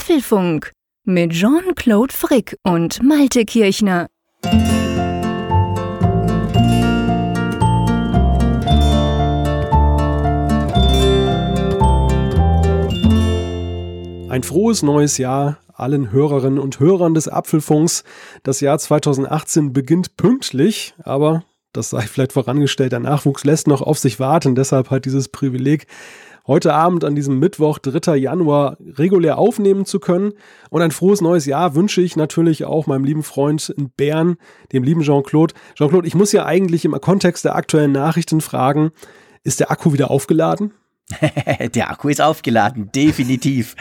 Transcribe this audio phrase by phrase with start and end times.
[0.00, 0.72] Apfelfunk
[1.04, 4.06] mit Jean-Claude Frick und Malte Kirchner.
[14.30, 18.02] Ein frohes neues Jahr allen Hörerinnen und Hörern des Apfelfunks.
[18.42, 21.44] Das Jahr 2018 beginnt pünktlich, aber
[21.74, 24.54] das sei vielleicht vorangestellt, der Nachwuchs lässt noch auf sich warten.
[24.54, 25.86] Deshalb halt dieses Privileg,
[26.46, 28.16] heute Abend an diesem Mittwoch, 3.
[28.16, 30.32] Januar, regulär aufnehmen zu können.
[30.70, 34.36] Und ein frohes neues Jahr wünsche ich natürlich auch meinem lieben Freund in Bern,
[34.72, 35.54] dem lieben Jean-Claude.
[35.74, 38.90] Jean-Claude, ich muss ja eigentlich im Kontext der aktuellen Nachrichten fragen,
[39.42, 40.72] ist der Akku wieder aufgeladen?
[41.74, 43.76] Der Akku ist aufgeladen, definitiv.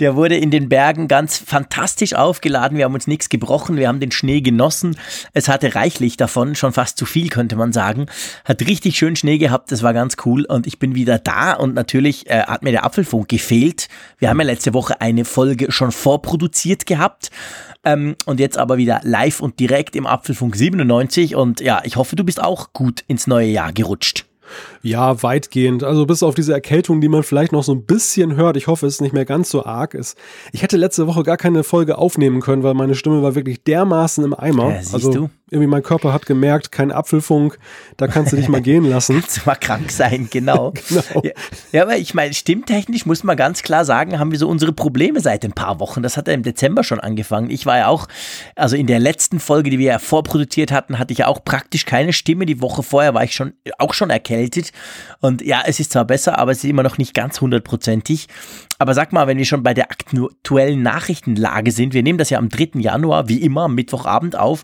[0.00, 2.76] Der wurde in den Bergen ganz fantastisch aufgeladen.
[2.76, 4.96] Wir haben uns nichts gebrochen, wir haben den Schnee genossen.
[5.32, 8.06] Es hatte reichlich davon, schon fast zu viel könnte man sagen.
[8.44, 11.74] Hat richtig schön Schnee gehabt, das war ganz cool und ich bin wieder da und
[11.74, 13.88] natürlich äh, hat mir der Apfelfunk gefehlt.
[14.18, 17.30] Wir haben ja letzte Woche eine Folge schon vorproduziert gehabt.
[17.86, 22.16] Ähm, und jetzt aber wieder live und direkt im Apfelfunk 97 und ja, ich hoffe,
[22.16, 24.24] du bist auch gut ins neue Jahr gerutscht.
[24.82, 25.84] Ja, weitgehend.
[25.84, 28.56] Also bis auf diese Erkältung, die man vielleicht noch so ein bisschen hört.
[28.56, 30.18] Ich hoffe, es ist nicht mehr ganz so arg ist.
[30.52, 34.24] Ich hätte letzte Woche gar keine Folge aufnehmen können, weil meine Stimme war wirklich dermaßen
[34.24, 34.70] im Eimer.
[34.70, 35.30] Ja, also du?
[35.54, 37.58] Irgendwie mein Körper hat gemerkt, kein Apfelfunk,
[37.96, 39.20] da kannst du dich mal gehen lassen.
[39.20, 40.72] Kannst du mal krank sein, genau.
[40.88, 41.22] genau.
[41.22, 41.30] Ja,
[41.72, 45.20] ja, aber ich meine, stimmtechnisch muss man ganz klar sagen, haben wir so unsere Probleme
[45.20, 46.02] seit ein paar Wochen.
[46.02, 47.50] Das hat ja im Dezember schon angefangen.
[47.50, 48.08] Ich war ja auch,
[48.56, 51.86] also in der letzten Folge, die wir ja vorproduziert hatten, hatte ich ja auch praktisch
[51.86, 52.46] keine Stimme.
[52.46, 54.72] Die Woche vorher war ich schon auch schon erkältet.
[55.20, 58.28] Und ja, es ist zwar besser, aber es ist immer noch nicht ganz hundertprozentig.
[58.84, 62.36] Aber sag mal, wenn wir schon bei der aktuellen Nachrichtenlage sind, wir nehmen das ja
[62.36, 62.80] am 3.
[62.80, 64.62] Januar, wie immer, am Mittwochabend auf.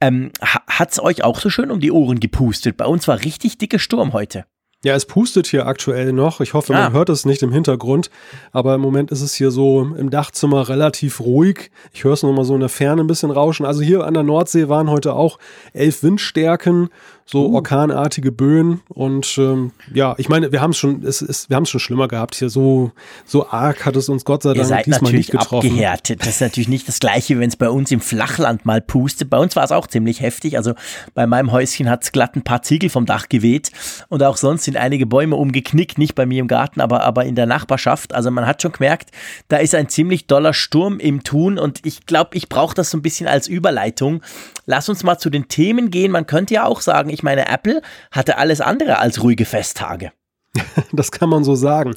[0.00, 2.76] Ähm, Hat es euch auch so schön um die Ohren gepustet?
[2.76, 4.44] Bei uns war richtig dicker Sturm heute.
[4.82, 6.40] Ja, es pustet hier aktuell noch.
[6.40, 6.92] Ich hoffe, man ah.
[6.92, 8.10] hört es nicht im Hintergrund.
[8.50, 11.70] Aber im Moment ist es hier so im Dachzimmer relativ ruhig.
[11.92, 13.66] Ich höre es noch mal so in der Ferne ein bisschen rauschen.
[13.66, 15.38] Also hier an der Nordsee waren heute auch
[15.74, 16.88] elf Windstärken
[17.30, 17.54] so uh.
[17.54, 21.62] orkanartige Böen und ähm, ja, ich meine, wir haben es schon, es ist, wir haben
[21.62, 22.50] es schon schlimmer gehabt hier.
[22.50, 22.90] So
[23.24, 25.70] so arg hat es uns Gott sei Dank Ihr seid diesmal nicht getroffen.
[25.70, 26.20] Abgehärtet.
[26.20, 29.30] Das ist natürlich nicht das Gleiche, wenn es bei uns im Flachland mal pustet.
[29.30, 30.56] Bei uns war es auch ziemlich heftig.
[30.56, 30.74] Also
[31.14, 33.70] bei meinem Häuschen hat es glatt ein paar Ziegel vom Dach geweht
[34.08, 37.36] und auch sonst sind einige Bäume umgeknickt, nicht bei mir im Garten, aber aber in
[37.36, 38.14] der Nachbarschaft.
[38.14, 39.10] Also man hat schon gemerkt,
[39.48, 42.98] da ist ein ziemlich doller Sturm im Tun und ich glaube, ich brauche das so
[42.98, 44.22] ein bisschen als Überleitung.
[44.66, 46.12] Lass uns mal zu den Themen gehen.
[46.12, 50.10] Man könnte ja auch sagen, ich ich meine, Apple hatte alles andere als ruhige Festtage.
[50.92, 51.94] Das kann man so sagen.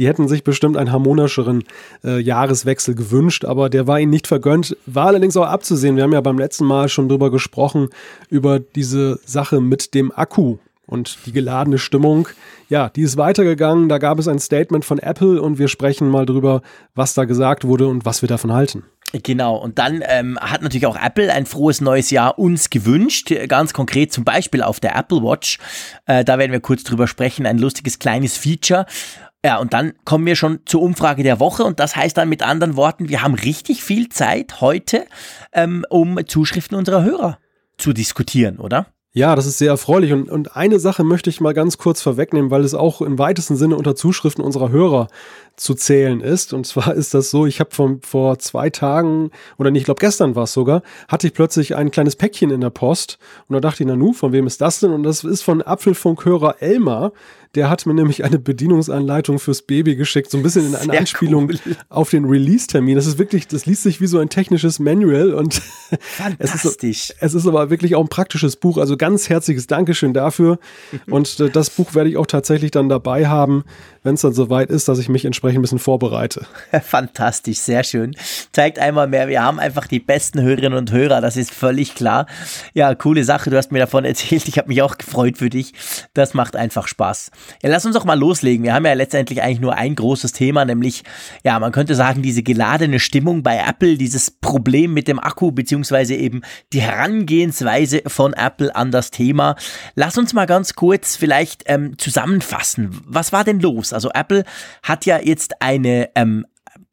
[0.00, 1.62] Die hätten sich bestimmt einen harmonischeren
[2.02, 4.76] äh, Jahreswechsel gewünscht, aber der war ihnen nicht vergönnt.
[4.84, 5.94] War allerdings auch abzusehen.
[5.94, 7.88] Wir haben ja beim letzten Mal schon drüber gesprochen,
[8.28, 12.28] über diese Sache mit dem Akku und die geladene Stimmung.
[12.68, 13.88] Ja, die ist weitergegangen.
[13.88, 16.62] Da gab es ein Statement von Apple und wir sprechen mal drüber,
[16.96, 18.82] was da gesagt wurde und was wir davon halten.
[19.12, 23.72] Genau, und dann ähm, hat natürlich auch Apple ein frohes neues Jahr uns gewünscht, ganz
[23.72, 25.58] konkret zum Beispiel auf der Apple Watch.
[26.06, 28.86] Äh, da werden wir kurz drüber sprechen, ein lustiges kleines Feature.
[29.44, 32.42] Ja, und dann kommen wir schon zur Umfrage der Woche und das heißt dann mit
[32.42, 35.06] anderen Worten, wir haben richtig viel Zeit heute,
[35.52, 37.38] ähm, um Zuschriften unserer Hörer
[37.76, 38.86] zu diskutieren, oder?
[39.16, 40.12] Ja, das ist sehr erfreulich.
[40.12, 43.54] Und, und eine Sache möchte ich mal ganz kurz vorwegnehmen, weil es auch im weitesten
[43.54, 45.06] Sinne unter Zuschriften unserer Hörer
[45.56, 46.52] zu zählen ist.
[46.52, 47.70] Und zwar ist das so, ich habe
[48.02, 51.90] vor zwei Tagen, oder nicht, ich glaube gestern war es sogar, hatte ich plötzlich ein
[51.90, 53.18] kleines Päckchen in der Post.
[53.48, 54.90] Und da dachte ich, na nu, von wem ist das denn?
[54.90, 57.12] Und das ist von Apfelfunkhörer Elmar.
[57.54, 61.50] Der hat mir nämlich eine Bedienungsanleitung fürs Baby geschickt, so ein bisschen in einer Anspielung
[61.50, 61.76] cool.
[61.88, 62.96] auf den Release-Termin.
[62.96, 65.62] Das ist wirklich, das liest sich wie so ein technisches Manual und
[66.38, 68.78] es ist, es ist aber wirklich auch ein praktisches Buch.
[68.78, 70.58] Also ganz herzliches Dankeschön dafür.
[71.08, 73.64] und äh, das Buch werde ich auch tatsächlich dann dabei haben,
[74.04, 76.46] wenn es dann soweit ist, dass ich mich entsprechend ein bisschen vorbereite.
[76.82, 78.14] Fantastisch, sehr schön.
[78.52, 82.26] Zeigt einmal mehr, wir haben einfach die besten Hörerinnen und Hörer, das ist völlig klar.
[82.74, 85.72] Ja, coole Sache, du hast mir davon erzählt, ich habe mich auch gefreut für dich.
[86.12, 87.30] Das macht einfach Spaß.
[87.62, 88.62] Ja, lass uns doch mal loslegen.
[88.62, 91.02] Wir haben ja letztendlich eigentlich nur ein großes Thema, nämlich,
[91.42, 96.14] ja, man könnte sagen, diese geladene Stimmung bei Apple, dieses Problem mit dem Akku, beziehungsweise
[96.14, 96.42] eben
[96.74, 99.56] die Herangehensweise von Apple an das Thema.
[99.94, 103.00] Lass uns mal ganz kurz vielleicht ähm, zusammenfassen.
[103.06, 103.93] Was war denn los?
[103.94, 104.44] Also Apple
[104.82, 106.46] hat ja jetzt eine ähm,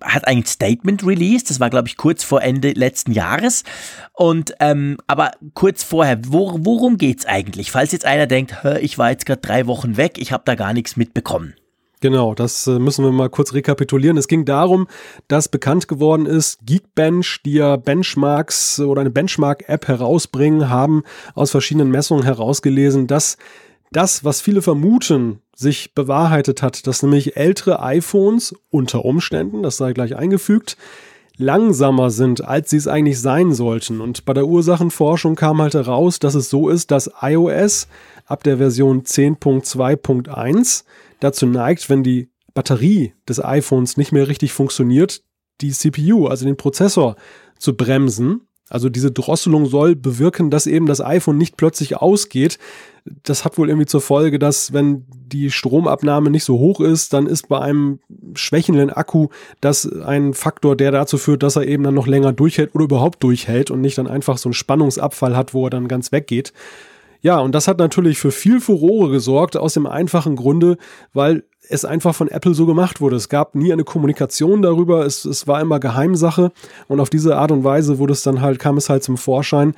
[0.03, 3.63] hat ein Statement released, das war glaube ich kurz vor Ende letzten Jahres.
[4.13, 7.71] Und ähm, aber kurz vorher, wo, worum geht's eigentlich?
[7.71, 10.73] Falls jetzt einer denkt, ich war jetzt gerade drei Wochen weg, ich habe da gar
[10.73, 11.55] nichts mitbekommen.
[12.01, 14.17] Genau, das äh, müssen wir mal kurz rekapitulieren.
[14.17, 14.87] Es ging darum,
[15.27, 21.03] dass bekannt geworden ist, Geekbench, die ja Benchmarks oder eine Benchmark-App herausbringen, haben
[21.35, 23.37] aus verschiedenen Messungen herausgelesen, dass
[23.91, 29.93] das, was viele vermuten, sich bewahrheitet hat, dass nämlich ältere iPhones unter Umständen, das sei
[29.93, 30.77] gleich eingefügt,
[31.37, 33.99] langsamer sind, als sie es eigentlich sein sollten.
[33.99, 37.87] Und bei der Ursachenforschung kam halt heraus, dass es so ist, dass iOS
[38.25, 40.83] ab der Version 10.2.1
[41.19, 45.23] dazu neigt, wenn die Batterie des iPhones nicht mehr richtig funktioniert,
[45.61, 47.15] die CPU, also den Prozessor,
[47.57, 48.47] zu bremsen.
[48.71, 52.57] Also diese Drosselung soll bewirken, dass eben das iPhone nicht plötzlich ausgeht.
[53.23, 57.27] Das hat wohl irgendwie zur Folge, dass wenn die Stromabnahme nicht so hoch ist, dann
[57.27, 57.99] ist bei einem
[58.33, 59.27] schwächenden Akku
[59.59, 63.21] das ein Faktor, der dazu führt, dass er eben dann noch länger durchhält oder überhaupt
[63.23, 66.53] durchhält und nicht dann einfach so einen Spannungsabfall hat, wo er dann ganz weggeht.
[67.21, 70.77] Ja, und das hat natürlich für viel Furore gesorgt, aus dem einfachen Grunde,
[71.13, 73.15] weil es einfach von Apple so gemacht wurde.
[73.15, 76.51] Es gab nie eine Kommunikation darüber, es, es war immer Geheimsache
[76.87, 79.75] und auf diese Art und Weise wurde es dann halt, kam es halt zum Vorschein,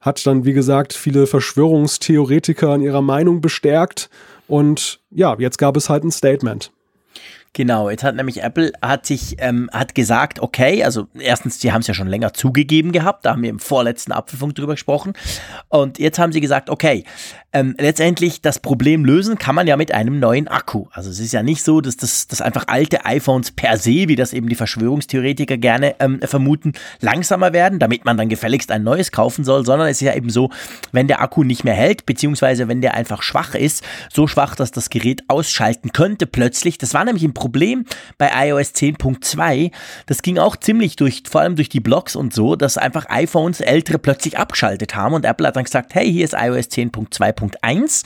[0.00, 4.10] hat dann, wie gesagt, viele Verschwörungstheoretiker in ihrer Meinung bestärkt
[4.48, 6.72] und ja, jetzt gab es halt ein Statement.
[7.56, 11.82] Genau, jetzt hat nämlich Apple hat sich ähm, hat gesagt, okay, also erstens, sie haben
[11.82, 15.12] es ja schon länger zugegeben gehabt, da haben wir im vorletzten Apfelfunk drüber gesprochen
[15.68, 17.04] und jetzt haben sie gesagt, okay,
[17.54, 20.86] ähm, letztendlich das Problem lösen kann man ja mit einem neuen Akku.
[20.90, 24.16] Also es ist ja nicht so, dass das, das einfach alte iPhones per se, wie
[24.16, 29.12] das eben die Verschwörungstheoretiker gerne ähm, vermuten, langsamer werden, damit man dann gefälligst ein neues
[29.12, 30.50] kaufen soll, sondern es ist ja eben so,
[30.90, 34.72] wenn der Akku nicht mehr hält, beziehungsweise wenn der einfach schwach ist, so schwach, dass
[34.72, 36.78] das Gerät ausschalten könnte plötzlich.
[36.78, 37.34] Das war nämlich ein
[38.18, 39.70] bei iOS 10.2.
[40.06, 43.60] Das ging auch ziemlich durch, vor allem durch die Blogs und so, dass einfach iPhones
[43.60, 47.24] ältere plötzlich abgeschaltet haben und Apple hat dann gesagt, hey, hier ist iOS 10.2.
[47.24, 48.04] 2.1.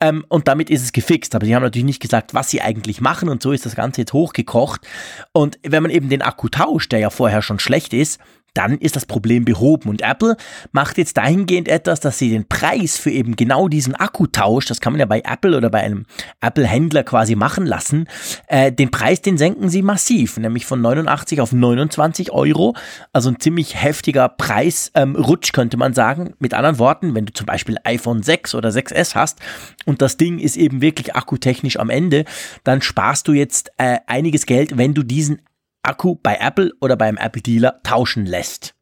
[0.00, 1.34] Ähm, und damit ist es gefixt.
[1.34, 3.28] Aber sie haben natürlich nicht gesagt, was sie eigentlich machen.
[3.28, 4.86] Und so ist das Ganze jetzt hochgekocht.
[5.32, 8.20] Und wenn man eben den Akku tauscht, der ja vorher schon schlecht ist,
[8.54, 9.88] dann ist das Problem behoben.
[9.88, 10.36] Und Apple
[10.72, 14.92] macht jetzt dahingehend etwas, dass sie den Preis für eben genau diesen Akkutausch, das kann
[14.92, 16.04] man ja bei Apple oder bei einem
[16.40, 18.08] Apple-Händler quasi machen lassen,
[18.48, 22.74] äh, den Preis, den senken sie massiv, nämlich von 89 auf 29 Euro.
[23.12, 26.34] Also ein ziemlich heftiger Preisrutsch, ähm, könnte man sagen.
[26.38, 29.40] Mit anderen Worten, wenn du zum Beispiel iPhone 6 oder 6S hast
[29.84, 32.24] und das Ding ist eben wirklich akkutechnisch am Ende,
[32.64, 35.40] dann sparst du jetzt äh, einiges Geld, wenn du diesen
[35.82, 38.74] Akku bei Apple oder beim Apple Dealer tauschen lässt.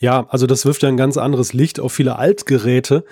[0.00, 3.04] Ja, also das wirft ja ein ganz anderes Licht auf viele Altgeräte,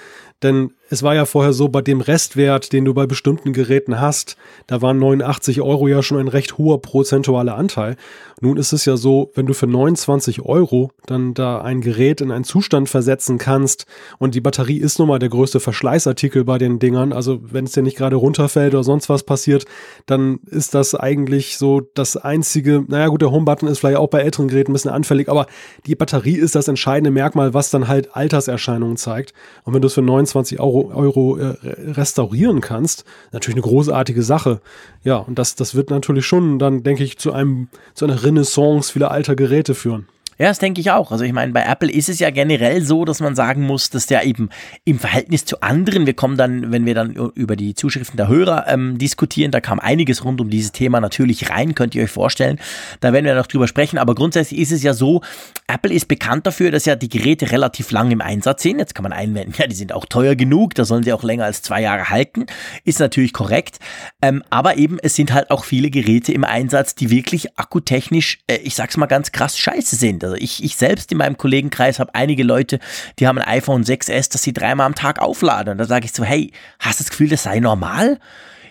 [0.43, 4.37] denn es war ja vorher so, bei dem Restwert, den du bei bestimmten Geräten hast,
[4.67, 7.96] da waren 89 Euro ja schon ein recht hoher prozentualer Anteil.
[8.40, 12.31] Nun ist es ja so, wenn du für 29 Euro dann da ein Gerät in
[12.31, 13.87] einen Zustand versetzen kannst
[14.19, 17.73] und die Batterie ist nun mal der größte Verschleißartikel bei den Dingern, also wenn es
[17.73, 19.64] dir nicht gerade runterfällt oder sonst was passiert,
[20.06, 24.20] dann ist das eigentlich so das einzige, naja gut, der Homebutton ist vielleicht auch bei
[24.20, 25.46] älteren Geräten ein bisschen anfällig, aber
[25.84, 29.34] die Batterie ist das entscheidende Merkmal, was dann halt Alterserscheinungen zeigt.
[29.64, 31.56] Und wenn du es für 29 Euro Euro, äh,
[31.90, 34.60] restaurieren kannst, natürlich eine großartige Sache.
[35.02, 38.92] Ja, und das, das wird natürlich schon dann, denke ich, zu einem, zu einer Renaissance
[38.92, 40.06] vieler alter Geräte führen.
[40.38, 41.11] Ja, das denke ich auch.
[41.11, 44.06] Also ich meine, bei Apple ist es ja generell so, dass man sagen muss, dass
[44.06, 44.50] der eben
[44.85, 48.67] im Verhältnis zu anderen, wir kommen dann, wenn wir dann über die Zuschriften der Hörer
[48.69, 52.61] ähm, diskutieren, da kam einiges rund um dieses Thema natürlich rein, könnt ihr euch vorstellen.
[53.00, 53.99] Da werden wir noch drüber sprechen.
[53.99, 55.23] Aber grundsätzlich ist es ja so,
[55.67, 58.79] Apple ist bekannt dafür, dass ja die Geräte relativ lang im Einsatz sind.
[58.79, 61.46] Jetzt kann man einwenden, ja, die sind auch teuer genug, da sollen sie auch länger
[61.46, 62.46] als zwei Jahre halten.
[62.84, 63.81] Ist natürlich korrekt.
[64.23, 68.58] Ähm, aber eben, es sind halt auch viele Geräte im Einsatz, die wirklich akkutechnisch, äh,
[68.58, 70.27] ich sag's mal ganz krass, scheiße sind.
[70.28, 72.79] Also ich, ich selbst in meinem Kollegenkreis habe einige Leute,
[73.19, 75.72] die haben ein iPhone 6S, das sie dreimal am Tag aufladen.
[75.72, 78.19] Und da sage ich so, hey, hast du das Gefühl, das sei normal?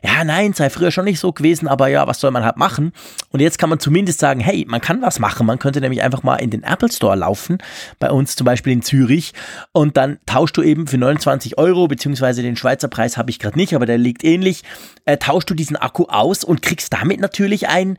[0.04, 2.94] ja, nein, sei früher schon nicht so gewesen, aber ja, was soll man halt machen?
[3.30, 5.46] Und jetzt kann man zumindest sagen, hey, man kann was machen.
[5.46, 7.58] Man könnte nämlich einfach mal in den Apple Store laufen,
[8.00, 9.34] bei uns zum Beispiel in Zürich,
[9.72, 13.58] und dann tauschst du eben für 29 Euro, beziehungsweise den Schweizer Preis habe ich gerade
[13.58, 14.64] nicht, aber der liegt ähnlich,
[15.06, 17.98] äh, tauschst du diesen Akku aus und kriegst damit natürlich ein,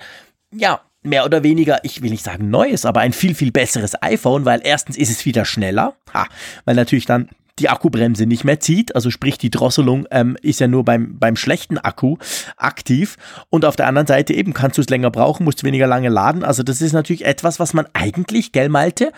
[0.53, 4.45] ja, mehr oder weniger, ich will nicht sagen neues, aber ein viel, viel besseres iPhone,
[4.45, 6.27] weil erstens ist es wieder schneller, ha,
[6.65, 7.29] weil natürlich dann
[7.59, 11.37] die Akkubremse nicht mehr zieht, also sprich die Drosselung ähm, ist ja nur beim, beim
[11.37, 12.17] schlechten Akku
[12.57, 13.17] aktiv.
[13.51, 16.45] Und auf der anderen Seite eben kannst du es länger brauchen, musst weniger lange laden,
[16.45, 19.13] also das ist natürlich etwas, was man eigentlich, gell Malte,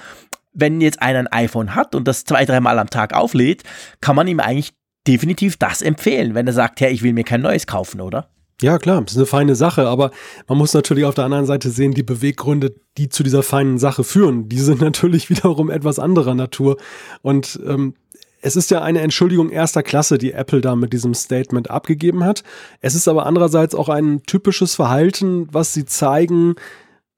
[0.52, 3.62] wenn jetzt einer ein iPhone hat und das zwei, dreimal am Tag auflädt,
[4.00, 4.72] kann man ihm eigentlich
[5.06, 8.28] definitiv das empfehlen, wenn er sagt, ja, ich will mir kein neues kaufen, oder?
[8.62, 10.10] Ja, klar, das ist eine feine Sache, aber
[10.46, 14.04] man muss natürlich auf der anderen Seite sehen, die Beweggründe, die zu dieser feinen Sache
[14.04, 16.76] führen, die sind natürlich wiederum etwas anderer Natur.
[17.22, 17.94] Und ähm,
[18.42, 22.42] es ist ja eine Entschuldigung erster Klasse, die Apple da mit diesem Statement abgegeben hat.
[22.80, 26.54] Es ist aber andererseits auch ein typisches Verhalten, was sie zeigen,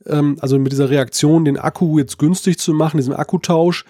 [0.07, 3.85] ähm, also mit dieser Reaktion, den Akku jetzt günstig zu machen, diesem Akkutausch,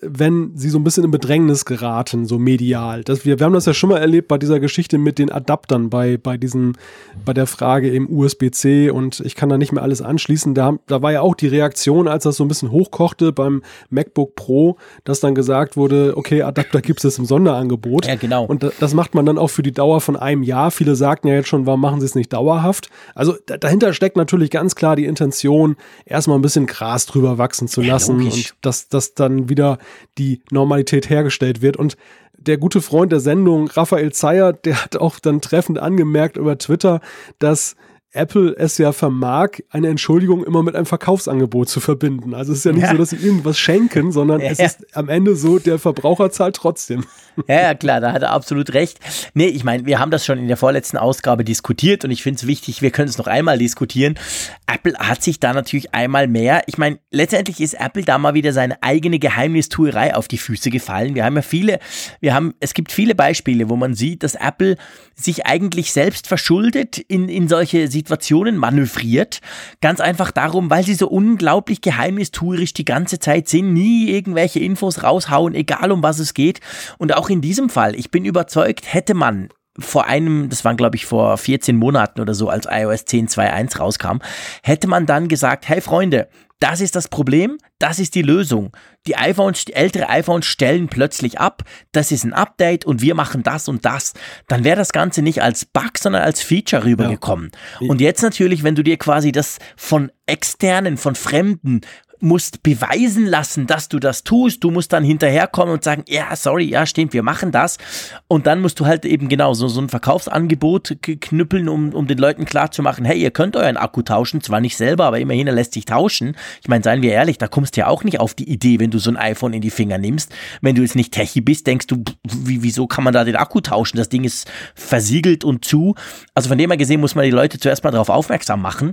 [0.00, 3.02] wenn sie so ein bisschen in Bedrängnis geraten, so medial.
[3.02, 5.90] Das, wir, wir haben das ja schon mal erlebt bei dieser Geschichte mit den Adaptern,
[5.90, 6.76] bei, bei diesen,
[7.24, 10.54] bei der Frage im USB-C und ich kann da nicht mehr alles anschließen.
[10.54, 14.36] Da, da war ja auch die Reaktion, als das so ein bisschen hochkochte beim MacBook
[14.36, 18.06] Pro, dass dann gesagt wurde, okay, Adapter gibt es im Sonderangebot.
[18.06, 18.44] Ja, genau.
[18.44, 20.70] Und das macht man dann auch für die Dauer von einem Jahr.
[20.70, 22.90] Viele sagten ja jetzt schon, warum machen sie es nicht dauerhaft?
[23.14, 27.80] Also dahinter steckt natürlich ganz klar die Intention, erstmal ein bisschen Gras drüber wachsen zu
[27.80, 29.77] lassen ja, und dass, dass dann wieder
[30.18, 31.76] die Normalität hergestellt wird.
[31.76, 31.96] Und
[32.38, 37.00] der gute Freund der Sendung, Raphael Zeyer, der hat auch dann treffend angemerkt über Twitter,
[37.38, 37.76] dass
[38.12, 42.34] Apple es ja vermag, eine Entschuldigung immer mit einem Verkaufsangebot zu verbinden.
[42.34, 42.92] Also es ist ja nicht ja.
[42.92, 44.50] so, dass sie irgendwas schenken, sondern ja.
[44.50, 47.04] es ist am Ende so, der Verbraucher zahlt trotzdem.
[47.46, 48.98] Ja, klar, da hat er absolut recht.
[49.34, 52.38] Nee, ich meine, wir haben das schon in der vorletzten Ausgabe diskutiert und ich finde
[52.38, 54.18] es wichtig, wir können es noch einmal diskutieren.
[54.66, 58.52] Apple hat sich da natürlich einmal mehr, ich meine, letztendlich ist Apple da mal wieder
[58.52, 61.14] seine eigene Geheimnistuerei auf die Füße gefallen.
[61.14, 61.78] Wir haben ja viele,
[62.20, 64.76] wir haben, es gibt viele Beispiele, wo man sieht, dass Apple
[65.14, 69.40] sich eigentlich selbst verschuldet in, in solche Situationen manövriert.
[69.80, 75.02] Ganz einfach darum, weil sie so unglaublich geheimnistuerisch die ganze Zeit sind, nie irgendwelche Infos
[75.02, 76.60] raushauen, egal um was es geht.
[76.98, 79.48] Und auch in diesem Fall, ich bin überzeugt, hätte man
[79.78, 84.18] vor einem, das waren glaube ich vor 14 Monaten oder so, als iOS 10.2.1 rauskam,
[84.62, 86.28] hätte man dann gesagt, hey Freunde,
[86.60, 88.72] das ist das Problem, das ist die Lösung.
[89.06, 93.44] Die iPhones, die ältere iPhones stellen plötzlich ab, das ist ein Update und wir machen
[93.44, 94.14] das und das.
[94.48, 97.52] Dann wäre das Ganze nicht als Bug, sondern als Feature rübergekommen.
[97.80, 97.88] Ja.
[97.88, 101.82] Und jetzt natürlich, wenn du dir quasi das von externen, von Fremden
[102.20, 104.64] musst beweisen lassen, dass du das tust.
[104.64, 107.78] Du musst dann hinterherkommen und sagen, ja, sorry, ja, stimmt, wir machen das.
[108.26, 112.18] Und dann musst du halt eben genau so, so ein Verkaufsangebot knüppeln, um, um den
[112.18, 115.74] Leuten klarzumachen, hey, ihr könnt euren Akku tauschen, zwar nicht selber, aber immerhin, er lässt
[115.74, 116.36] sich tauschen.
[116.60, 118.90] Ich meine, seien wir ehrlich, da kommst du ja auch nicht auf die Idee, wenn
[118.90, 120.32] du so ein iPhone in die Finger nimmst.
[120.60, 123.60] Wenn du jetzt nicht Techie bist, denkst du, wie, wieso kann man da den Akku
[123.60, 123.96] tauschen?
[123.96, 125.94] Das Ding ist versiegelt und zu.
[126.34, 128.92] Also von dem her gesehen muss man die Leute zuerst mal darauf aufmerksam machen.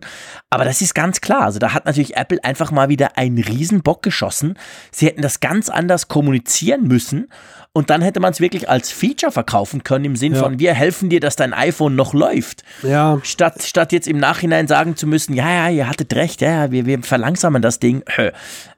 [0.50, 1.42] Aber das ist ganz klar.
[1.42, 4.58] Also da hat natürlich Apple einfach mal wieder einen Riesenbock geschossen.
[4.92, 7.28] Sie hätten das ganz anders kommunizieren müssen
[7.74, 10.40] und dann hätte man es wirklich als Feature verkaufen können im Sinn ja.
[10.42, 12.64] von wir helfen dir, dass dein iPhone noch läuft.
[12.84, 13.20] Ja.
[13.24, 16.86] Statt, statt jetzt im Nachhinein sagen zu müssen, ja, ja, ihr hattet recht, ja, wir,
[16.86, 18.04] wir verlangsamen das Ding.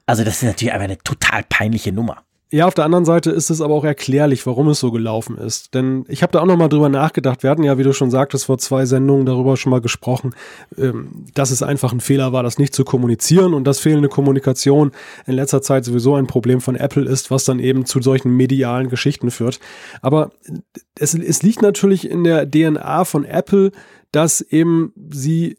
[0.06, 2.24] Also das ist natürlich einfach eine total peinliche Nummer.
[2.50, 5.74] Ja, auf der anderen Seite ist es aber auch erklärlich, warum es so gelaufen ist.
[5.74, 7.42] Denn ich habe da auch noch mal drüber nachgedacht.
[7.42, 10.34] Wir hatten ja, wie du schon sagtest, vor zwei Sendungen darüber schon mal gesprochen,
[10.78, 14.92] ähm, dass es einfach ein Fehler war, das nicht zu kommunizieren und dass fehlende Kommunikation
[15.26, 18.88] in letzter Zeit sowieso ein Problem von Apple ist, was dann eben zu solchen medialen
[18.88, 19.60] Geschichten führt.
[20.00, 20.30] Aber
[20.98, 23.72] es, es liegt natürlich in der DNA von Apple,
[24.10, 25.58] dass eben sie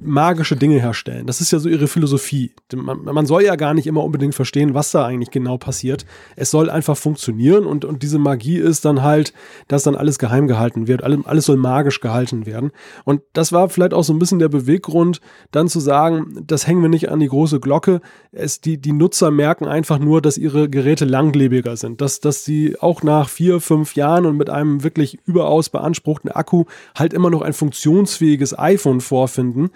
[0.00, 1.26] magische Dinge herstellen.
[1.26, 2.52] Das ist ja so ihre Philosophie.
[2.74, 6.06] Man, man, soll ja gar nicht immer unbedingt verstehen, was da eigentlich genau passiert.
[6.36, 9.32] Es soll einfach funktionieren und, und diese Magie ist dann halt,
[9.68, 11.02] dass dann alles geheim gehalten wird.
[11.02, 12.72] Alles soll magisch gehalten werden.
[13.04, 16.82] Und das war vielleicht auch so ein bisschen der Beweggrund, dann zu sagen, das hängen
[16.82, 18.00] wir nicht an die große Glocke.
[18.32, 22.00] Es, die, die Nutzer merken einfach nur, dass ihre Geräte langlebiger sind.
[22.00, 26.64] Dass, dass sie auch nach vier, fünf Jahren und mit einem wirklich überaus beanspruchten Akku
[26.94, 29.70] halt immer noch ein funktionsfähiges iPhone vorfinden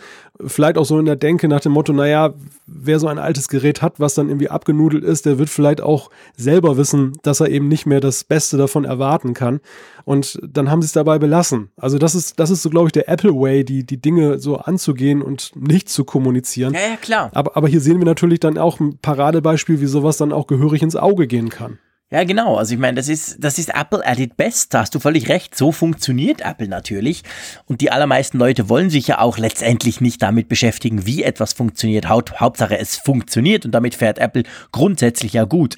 [0.47, 2.35] vielleicht auch so in der Denke nach dem Motto, naja,
[2.67, 6.11] wer so ein altes Gerät hat, was dann irgendwie abgenudelt ist, der wird vielleicht auch
[6.37, 9.61] selber wissen, dass er eben nicht mehr das Beste davon erwarten kann.
[10.05, 11.71] Und dann haben sie es dabei belassen.
[11.77, 14.57] Also das ist, das ist so, glaube ich, der Apple Way, die, die Dinge so
[14.57, 16.75] anzugehen und nicht zu kommunizieren.
[16.75, 17.31] Ja, ja, klar.
[17.35, 20.83] Aber, aber hier sehen wir natürlich dann auch ein Paradebeispiel, wie sowas dann auch gehörig
[20.83, 21.79] ins Auge gehen kann.
[22.13, 22.57] Ja, genau.
[22.57, 24.75] Also ich meine, das ist, das ist Apple at its best.
[24.75, 25.57] Da hast du völlig recht.
[25.57, 27.23] So funktioniert Apple natürlich.
[27.67, 32.09] Und die allermeisten Leute wollen sich ja auch letztendlich nicht damit beschäftigen, wie etwas funktioniert.
[32.09, 35.77] Haupt, Hauptsache, es funktioniert und damit fährt Apple grundsätzlich ja gut.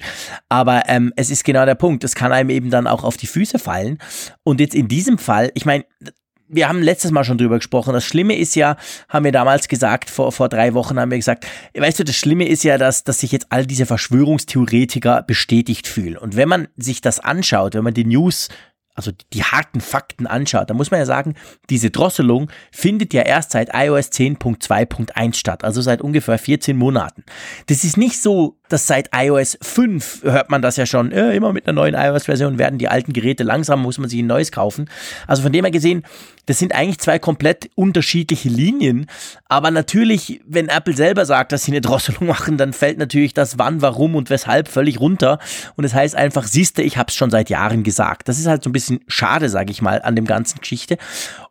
[0.49, 2.03] Aber ähm, es ist genau der Punkt.
[2.03, 3.99] Es kann einem eben dann auch auf die Füße fallen.
[4.41, 5.85] Und jetzt in diesem Fall, ich meine,
[6.53, 7.93] wir haben letztes Mal schon drüber gesprochen.
[7.93, 8.77] Das Schlimme ist ja,
[9.09, 11.45] haben wir damals gesagt, vor, vor drei Wochen haben wir gesagt,
[11.75, 16.17] weißt du, das Schlimme ist ja, dass, dass sich jetzt all diese Verschwörungstheoretiker bestätigt fühlen.
[16.17, 18.49] Und wenn man sich das anschaut, wenn man die News
[18.95, 21.35] also die harten Fakten anschaut, dann muss man ja sagen,
[21.69, 27.23] diese Drosselung findet ja erst seit iOS 10.2.1 statt, also seit ungefähr 14 Monaten.
[27.67, 31.53] Das ist nicht so, dass seit iOS 5 hört man das ja schon, äh, immer
[31.53, 34.89] mit einer neuen iOS-Version werden die alten Geräte langsam, muss man sich ein neues kaufen.
[35.27, 36.03] Also von dem her gesehen,
[36.47, 39.05] das sind eigentlich zwei komplett unterschiedliche Linien.
[39.47, 43.59] Aber natürlich, wenn Apple selber sagt, dass sie eine Drosselung machen, dann fällt natürlich das
[43.59, 45.37] wann, warum und weshalb völlig runter.
[45.75, 48.27] Und das heißt einfach, siehste, ich habe es schon seit Jahren gesagt.
[48.27, 50.97] Das ist halt so ein bisschen schade, sage ich mal, an dem ganzen Geschichte.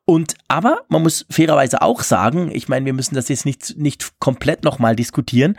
[0.04, 4.18] Und aber man muss fairerweise auch sagen, ich meine, wir müssen das jetzt nicht, nicht
[4.18, 5.56] komplett nochmal diskutieren.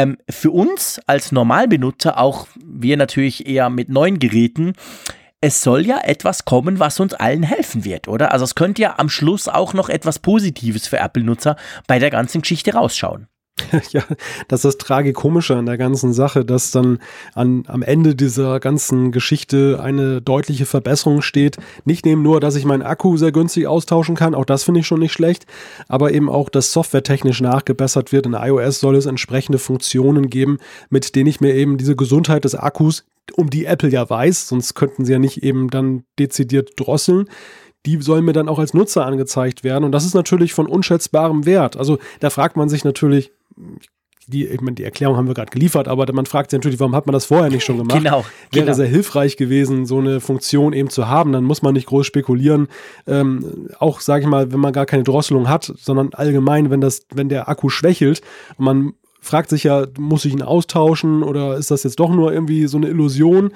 [0.00, 4.72] Ähm, für uns als Normalbenutzer, auch wir natürlich eher mit neuen Geräten,
[5.42, 8.32] es soll ja etwas kommen, was uns allen helfen wird, oder?
[8.32, 12.42] Also es könnte ja am Schluss auch noch etwas Positives für Apple-Nutzer bei der ganzen
[12.42, 13.26] Geschichte rausschauen.
[13.92, 14.04] Ja,
[14.48, 16.98] das ist das Tragikomische an der ganzen Sache, dass dann
[17.34, 21.56] an, am Ende dieser ganzen Geschichte eine deutliche Verbesserung steht.
[21.84, 24.86] Nicht neben nur, dass ich meinen Akku sehr günstig austauschen kann, auch das finde ich
[24.86, 25.46] schon nicht schlecht,
[25.88, 28.26] aber eben auch, dass softwaretechnisch nachgebessert wird.
[28.26, 32.54] In iOS soll es entsprechende Funktionen geben, mit denen ich mir eben diese Gesundheit des
[32.54, 33.04] Akkus,
[33.36, 37.28] um die Apple ja weiß, sonst könnten sie ja nicht eben dann dezidiert drosseln,
[37.86, 39.84] die sollen mir dann auch als Nutzer angezeigt werden.
[39.84, 41.76] Und das ist natürlich von unschätzbarem Wert.
[41.76, 43.32] Also da fragt man sich natürlich,
[44.30, 46.94] die, ich meine, die Erklärung haben wir gerade geliefert, aber man fragt sich natürlich, warum
[46.94, 47.98] hat man das vorher nicht schon gemacht?
[47.98, 48.24] Genau.
[48.52, 48.72] Wäre genau.
[48.76, 51.32] sehr hilfreich gewesen, so eine Funktion eben zu haben.
[51.32, 52.68] Dann muss man nicht groß spekulieren.
[53.06, 57.06] Ähm, auch, sage ich mal, wenn man gar keine Drosselung hat, sondern allgemein, wenn das,
[57.12, 58.20] wenn der Akku schwächelt
[58.56, 62.32] und man fragt sich ja, muss ich ihn austauschen oder ist das jetzt doch nur
[62.32, 63.52] irgendwie so eine Illusion?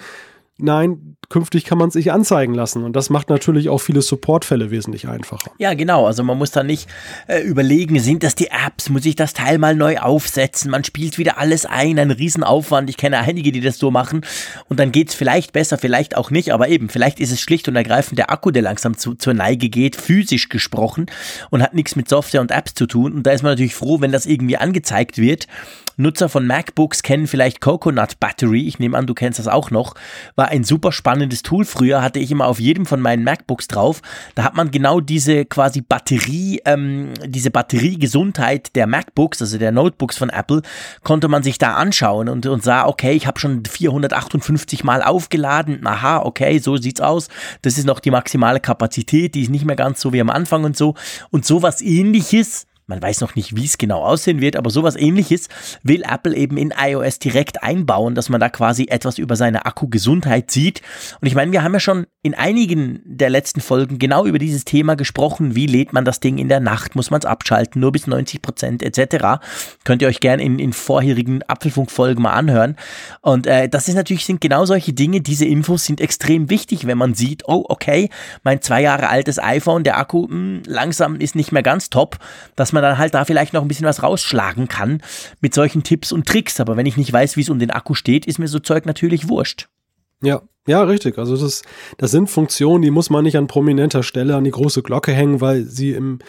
[0.56, 2.84] Nein, künftig kann man es sich anzeigen lassen.
[2.84, 5.50] Und das macht natürlich auch viele Supportfälle wesentlich einfacher.
[5.58, 6.06] Ja, genau.
[6.06, 6.88] Also man muss da nicht
[7.26, 8.88] äh, überlegen, sind das die Apps?
[8.88, 10.70] Muss ich das Teil mal neu aufsetzen?
[10.70, 12.88] Man spielt wieder alles ein, ein Riesenaufwand.
[12.88, 14.25] Ich kenne einige, die das so machen.
[14.68, 16.52] Und dann geht es vielleicht besser, vielleicht auch nicht.
[16.52, 19.68] Aber eben, vielleicht ist es schlicht und ergreifend der Akku, der langsam zu, zur Neige
[19.68, 21.06] geht, physisch gesprochen
[21.50, 23.12] und hat nichts mit Software und Apps zu tun.
[23.12, 25.49] Und da ist man natürlich froh, wenn das irgendwie angezeigt wird.
[25.96, 28.66] Nutzer von MacBooks kennen vielleicht Coconut Battery.
[28.66, 29.94] Ich nehme an, du kennst das auch noch.
[30.34, 31.64] War ein super spannendes Tool.
[31.64, 34.02] Früher hatte ich immer auf jedem von meinen MacBooks drauf.
[34.34, 40.18] Da hat man genau diese quasi Batterie, ähm, diese Batteriegesundheit der MacBooks, also der Notebooks
[40.18, 40.62] von Apple,
[41.02, 45.86] konnte man sich da anschauen und, und sah, okay, ich habe schon 458 Mal aufgeladen.
[45.86, 47.28] Aha, okay, so sieht's aus.
[47.62, 50.64] Das ist noch die maximale Kapazität, die ist nicht mehr ganz so wie am Anfang
[50.64, 50.94] und so.
[51.30, 55.48] Und sowas ähnliches man weiß noch nicht, wie es genau aussehen wird, aber sowas ähnliches
[55.82, 60.50] will Apple eben in iOS direkt einbauen, dass man da quasi etwas über seine Akkugesundheit
[60.50, 60.82] sieht.
[61.20, 64.64] Und ich meine, wir haben ja schon in einigen der letzten Folgen genau über dieses
[64.64, 65.54] Thema gesprochen.
[65.54, 66.94] Wie lädt man das Ding in der Nacht?
[66.94, 67.80] Muss man es abschalten?
[67.80, 69.42] Nur bis 90 Prozent etc.
[69.84, 72.76] Könnt ihr euch gerne in, in vorherigen Apfelfunk-Folgen mal anhören.
[73.22, 76.98] Und äh, das ist natürlich, sind genau solche Dinge, diese Infos sind extrem wichtig, wenn
[76.98, 78.11] man sieht, oh, okay,
[78.42, 82.18] mein zwei Jahre altes iPhone, der Akku mh, hm, langsam ist nicht mehr ganz top,
[82.56, 85.00] dass man dann halt da vielleicht noch ein bisschen was rausschlagen kann
[85.40, 86.60] mit solchen Tipps und Tricks.
[86.60, 88.84] Aber wenn ich nicht weiß, wie es um den Akku steht, ist mir so Zeug
[88.84, 89.68] natürlich wurscht.
[90.22, 91.18] Ja, ja, richtig.
[91.18, 91.62] Also das,
[91.98, 95.42] das sind Funktionen, die muss man nicht an prominenter Stelle an die große Glocke hängen,
[95.42, 96.20] weil sie im,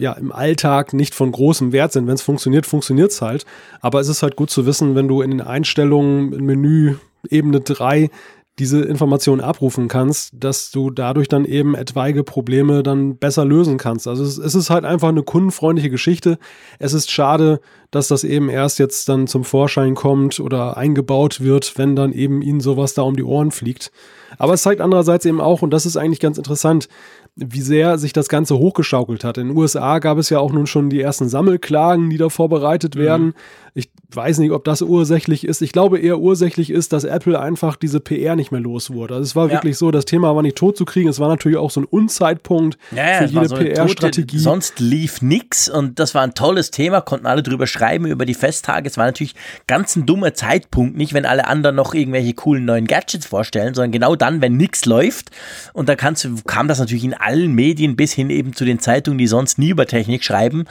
[0.00, 2.06] ja, im Alltag nicht von großem Wert sind.
[2.06, 3.44] Wenn es funktioniert, funktioniert es halt.
[3.80, 6.96] Aber es ist halt gut zu wissen, wenn du in den Einstellungen im Menü
[7.28, 8.10] Ebene 3
[8.58, 14.06] diese Informationen abrufen kannst, dass du dadurch dann eben etwaige Probleme dann besser lösen kannst.
[14.06, 16.38] Also es, es, ist halt einfach eine kundenfreundliche Geschichte.
[16.78, 17.60] Es ist schade,
[17.90, 22.42] dass das eben erst jetzt dann zum Vorschein kommt oder eingebaut wird, wenn dann eben
[22.42, 23.90] ihnen sowas da um die Ohren fliegt.
[24.36, 26.88] Aber es zeigt andererseits eben auch, und das ist eigentlich ganz interessant,
[27.34, 29.38] wie sehr sich das Ganze hochgeschaukelt hat.
[29.38, 32.94] In den USA gab es ja auch nun schon die ersten Sammelklagen, die da vorbereitet
[32.94, 33.00] mhm.
[33.00, 33.26] werden.
[33.26, 33.34] Mhm.
[33.74, 35.62] Ich weiß nicht, ob das ursächlich ist.
[35.62, 39.14] Ich glaube eher ursächlich ist, dass Apple einfach diese PR nicht mehr los wurde.
[39.14, 39.54] Also es war ja.
[39.54, 41.08] wirklich so, das Thema war nicht tot zu kriegen.
[41.08, 44.38] Es war natürlich auch so ein Unzeitpunkt ja, ja, für jede so PR-Strategie.
[44.38, 48.34] Sonst lief nichts und das war ein tolles Thema, konnten alle drüber schreiben über die
[48.34, 48.86] Festtage.
[48.90, 49.34] Es war natürlich
[49.66, 53.92] ganz ein dummer Zeitpunkt, nicht wenn alle anderen noch irgendwelche coolen neuen Gadgets vorstellen, sondern
[53.92, 55.30] genau dann, wenn nichts läuft.
[55.72, 59.18] Und da kannst, kam das natürlich in allen Medien bis hin eben zu den Zeitungen,
[59.18, 60.64] die sonst nie über Technik schreiben.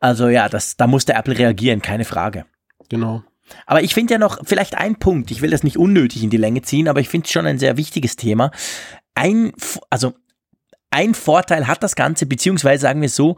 [0.00, 2.44] Also ja, das, da musste Apple reagieren, keine Frage.
[2.88, 3.22] Genau.
[3.66, 6.36] Aber ich finde ja noch vielleicht ein Punkt, ich will das nicht unnötig in die
[6.36, 8.50] Länge ziehen, aber ich finde es schon ein sehr wichtiges Thema.
[9.14, 9.52] Ein,
[9.90, 10.14] also
[10.90, 13.36] ein Vorteil hat das Ganze, beziehungsweise sagen wir so,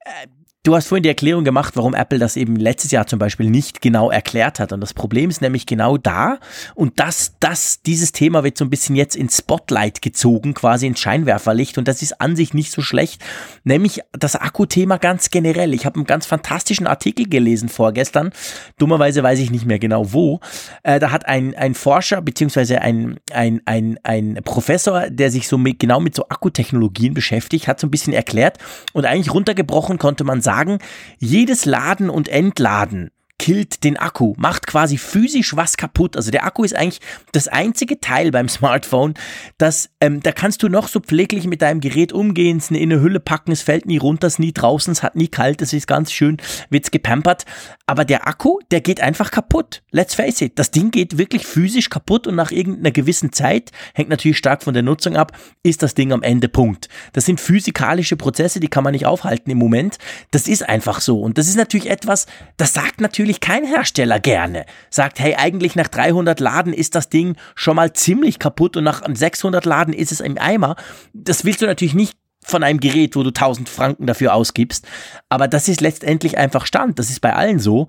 [0.00, 0.26] äh,
[0.62, 3.80] Du hast vorhin die Erklärung gemacht, warum Apple das eben letztes Jahr zum Beispiel nicht
[3.80, 4.74] genau erklärt hat.
[4.74, 6.38] Und das Problem ist nämlich genau da.
[6.74, 11.00] Und das, das, dieses Thema wird so ein bisschen jetzt ins Spotlight gezogen, quasi ins
[11.00, 11.78] Scheinwerferlicht.
[11.78, 13.24] Und das ist an sich nicht so schlecht.
[13.64, 15.72] Nämlich das Akkuthema ganz generell.
[15.72, 18.30] Ich habe einen ganz fantastischen Artikel gelesen vorgestern.
[18.76, 20.40] Dummerweise weiß ich nicht mehr genau wo.
[20.82, 25.56] Äh, da hat ein, ein Forscher, beziehungsweise ein, ein, ein, ein Professor, der sich so
[25.56, 28.58] mit, genau mit so Akkutechnologien beschäftigt, hat so ein bisschen erklärt.
[28.92, 30.78] Und eigentlich runtergebrochen konnte man sagen, sagen,
[31.18, 36.14] jedes Laden und Entladen killt den Akku, macht quasi physisch was kaputt.
[36.14, 37.00] Also der Akku ist eigentlich
[37.32, 39.14] das einzige Teil beim Smartphone,
[39.56, 43.00] das, ähm, da kannst du noch so pfleglich mit deinem Gerät umgehen, es in eine
[43.00, 45.72] Hülle packen, es fällt nie runter, es ist nie draußen, es hat nie kalt, es
[45.72, 46.36] ist ganz schön,
[46.68, 47.46] wird's gepampert.
[47.86, 49.82] Aber der Akku, der geht einfach kaputt.
[49.90, 50.58] Let's face it.
[50.58, 54.74] Das Ding geht wirklich physisch kaputt und nach irgendeiner gewissen Zeit, hängt natürlich stark von
[54.74, 56.90] der Nutzung ab, ist das Ding am Ende Punkt.
[57.14, 59.96] Das sind physikalische Prozesse, die kann man nicht aufhalten im Moment.
[60.30, 61.20] Das ist einfach so.
[61.20, 62.26] Und das ist natürlich etwas,
[62.58, 64.66] das sagt natürlich eigentlich kein Hersteller gerne.
[64.90, 69.02] Sagt, hey, eigentlich nach 300 Laden ist das Ding schon mal ziemlich kaputt und nach
[69.06, 70.74] 600 Laden ist es im Eimer.
[71.12, 72.18] Das willst du natürlich nicht
[72.50, 74.86] von einem Gerät, wo du 1000 Franken dafür ausgibst.
[75.28, 76.98] Aber das ist letztendlich einfach Stand.
[76.98, 77.88] Das ist bei allen so.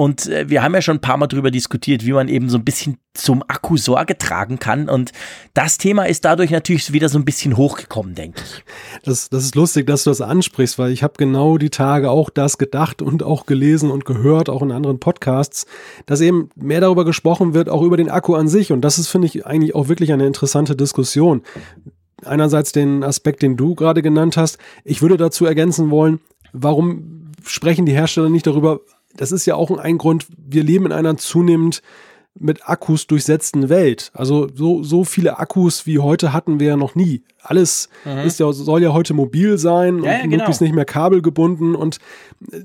[0.00, 2.56] Und äh, wir haben ja schon ein paar Mal darüber diskutiert, wie man eben so
[2.56, 4.88] ein bisschen zum Akku Sorge tragen kann.
[4.88, 5.12] Und
[5.52, 8.64] das Thema ist dadurch natürlich wieder so ein bisschen hochgekommen, denke ich.
[9.02, 12.30] Das, das ist lustig, dass du das ansprichst, weil ich habe genau die Tage auch
[12.30, 15.66] das gedacht und auch gelesen und gehört, auch in anderen Podcasts,
[16.06, 18.72] dass eben mehr darüber gesprochen wird, auch über den Akku an sich.
[18.72, 21.42] Und das ist, finde ich, eigentlich auch wirklich eine interessante Diskussion
[22.24, 24.58] einerseits den Aspekt, den du gerade genannt hast.
[24.84, 26.20] Ich würde dazu ergänzen wollen,
[26.52, 28.80] warum sprechen die Hersteller nicht darüber?
[29.16, 31.82] Das ist ja auch ein Grund, wir leben in einer zunehmend
[32.38, 34.10] mit Akkus durchsetzten Welt.
[34.14, 37.24] Also so, so viele Akkus wie heute hatten wir ja noch nie.
[37.42, 38.18] Alles mhm.
[38.18, 40.36] ist ja, soll ja heute mobil sein ja, und ja, genau.
[40.36, 41.98] möglichst nicht mehr kabelgebunden und
[42.52, 42.60] äh,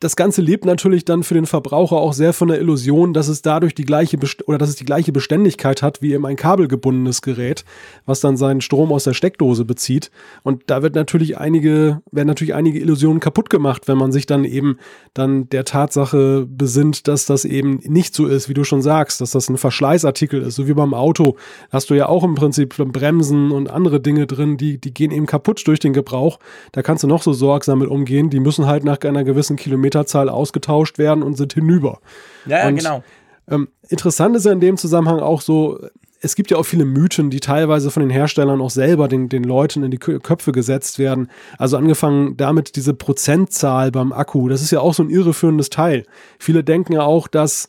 [0.00, 3.42] das Ganze lebt natürlich dann für den Verbraucher auch sehr von der Illusion, dass es
[3.42, 7.22] dadurch die gleiche Best oder dass es die gleiche Beständigkeit hat wie eben ein kabelgebundenes
[7.22, 7.64] Gerät,
[8.04, 10.10] was dann seinen Strom aus der Steckdose bezieht.
[10.42, 14.44] Und da wird natürlich einige, werden natürlich einige Illusionen kaputt gemacht, wenn man sich dann
[14.44, 14.78] eben
[15.14, 19.30] dann der Tatsache besinnt, dass das eben nicht so ist, wie du schon sagst, dass
[19.30, 21.36] das ein Verschleißartikel ist, so wie beim Auto.
[21.70, 25.26] Hast du ja auch im Prinzip Bremsen und andere Dinge drin, die, die gehen eben
[25.26, 26.38] kaputt durch den Gebrauch.
[26.72, 28.30] Da kannst du noch so sorgsam mit umgehen.
[28.30, 31.98] Die müssen halt nach einer gewissen Kilometerzahl ausgetauscht werden und sind hinüber.
[32.46, 33.02] Ja, ja und, genau.
[33.48, 35.80] Ähm, interessant ist ja in dem Zusammenhang auch so,
[36.20, 39.44] es gibt ja auch viele Mythen, die teilweise von den Herstellern auch selber den, den
[39.44, 41.30] Leuten in die Köpfe gesetzt werden.
[41.58, 44.48] Also angefangen damit diese Prozentzahl beim Akku.
[44.48, 46.04] Das ist ja auch so ein irreführendes Teil.
[46.38, 47.68] Viele denken ja auch, dass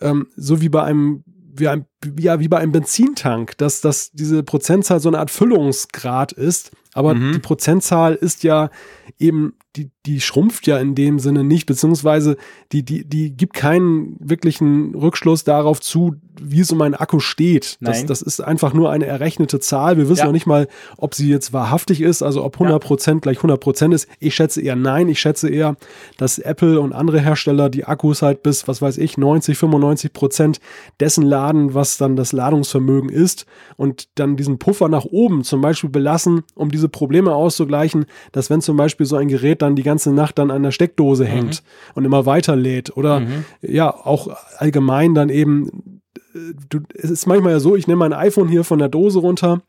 [0.00, 1.24] ähm, so wie bei einem
[1.58, 1.86] wie, ein,
[2.18, 6.70] ja, wie bei einem Benzintank, dass, dass diese Prozentzahl so eine Art Füllungsgrad ist.
[6.94, 7.32] Aber mhm.
[7.32, 8.70] die Prozentzahl ist ja
[9.18, 12.36] eben die, die schrumpft ja in dem Sinne nicht, beziehungsweise
[12.72, 17.78] die, die, die gibt keinen wirklichen Rückschluss darauf zu, wie es um einen Akku steht.
[17.80, 19.96] Das, das ist einfach nur eine errechnete Zahl.
[19.96, 20.26] Wir wissen ja.
[20.26, 23.20] noch nicht mal, ob sie jetzt wahrhaftig ist, also ob 100 Prozent ja.
[23.32, 24.08] gleich 100 Prozent ist.
[24.20, 25.08] Ich schätze eher nein.
[25.08, 25.76] Ich schätze eher,
[26.16, 30.60] dass Apple und andere Hersteller die Akkus halt bis, was weiß ich, 90, 95 Prozent
[31.00, 35.90] dessen laden, was dann das Ladungsvermögen ist und dann diesen Puffer nach oben zum Beispiel
[35.90, 39.97] belassen, um diese Probleme auszugleichen, dass wenn zum Beispiel so ein Gerät dann die ganze
[40.06, 41.28] Nacht dann an der Steckdose mhm.
[41.28, 41.62] hängt
[41.94, 43.44] und immer weiter lädt oder mhm.
[43.60, 46.00] ja, auch allgemein dann eben,
[46.34, 49.18] äh, du, es ist manchmal ja so, ich nehme mein iPhone hier von der Dose
[49.18, 49.62] runter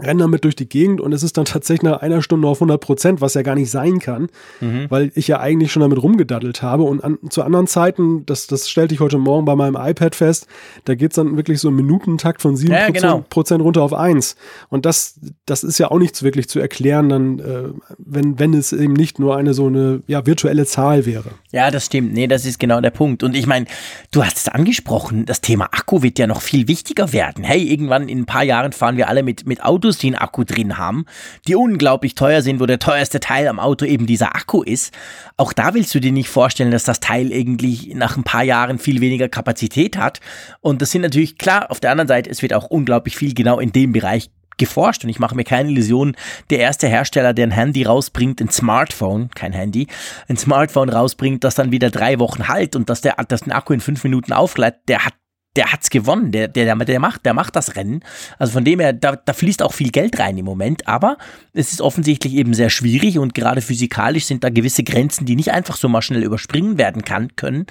[0.00, 2.80] renne damit durch die Gegend und es ist dann tatsächlich nach einer Stunde auf 100
[2.80, 4.28] Prozent, was ja gar nicht sein kann,
[4.60, 4.86] mhm.
[4.90, 6.84] weil ich ja eigentlich schon damit rumgedaddelt habe.
[6.84, 10.46] Und an, zu anderen Zeiten, das, das stellte ich heute Morgen bei meinem iPad fest,
[10.84, 13.24] da geht's dann wirklich so im Minutentakt von 7 ja, genau.
[13.28, 14.36] Prozent runter auf 1.
[14.68, 17.64] Und das, das ist ja auch nichts wirklich zu erklären, dann, äh,
[17.98, 21.30] wenn, wenn es eben nicht nur eine so eine ja, virtuelle Zahl wäre.
[21.50, 22.12] Ja, das stimmt.
[22.12, 23.24] Nee, das ist genau der Punkt.
[23.24, 23.66] Und ich meine,
[24.12, 27.42] du hast es angesprochen, das Thema Akku wird ja noch viel wichtiger werden.
[27.42, 30.16] Hey, irgendwann in ein paar Jahren fahren wir alle mit, mit Autos Autos, die einen
[30.16, 31.06] Akku drin haben,
[31.46, 34.92] die unglaublich teuer sind, wo der teuerste Teil am Auto eben dieser Akku ist.
[35.36, 38.78] Auch da willst du dir nicht vorstellen, dass das Teil irgendwie nach ein paar Jahren
[38.78, 40.20] viel weniger Kapazität hat.
[40.60, 43.58] Und das sind natürlich klar, auf der anderen Seite, es wird auch unglaublich viel genau
[43.58, 46.16] in dem Bereich geforscht und ich mache mir keine Illusionen,
[46.50, 49.86] der erste Hersteller, der ein Handy rausbringt, ein Smartphone, kein Handy,
[50.28, 53.72] ein Smartphone rausbringt, das dann wieder drei Wochen halt und dass der, dass den Akku
[53.72, 55.14] in fünf Minuten auflädt, der hat
[55.58, 58.04] der hat's gewonnen, der, der, der, macht, der macht das Rennen.
[58.38, 61.18] Also von dem her, da, da fließt auch viel Geld rein im Moment, aber
[61.52, 65.50] es ist offensichtlich eben sehr schwierig und gerade physikalisch sind da gewisse Grenzen, die nicht
[65.50, 67.66] einfach so mal schnell überspringen werden kann, können.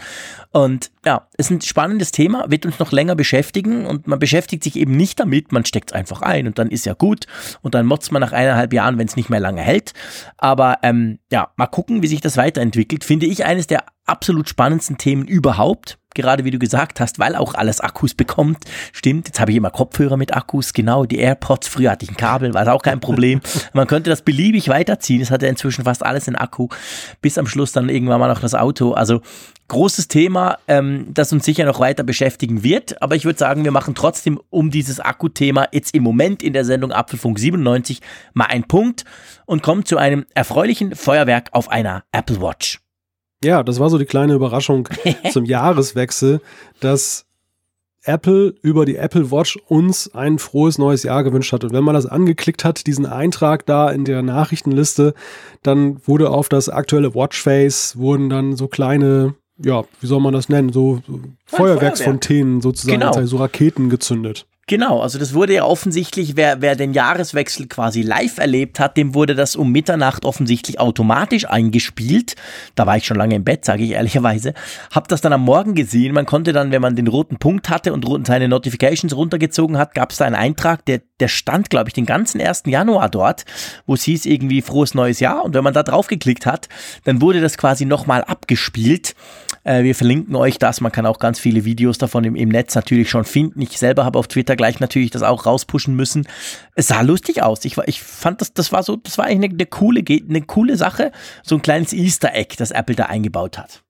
[0.52, 4.76] Und ja, ist ein spannendes Thema, wird uns noch länger beschäftigen und man beschäftigt sich
[4.76, 7.26] eben nicht damit, man steckt es einfach ein und dann ist ja gut
[7.62, 9.94] und dann motzt man nach eineinhalb Jahren, wenn es nicht mehr lange hält.
[10.38, 13.06] Aber ähm, ja, mal gucken, wie sich das weiterentwickelt.
[13.06, 17.54] Finde ich eines der absolut spannendsten Themen überhaupt gerade wie du gesagt hast, weil auch
[17.54, 18.66] alles Akkus bekommt.
[18.92, 22.18] Stimmt, jetzt habe ich immer Kopfhörer mit Akkus, genau, die AirPods, früher hatte ich ein
[22.18, 23.40] Kabel, war auch kein Problem.
[23.74, 26.68] Man könnte das beliebig weiterziehen, es hat ja inzwischen fast alles in Akku,
[27.22, 28.92] bis am Schluss dann irgendwann mal noch das Auto.
[28.92, 29.22] Also
[29.68, 33.72] großes Thema, ähm, das uns sicher noch weiter beschäftigen wird, aber ich würde sagen, wir
[33.72, 38.02] machen trotzdem um dieses Akkuthema jetzt im Moment in der Sendung Apfelfunk 97
[38.34, 39.06] mal einen Punkt
[39.46, 42.87] und kommen zu einem erfreulichen Feuerwerk auf einer Apple Watch.
[43.44, 44.90] Ja, das war so die kleine Überraschung
[45.32, 46.42] zum Jahreswechsel,
[46.80, 47.28] dass
[48.08, 51.64] Apple über die Apple Watch uns ein frohes neues Jahr gewünscht hat.
[51.64, 55.14] Und wenn man das angeklickt hat, diesen Eintrag da in der Nachrichtenliste,
[55.62, 60.48] dann wurde auf das aktuelle Watchface wurden dann so kleine, ja, wie soll man das
[60.48, 63.12] nennen, so, so Feuerwerksfontänen sozusagen, genau.
[63.12, 64.48] also so Raketen gezündet.
[64.70, 69.16] Genau, also das wurde ja offensichtlich, wer, wer den Jahreswechsel quasi live erlebt hat, dem
[69.16, 72.36] wurde das um Mitternacht offensichtlich automatisch eingespielt.
[72.76, 74.54] Da war ich schon lange im Bett, sage ich ehrlicherweise.
[74.92, 76.14] Hab das dann am Morgen gesehen.
[76.14, 80.12] Man konnte dann, wenn man den roten Punkt hatte und seine Notifications runtergezogen hat, gab
[80.12, 82.64] es da einen Eintrag, der, der stand, glaube ich, den ganzen 1.
[82.66, 83.46] Januar dort,
[83.86, 85.46] wo es hieß irgendwie frohes neues Jahr.
[85.46, 86.68] Und wenn man da drauf geklickt hat,
[87.06, 89.16] dann wurde das quasi nochmal abgespielt.
[89.68, 90.80] Äh, wir verlinken euch das.
[90.80, 93.62] Man kann auch ganz viele Videos davon im, im Netz natürlich schon finden.
[93.62, 96.26] Ich selber habe auf Twitter gleich natürlich das auch rauspushen müssen.
[96.76, 97.66] Es sah lustig aus.
[97.66, 100.78] Ich, ich fand das, das war so, das war eigentlich eine, eine coole, eine coole
[100.78, 101.12] Sache.
[101.44, 103.84] So ein kleines Easter Egg, das Apple da eingebaut hat.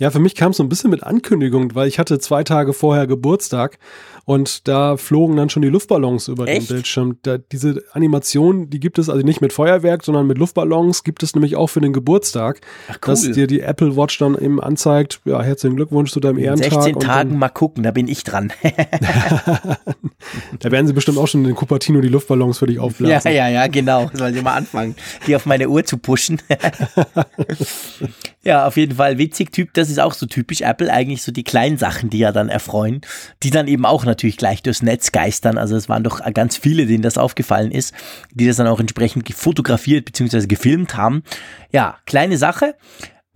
[0.00, 2.72] Ja, für mich kam es so ein bisschen mit Ankündigung, weil ich hatte zwei Tage
[2.72, 3.78] vorher Geburtstag
[4.24, 6.62] und da flogen dann schon die Luftballons über Echt?
[6.62, 7.18] den Bildschirm.
[7.22, 11.34] Da, diese Animation, die gibt es also nicht mit Feuerwerk, sondern mit Luftballons, gibt es
[11.34, 12.98] nämlich auch für den Geburtstag, Ach, cool.
[13.12, 16.72] dass dir die Apple Watch dann eben anzeigt, ja, herzlichen Glückwunsch zu deinem Ehrentag.
[16.72, 18.50] In 16 Tagen mal gucken, da bin ich dran.
[20.60, 23.30] da werden sie bestimmt auch schon in den Cupertino die Luftballons für dich aufblasen.
[23.30, 24.10] Ja, ja, ja, genau.
[24.14, 24.94] Sollen sie mal anfangen,
[25.26, 26.40] die auf meine Uhr zu pushen.
[28.42, 29.74] ja, auf jeden Fall witzig Typ.
[29.74, 33.02] Das ist auch so typisch Apple, eigentlich so die kleinen Sachen, die ja dann erfreuen,
[33.42, 35.58] die dann eben auch natürlich gleich durchs Netz geistern.
[35.58, 37.94] Also es waren doch ganz viele, denen das aufgefallen ist,
[38.32, 40.46] die das dann auch entsprechend fotografiert bzw.
[40.46, 41.22] gefilmt haben.
[41.72, 42.74] Ja, kleine Sache.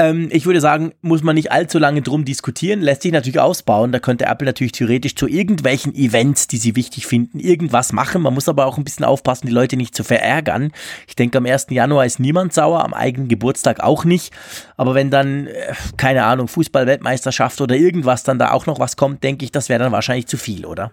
[0.00, 3.90] Ähm, ich würde sagen, muss man nicht allzu lange drum diskutieren, lässt sich natürlich ausbauen.
[3.90, 8.22] Da könnte Apple natürlich theoretisch zu irgendwelchen Events, die sie wichtig finden, irgendwas machen.
[8.22, 10.70] Man muss aber auch ein bisschen aufpassen, die Leute nicht zu verärgern.
[11.08, 11.66] Ich denke, am 1.
[11.70, 14.32] Januar ist niemand sauer, am eigenen Geburtstag auch nicht.
[14.76, 19.24] Aber wenn dann, äh, keine Ahnung, Fußball-Weltmeisterschaft oder irgendwas dann da auch noch was kommt,
[19.24, 20.92] denke ich, das wäre dann wahrscheinlich zu viel, oder?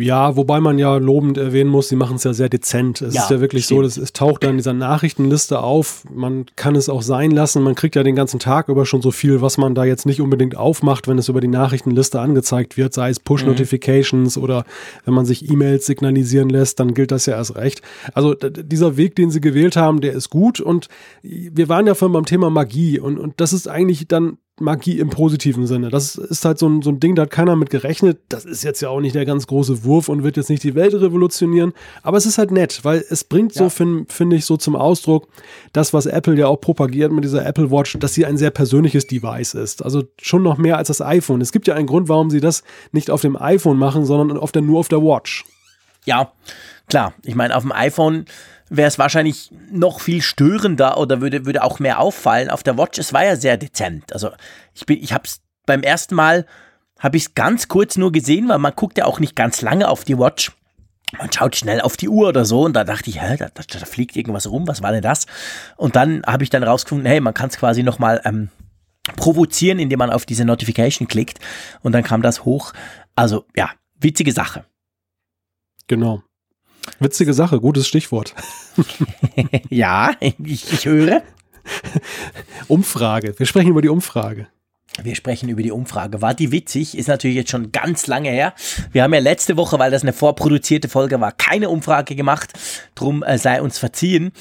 [0.00, 3.00] Ja, wobei man ja lobend erwähnen muss, sie machen es ja sehr dezent.
[3.02, 3.78] Es ja, ist ja wirklich stimmt.
[3.78, 6.04] so, dass es taucht dann in dieser Nachrichtenliste auf.
[6.12, 7.62] Man kann es auch sein lassen.
[7.62, 10.20] Man kriegt ja den ganzen Tag über schon so viel, was man da jetzt nicht
[10.20, 14.42] unbedingt aufmacht, wenn es über die Nachrichtenliste angezeigt wird, sei es Push-Notifications mhm.
[14.42, 14.64] oder
[15.04, 17.82] wenn man sich E-Mails signalisieren lässt, dann gilt das ja erst recht.
[18.14, 20.88] Also dieser Weg, den sie gewählt haben, der ist gut und
[21.22, 25.10] wir waren ja vorhin beim Thema Magie und, und das ist eigentlich dann Magie im
[25.10, 25.90] positiven Sinne.
[25.90, 28.18] Das ist halt so ein, so ein Ding, da hat keiner mit gerechnet.
[28.28, 30.74] Das ist jetzt ja auch nicht der ganz große Wurf und wird jetzt nicht die
[30.74, 31.72] Welt revolutionieren.
[32.02, 33.62] Aber es ist halt nett, weil es bringt ja.
[33.62, 35.28] so, finde find ich, so zum Ausdruck,
[35.72, 39.06] das, was Apple ja auch propagiert mit dieser Apple Watch, dass sie ein sehr persönliches
[39.06, 39.84] Device ist.
[39.84, 41.40] Also schon noch mehr als das iPhone.
[41.40, 44.52] Es gibt ja einen Grund, warum sie das nicht auf dem iPhone machen, sondern auf
[44.52, 45.44] der, nur auf der Watch.
[46.04, 46.32] Ja,
[46.88, 47.14] klar.
[47.24, 48.24] Ich meine, auf dem iPhone
[48.70, 52.48] wäre es wahrscheinlich noch viel störender oder würde, würde auch mehr auffallen.
[52.48, 54.12] Auf der Watch, es war ja sehr dezent.
[54.12, 54.30] Also
[54.74, 56.46] ich bin, ich hab's beim ersten Mal,
[56.98, 59.88] habe ich es ganz kurz nur gesehen, weil man guckt ja auch nicht ganz lange
[59.88, 60.52] auf die Watch.
[61.18, 63.62] Man schaut schnell auf die Uhr oder so und da dachte ich, hä, da, da,
[63.66, 65.26] da fliegt irgendwas rum, was war denn das?
[65.76, 68.50] Und dann habe ich dann rausgefunden, hey, man kann es quasi nochmal ähm,
[69.16, 71.40] provozieren, indem man auf diese Notification klickt
[71.82, 72.72] und dann kam das hoch.
[73.16, 74.64] Also ja, witzige Sache.
[75.88, 76.22] Genau.
[76.98, 78.34] Witzige Sache, gutes Stichwort.
[79.70, 81.22] ja, ich, ich höre.
[82.68, 83.38] Umfrage.
[83.38, 84.48] Wir sprechen über die Umfrage.
[85.02, 86.20] Wir sprechen über die Umfrage.
[86.20, 86.98] War die witzig?
[86.98, 88.54] Ist natürlich jetzt schon ganz lange her.
[88.92, 92.52] Wir haben ja letzte Woche, weil das eine vorproduzierte Folge war, keine Umfrage gemacht.
[92.94, 94.32] Drum äh, sei uns verziehen.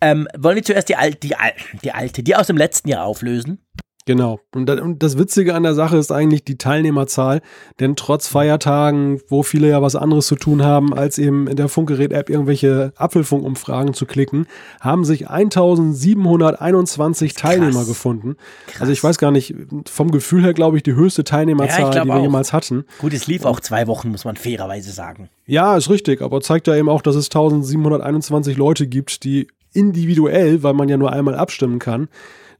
[0.00, 3.04] Ähm, wollen wir zuerst die, Al die, Al die alte, die aus dem letzten Jahr
[3.04, 3.64] auflösen?
[4.06, 4.38] Genau.
[4.54, 4.66] Und
[5.02, 7.40] das Witzige an der Sache ist eigentlich die Teilnehmerzahl,
[7.80, 11.68] denn trotz Feiertagen, wo viele ja was anderes zu tun haben, als eben in der
[11.68, 14.46] Funkgerät-App irgendwelche Apfelfunkumfragen zu klicken,
[14.80, 17.42] haben sich 1721 Krass.
[17.42, 18.36] Teilnehmer gefunden.
[18.66, 18.82] Krass.
[18.82, 19.54] Also ich weiß gar nicht,
[19.90, 22.22] vom Gefühl her glaube ich die höchste Teilnehmerzahl, ja, die wir auch.
[22.22, 22.84] jemals hatten.
[23.00, 25.30] Gut, es lief auch zwei Wochen, muss man fairerweise sagen.
[25.46, 30.62] Ja, ist richtig, aber zeigt ja eben auch, dass es 1721 Leute gibt, die individuell,
[30.62, 32.08] weil man ja nur einmal abstimmen kann,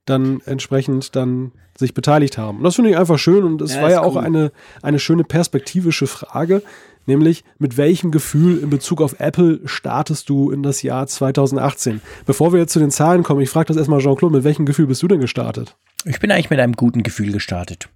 [0.07, 2.59] dann entsprechend dann sich beteiligt haben.
[2.59, 5.25] Und das finde ich einfach schön und es ja, war ja auch eine, eine schöne
[5.25, 6.63] perspektivische Frage,
[7.07, 12.01] nämlich mit welchem Gefühl in Bezug auf Apple startest du in das Jahr 2018?
[12.27, 14.87] Bevor wir jetzt zu den Zahlen kommen, ich frage das erstmal Jean-Claude, mit welchem Gefühl
[14.87, 15.77] bist du denn gestartet?
[16.05, 17.89] Ich bin eigentlich mit einem guten Gefühl gestartet.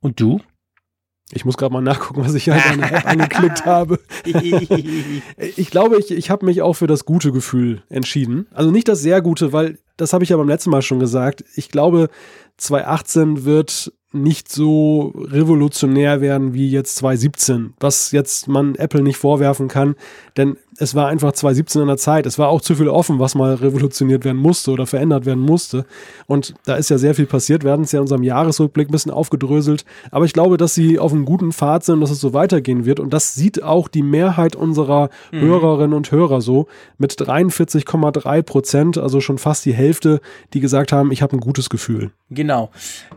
[0.00, 0.40] Und du?
[1.32, 3.98] Ich muss gerade mal nachgucken, was ich halt an der App angeklickt habe.
[5.56, 8.46] ich glaube, ich, ich habe mich auch für das gute Gefühl entschieden.
[8.52, 11.44] Also nicht das sehr gute, weil das habe ich ja beim letzten Mal schon gesagt.
[11.56, 12.08] Ich glaube,
[12.58, 19.66] 2018 wird nicht so revolutionär werden wie jetzt 2017, was jetzt man Apple nicht vorwerfen
[19.68, 19.96] kann,
[20.36, 22.26] denn es war einfach 2017 in der Zeit.
[22.26, 25.84] Es war auch zu viel offen, was mal revolutioniert werden musste oder verändert werden musste.
[26.26, 27.64] Und da ist ja sehr viel passiert.
[27.64, 29.84] Wir hatten es ja in unserem Jahresrückblick ein bisschen aufgedröselt.
[30.10, 33.00] Aber ich glaube, dass sie auf einem guten Pfad sind, dass es so weitergehen wird.
[33.00, 35.40] Und das sieht auch die Mehrheit unserer mhm.
[35.40, 36.66] Hörerinnen und Hörer so
[36.98, 40.20] mit 43,3 Prozent, also schon fast die Hälfte,
[40.52, 42.10] die gesagt haben, ich habe ein gutes Gefühl.
[42.30, 42.70] Genau.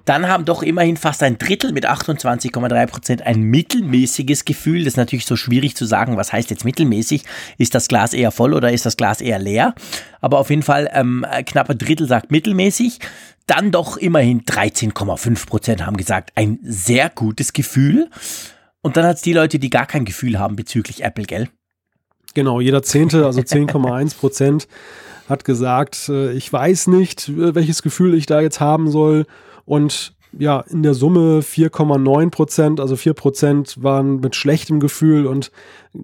[0.06, 4.80] Dann haben doch immerhin fast ein Drittel mit 28,3 Prozent ein mittelmäßiges Gefühl.
[4.80, 7.24] Das ist natürlich so schwierig zu sagen, was heißt jetzt mittelmäßig?
[7.58, 9.76] Ist das Glas eher voll oder ist das Glas eher leer?
[10.22, 13.00] Aber auf jeden Fall ähm, knapp ein Drittel sagt mittelmäßig.
[13.46, 18.10] Dann doch immerhin 13,5 Prozent haben gesagt, ein sehr gutes Gefühl.
[18.82, 21.50] Und dann hat es die Leute, die gar kein Gefühl haben bezüglich Apple, gell?
[22.34, 24.68] Genau, jeder Zehnte, also 10,1 Prozent
[25.30, 29.26] hat gesagt, äh, ich weiß nicht, äh, welches Gefühl ich da jetzt haben soll.
[29.66, 35.52] Und ja, in der Summe 4,9 Prozent, also 4 Prozent waren mit schlechtem Gefühl und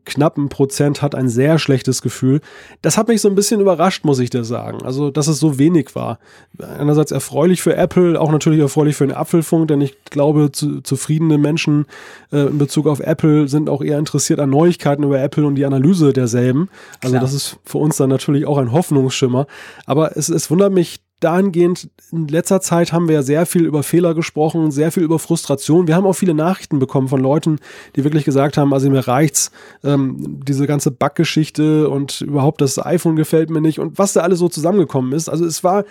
[0.06, 2.42] knapp ein Prozent hat ein sehr schlechtes Gefühl.
[2.82, 4.84] Das hat mich so ein bisschen überrascht, muss ich dir sagen.
[4.84, 6.20] Also, dass es so wenig war.
[6.58, 11.38] Einerseits erfreulich für Apple, auch natürlich erfreulich für den Apfelfunk, denn ich glaube, zu, zufriedene
[11.38, 11.86] Menschen
[12.32, 15.66] äh, in Bezug auf Apple sind auch eher interessiert an Neuigkeiten über Apple und die
[15.66, 16.70] Analyse derselben.
[17.02, 17.22] Also, Klar.
[17.22, 19.48] das ist für uns dann natürlich auch ein Hoffnungsschimmer.
[19.86, 23.84] Aber es, es wundert mich dahingehend, in letzter Zeit haben wir ja sehr viel über
[23.84, 25.88] Fehler gesprochen, sehr viel über Frustration.
[25.88, 27.60] Wir haben auch viele Nachrichten bekommen von Leuten,
[27.96, 29.52] die wirklich gesagt haben, also mir reicht's,
[29.84, 34.40] ähm, diese ganze Buggeschichte und überhaupt das iPhone gefällt mir nicht und was da alles
[34.40, 35.30] so zusammengekommen ist.
[35.30, 35.86] Also es war,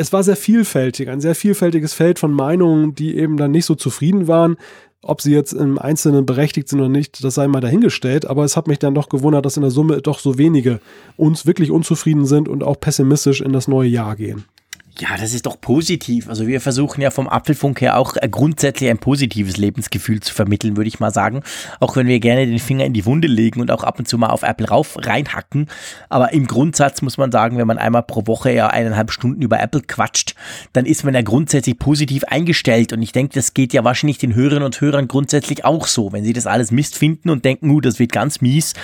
[0.00, 3.74] es war sehr vielfältig, ein sehr vielfältiges Feld von Meinungen, die eben dann nicht so
[3.74, 4.56] zufrieden waren.
[5.02, 8.24] Ob sie jetzt im Einzelnen berechtigt sind oder nicht, das sei mal dahingestellt.
[8.24, 10.80] Aber es hat mich dann doch gewundert, dass in der Summe doch so wenige
[11.18, 14.46] uns wirklich unzufrieden sind und auch pessimistisch in das neue Jahr gehen.
[14.98, 16.28] Ja, das ist doch positiv.
[16.28, 20.88] Also wir versuchen ja vom Apfelfunk her auch grundsätzlich ein positives Lebensgefühl zu vermitteln, würde
[20.88, 21.42] ich mal sagen.
[21.78, 24.18] Auch wenn wir gerne den Finger in die Wunde legen und auch ab und zu
[24.18, 25.68] mal auf Apple rauf reinhacken.
[26.08, 29.60] Aber im Grundsatz muss man sagen, wenn man einmal pro Woche ja eineinhalb Stunden über
[29.60, 30.34] Apple quatscht,
[30.72, 32.92] dann ist man ja grundsätzlich positiv eingestellt.
[32.92, 36.12] Und ich denke, das geht ja wahrscheinlich den Hörerinnen und Hörern grundsätzlich auch so.
[36.12, 38.74] Wenn sie das alles Mist finden und denken, uh, das wird ganz mies,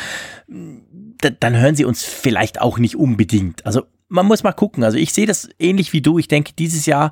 [1.18, 3.66] dann hören sie uns vielleicht auch nicht unbedingt.
[3.66, 4.84] Also man muss mal gucken.
[4.84, 6.18] Also ich sehe das ähnlich wie du.
[6.18, 7.10] Ich denke, dieses Jahr,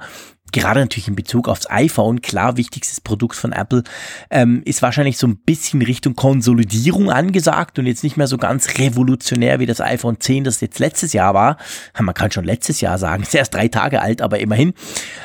[0.53, 3.83] gerade natürlich in Bezug aufs iPhone, klar, wichtigstes Produkt von Apple,
[4.31, 8.79] ähm, ist wahrscheinlich so ein bisschen Richtung Konsolidierung angesagt und jetzt nicht mehr so ganz
[8.79, 11.57] revolutionär wie das iPhone 10, das jetzt letztes Jahr war.
[11.99, 14.75] Man kann schon letztes Jahr sagen, ist erst drei Tage alt, aber immerhin.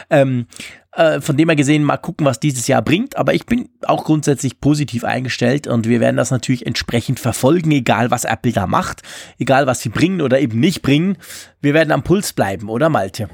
[0.10, 0.48] Ähm,
[0.94, 3.18] äh, von dem her gesehen, mal gucken, was dieses Jahr bringt.
[3.18, 8.12] Aber ich bin auch grundsätzlich positiv eingestellt und wir werden das natürlich entsprechend verfolgen, egal
[8.12, 9.04] was Apple da macht,
[9.38, 11.18] egal was sie bringen oder eben nicht bringen.
[11.62, 13.30] Wir werden am Puls bleiben, oder Malte?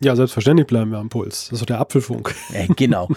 [0.00, 1.46] Ja, selbstverständlich bleiben wir am Puls.
[1.46, 2.34] Das ist doch der Apfelfunk.
[2.50, 3.08] Ja, genau.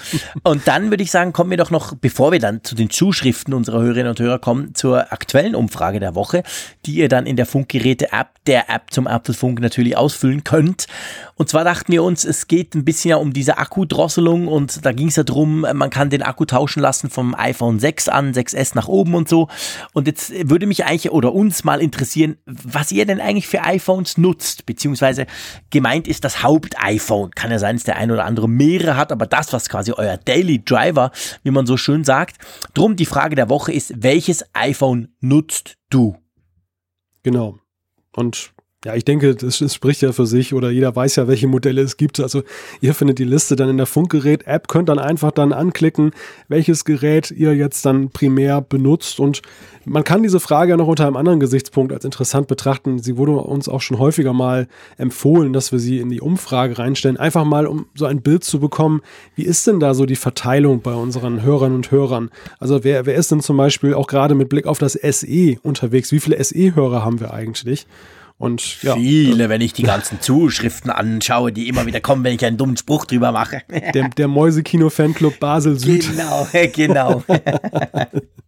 [0.43, 3.53] Und dann würde ich sagen, kommen wir doch noch, bevor wir dann zu den Zuschriften
[3.53, 6.43] unserer Hörerinnen und Hörer kommen, zur aktuellen Umfrage der Woche,
[6.85, 10.87] die ihr dann in der Funkgeräte-App, der App zum Apfelfunk natürlich ausfüllen könnt.
[11.35, 14.91] Und zwar dachten wir uns, es geht ein bisschen ja um diese Akkudrosselung und da
[14.91, 18.71] ging es ja drum, man kann den Akku tauschen lassen vom iPhone 6 an, 6S
[18.75, 19.47] nach oben und so.
[19.93, 24.17] Und jetzt würde mich eigentlich oder uns mal interessieren, was ihr denn eigentlich für iPhones
[24.17, 25.25] nutzt, beziehungsweise
[25.69, 27.31] gemeint ist das Haupt iPhone.
[27.31, 30.17] Kann ja sein, dass der ein oder andere mehrere hat, aber das, was quasi euer
[30.17, 31.11] Daily Driver,
[31.43, 32.37] wie man so schön sagt.
[32.73, 36.17] Drum die Frage der Woche ist, welches iPhone nutzt du?
[37.23, 37.59] Genau.
[38.15, 38.53] Und
[38.83, 41.81] ja, ich denke, das, das, spricht ja für sich oder jeder weiß ja, welche Modelle
[41.81, 42.19] es gibt.
[42.19, 42.41] Also
[42.81, 46.11] ihr findet die Liste dann in der Funkgerät-App, könnt dann einfach dann anklicken,
[46.47, 49.43] welches Gerät ihr jetzt dann primär benutzt und
[49.85, 52.99] man kann diese Frage ja noch unter einem anderen Gesichtspunkt als interessant betrachten.
[52.99, 54.67] Sie wurde uns auch schon häufiger mal
[54.97, 58.59] empfohlen, dass wir sie in die Umfrage reinstellen, einfach mal um so ein Bild zu
[58.59, 59.01] bekommen,
[59.35, 62.29] wie ist denn da so die Verteilung bei unseren Hörern und Hörern?
[62.59, 66.11] Also wer, wer ist denn zum Beispiel auch gerade mit Blick auf das SE unterwegs?
[66.11, 67.87] Wie viele SE-Hörer haben wir eigentlich?
[68.41, 72.43] Und, ja, Viele, wenn ich die ganzen Zuschriften anschaue, die immer wieder kommen, wenn ich
[72.43, 73.61] einen dummen Spruch drüber mache.
[73.93, 76.09] Der, der Mäusekino-Fanclub Basel Süd.
[76.09, 77.23] Genau, genau.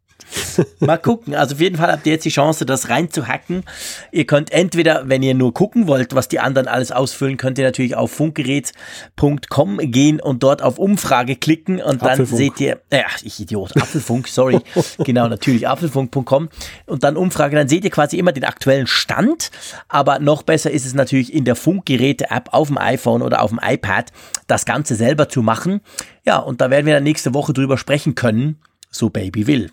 [0.79, 1.35] Mal gucken.
[1.35, 3.63] Also auf jeden Fall habt ihr jetzt die Chance, das reinzuhacken.
[4.11, 7.65] Ihr könnt entweder, wenn ihr nur gucken wollt, was die anderen alles ausfüllen, könnt ihr
[7.65, 12.37] natürlich auf funkgerät.com gehen und dort auf Umfrage klicken und dann Apfelfunk.
[12.37, 14.59] seht ihr, ja, ich Idiot, Apfelfunk, sorry.
[14.99, 16.49] genau, natürlich apfelfunk.com
[16.85, 19.51] und dann Umfrage, dann seht ihr quasi immer den aktuellen Stand,
[19.87, 23.59] aber noch besser ist es natürlich in der Funkgeräte-App auf dem iPhone oder auf dem
[23.61, 24.11] iPad
[24.47, 25.81] das Ganze selber zu machen.
[26.25, 28.57] Ja, und da werden wir dann nächste Woche drüber sprechen können,
[28.89, 29.71] so Baby will.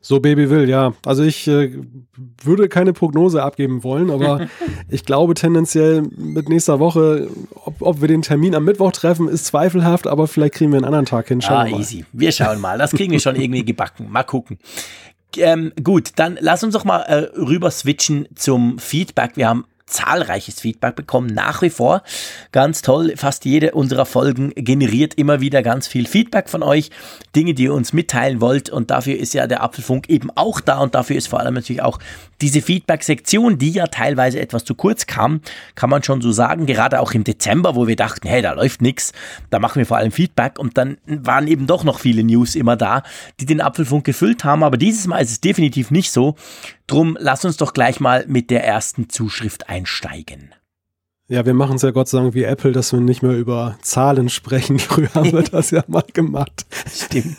[0.00, 0.94] So Baby will, ja.
[1.04, 1.72] Also ich äh,
[2.42, 4.48] würde keine Prognose abgeben wollen, aber
[4.88, 7.28] ich glaube tendenziell mit nächster Woche,
[7.64, 10.86] ob, ob, wir den Termin am Mittwoch treffen, ist zweifelhaft, aber vielleicht kriegen wir einen
[10.86, 11.40] anderen Tag hin.
[11.40, 12.04] Schauen ah, wir easy.
[12.12, 12.78] Wir schauen mal.
[12.78, 14.10] Das kriegen wir schon irgendwie gebacken.
[14.10, 14.58] Mal gucken.
[15.36, 19.36] Ähm, gut, dann lass uns doch mal äh, rüber switchen zum Feedback.
[19.36, 22.02] Wir haben zahlreiches Feedback bekommen, nach wie vor.
[22.52, 26.90] Ganz toll, fast jede unserer Folgen generiert immer wieder ganz viel Feedback von euch,
[27.36, 30.78] Dinge, die ihr uns mitteilen wollt und dafür ist ja der Apfelfunk eben auch da
[30.78, 31.98] und dafür ist vor allem natürlich auch
[32.40, 35.40] diese Feedback-Sektion, die ja teilweise etwas zu kurz kam,
[35.74, 38.82] kann man schon so sagen, gerade auch im Dezember, wo wir dachten, hey, da läuft
[38.82, 39.12] nichts,
[39.50, 42.76] da machen wir vor allem Feedback und dann waren eben doch noch viele News immer
[42.76, 43.02] da,
[43.40, 46.36] die den Apfelfunk gefüllt haben, aber dieses Mal ist es definitiv nicht so.
[46.86, 50.54] Drum lass uns doch gleich mal mit der ersten Zuschrift einsteigen.
[51.30, 53.78] Ja, wir machen es ja Gott sei Dank wie Apple, dass wir nicht mehr über
[53.82, 54.78] Zahlen sprechen.
[54.80, 56.66] Früher haben wir das ja mal gemacht.
[56.92, 57.36] Stimmt.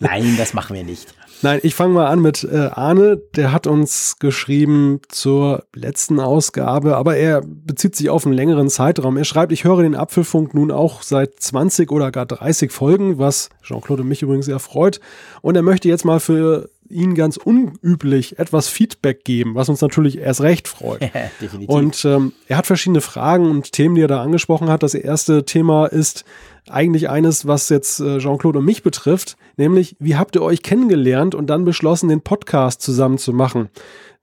[0.00, 1.14] Nein, das machen wir nicht.
[1.42, 3.20] Nein, ich fange mal an mit äh, Arne.
[3.34, 9.16] Der hat uns geschrieben zur letzten Ausgabe, aber er bezieht sich auf einen längeren Zeitraum.
[9.16, 13.50] Er schreibt, ich höre den Apfelfunk nun auch seit 20 oder gar 30 Folgen, was
[13.62, 15.00] Jean-Claude mich übrigens sehr freut.
[15.40, 20.18] Und er möchte jetzt mal für ihn ganz unüblich etwas Feedback geben, was uns natürlich
[20.18, 21.00] erst recht freut.
[21.40, 21.68] Definitiv.
[21.68, 24.82] Und ähm, er hat verschiedene Fragen und Themen, die er da angesprochen hat.
[24.82, 26.24] Das erste Thema ist
[26.68, 31.34] eigentlich eines, was jetzt äh, Jean-Claude und mich betrifft, nämlich wie habt ihr euch kennengelernt
[31.34, 33.68] und dann beschlossen, den Podcast zusammen zu machen?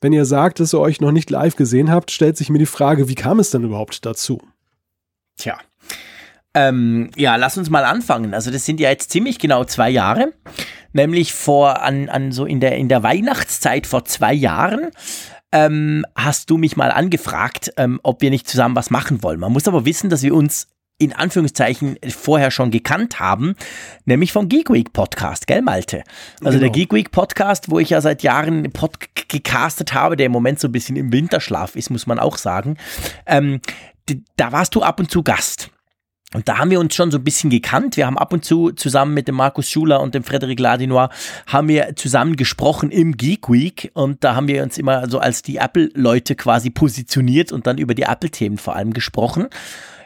[0.01, 2.65] Wenn ihr sagt, dass ihr euch noch nicht live gesehen habt, stellt sich mir die
[2.65, 4.41] Frage, wie kam es denn überhaupt dazu?
[5.37, 5.57] Tja,
[6.53, 8.33] ähm, ja, lass uns mal anfangen.
[8.33, 10.33] Also das sind ja jetzt ziemlich genau zwei Jahre,
[10.93, 14.89] nämlich vor an, an so in der in der Weihnachtszeit vor zwei Jahren.
[15.51, 19.39] Ähm, hast du mich mal angefragt, ähm, ob wir nicht zusammen was machen wollen.
[19.39, 20.67] Man muss aber wissen, dass wir uns
[20.99, 23.55] in Anführungszeichen vorher schon gekannt haben,
[24.05, 26.03] nämlich vom Geek Week Podcast, gell Malte?
[26.43, 26.59] Also genau.
[26.59, 30.59] der Geek Week Podcast, wo ich ja seit Jahren Pod gecastet habe, der im Moment
[30.59, 32.77] so ein bisschen im Winterschlaf ist, muss man auch sagen.
[33.25, 33.61] Ähm,
[34.35, 35.71] da warst du ab und zu Gast.
[36.33, 37.97] Und da haben wir uns schon so ein bisschen gekannt.
[37.97, 41.09] Wir haben ab und zu zusammen mit dem Markus Schuler und dem Frederic Ladinois
[41.47, 45.41] haben wir zusammen gesprochen im Geek Week und da haben wir uns immer so als
[45.41, 49.47] die Apple-Leute quasi positioniert und dann über die Apple-Themen vor allem gesprochen.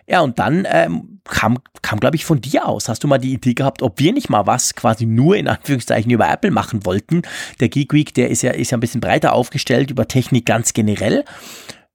[0.08, 2.90] Ja, und dann ähm, kam, kam glaube ich, von dir aus.
[2.90, 6.12] Hast du mal die Idee gehabt, ob wir nicht mal was quasi nur in Anführungszeichen
[6.12, 7.22] über Apple machen wollten?
[7.60, 10.74] Der Geek Week, der ist ja, ist ja ein bisschen breiter aufgestellt über Technik ganz
[10.74, 11.24] generell.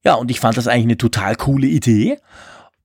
[0.03, 2.17] Ja, und ich fand das eigentlich eine total coole Idee.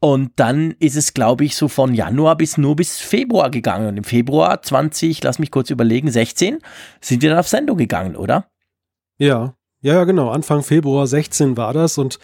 [0.00, 3.88] Und dann ist es, glaube ich, so von Januar bis nur bis Februar gegangen.
[3.88, 6.58] Und im Februar 20, lass mich kurz überlegen, 16,
[7.00, 8.50] sind wir dann auf Sendung gegangen, oder?
[9.16, 10.28] Ja, ja, genau.
[10.30, 11.96] Anfang Februar 16 war das.
[11.96, 12.18] Und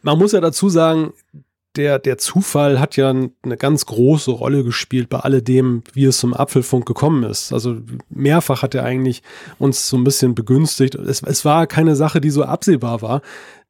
[0.00, 1.12] man muss ja dazu sagen,
[1.76, 6.34] der, der Zufall hat ja eine ganz große Rolle gespielt bei alledem, wie es zum
[6.34, 7.52] Apfelfunk gekommen ist.
[7.52, 9.22] Also mehrfach hat er eigentlich
[9.58, 10.94] uns so ein bisschen begünstigt.
[10.94, 13.22] Es, es war keine Sache, die so absehbar war,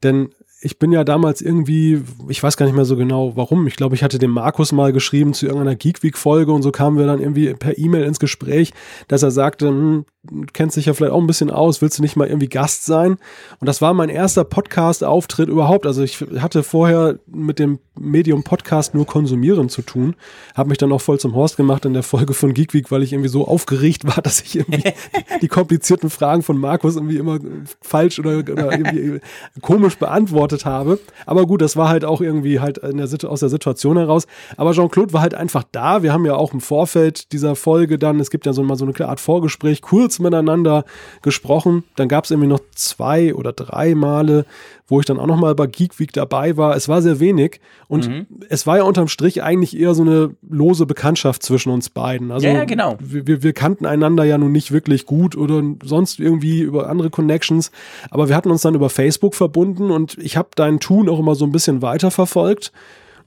[0.03, 0.31] denn
[0.61, 3.67] ich bin ja damals irgendwie, ich weiß gar nicht mehr so genau warum.
[3.67, 6.73] Ich glaube, ich hatte dem Markus mal geschrieben zu irgendeiner Geek Week Folge und so
[6.73, 8.73] kamen wir dann irgendwie per E-Mail ins Gespräch,
[9.07, 10.07] dass er sagte, hm,
[10.53, 13.17] kennst dich ja vielleicht auch ein bisschen aus, willst du nicht mal irgendwie Gast sein?
[13.61, 15.87] Und das war mein erster Podcast-Auftritt überhaupt.
[15.87, 20.17] Also ich hatte vorher mit dem Medium Podcast nur konsumieren zu tun,
[20.55, 23.03] habe mich dann auch voll zum Horst gemacht in der Folge von Geek Week, weil
[23.03, 24.93] ich irgendwie so aufgeregt war, dass ich irgendwie
[25.43, 27.39] die komplizierten Fragen von Markus irgendwie immer
[27.81, 29.21] falsch oder, oder irgendwie
[29.61, 30.99] komisch beantwortet habe.
[31.27, 34.27] Aber gut, das war halt auch irgendwie halt der, aus der Situation heraus.
[34.57, 36.03] Aber Jean-Claude war halt einfach da.
[36.03, 38.85] Wir haben ja auch im Vorfeld dieser Folge dann, es gibt ja so mal so
[38.85, 40.85] eine Art Vorgespräch, kurz miteinander
[41.23, 41.85] gesprochen.
[41.97, 44.47] Dann gab es irgendwie noch zwei oder drei Male,
[44.87, 46.77] wo ich dann auch noch mal bei Geek Week dabei war.
[46.77, 48.27] Es war sehr wenig und mhm.
[48.49, 52.31] es war ja unterm Strich eigentlich eher so eine lose Bekanntschaft zwischen uns beiden.
[52.31, 52.97] Also ja, ja genau.
[53.01, 57.71] Wir, wir kannten einander ja nun nicht wirklich gut oder sonst irgendwie über andere Connections,
[58.11, 61.35] aber wir hatten uns dann über Facebook verbunden und ich habe dein Tun auch immer
[61.35, 62.73] so ein bisschen weiterverfolgt.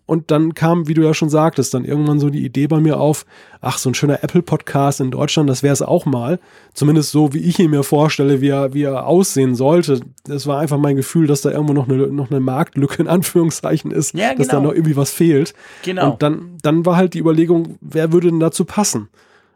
[0.07, 2.97] Und dann kam, wie du ja schon sagtest, dann irgendwann so die Idee bei mir
[2.97, 3.25] auf,
[3.59, 6.39] ach, so ein schöner Apple-Podcast in Deutschland, das wäre es auch mal.
[6.73, 9.99] Zumindest so, wie ich ihn mir vorstelle, wie er, wie er aussehen sollte.
[10.23, 13.91] Das war einfach mein Gefühl, dass da irgendwo noch eine, noch eine Marktlücke in Anführungszeichen
[13.91, 14.37] ist, ja, genau.
[14.37, 14.69] dass da genau.
[14.69, 15.53] noch irgendwie was fehlt.
[15.83, 16.13] Genau.
[16.13, 19.09] Und dann, dann war halt die Überlegung, wer würde denn dazu passen?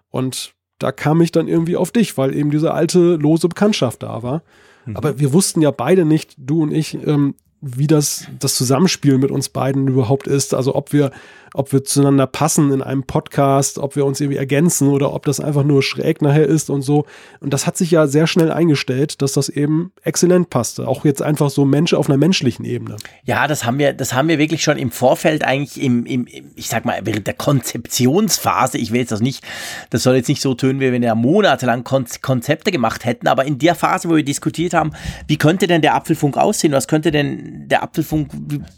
[0.09, 4.21] Und da kam ich dann irgendwie auf dich, weil eben diese alte lose Bekanntschaft da
[4.21, 4.43] war.
[4.85, 4.97] Mhm.
[4.97, 9.31] Aber wir wussten ja beide nicht, du und ich, ähm, wie das, das Zusammenspiel mit
[9.31, 10.53] uns beiden überhaupt ist.
[10.53, 11.11] Also ob wir,
[11.53, 15.39] ob wir zueinander passen in einem Podcast, ob wir uns irgendwie ergänzen oder ob das
[15.39, 17.05] einfach nur schräg nachher ist und so.
[17.39, 20.87] Und das hat sich ja sehr schnell eingestellt, dass das eben exzellent passte.
[20.87, 22.95] Auch jetzt einfach so Mensch auf einer menschlichen Ebene.
[23.25, 26.67] Ja, das haben wir, das haben wir wirklich schon im Vorfeld eigentlich im, im, ich
[26.67, 28.79] sag mal, während der Konzeptionsphase.
[28.79, 29.43] Ich will jetzt das nicht,
[29.91, 33.59] das soll jetzt nicht so tönen, wie wenn wir monatelang Konzepte gemacht hätten, aber in
[33.59, 34.93] der Phase, wo wir diskutiert haben,
[35.27, 36.71] wie könnte denn der Apfelfunk aussehen?
[36.71, 38.31] Was könnte denn denn der Apfelfunk,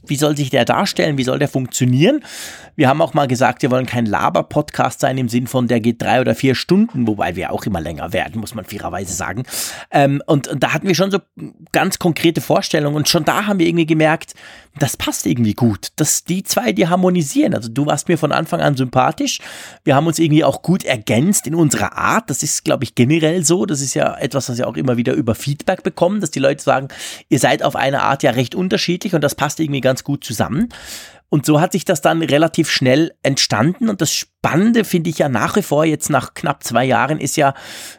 [0.05, 2.23] wie soll sich der darstellen, wie soll der funktionieren?
[2.75, 6.01] Wir haben auch mal gesagt, wir wollen kein Laber-Podcast sein im Sinn von, der geht
[6.01, 9.43] drei oder vier Stunden, wobei wir auch immer länger werden, muss man fairerweise sagen.
[9.91, 11.19] Ähm, und, und da hatten wir schon so
[11.71, 14.33] ganz konkrete Vorstellungen und schon da haben wir irgendwie gemerkt,
[14.79, 17.53] das passt irgendwie gut, dass die zwei, die harmonisieren.
[17.53, 19.39] Also du warst mir von Anfang an sympathisch.
[19.83, 22.29] Wir haben uns irgendwie auch gut ergänzt in unserer Art.
[22.29, 23.65] Das ist, glaube ich, generell so.
[23.65, 26.63] Das ist ja etwas, was wir auch immer wieder über Feedback bekommen, dass die Leute
[26.63, 26.87] sagen,
[27.29, 30.69] ihr seid auf eine Art ja recht unterschiedlich und das passt irgendwie ganz gut zusammen.
[31.33, 33.89] Und so hat sich das dann relativ schnell entstanden.
[33.89, 37.37] Und das Spannende finde ich ja nach wie vor jetzt nach knapp zwei Jahren ist
[37.37, 37.55] ja,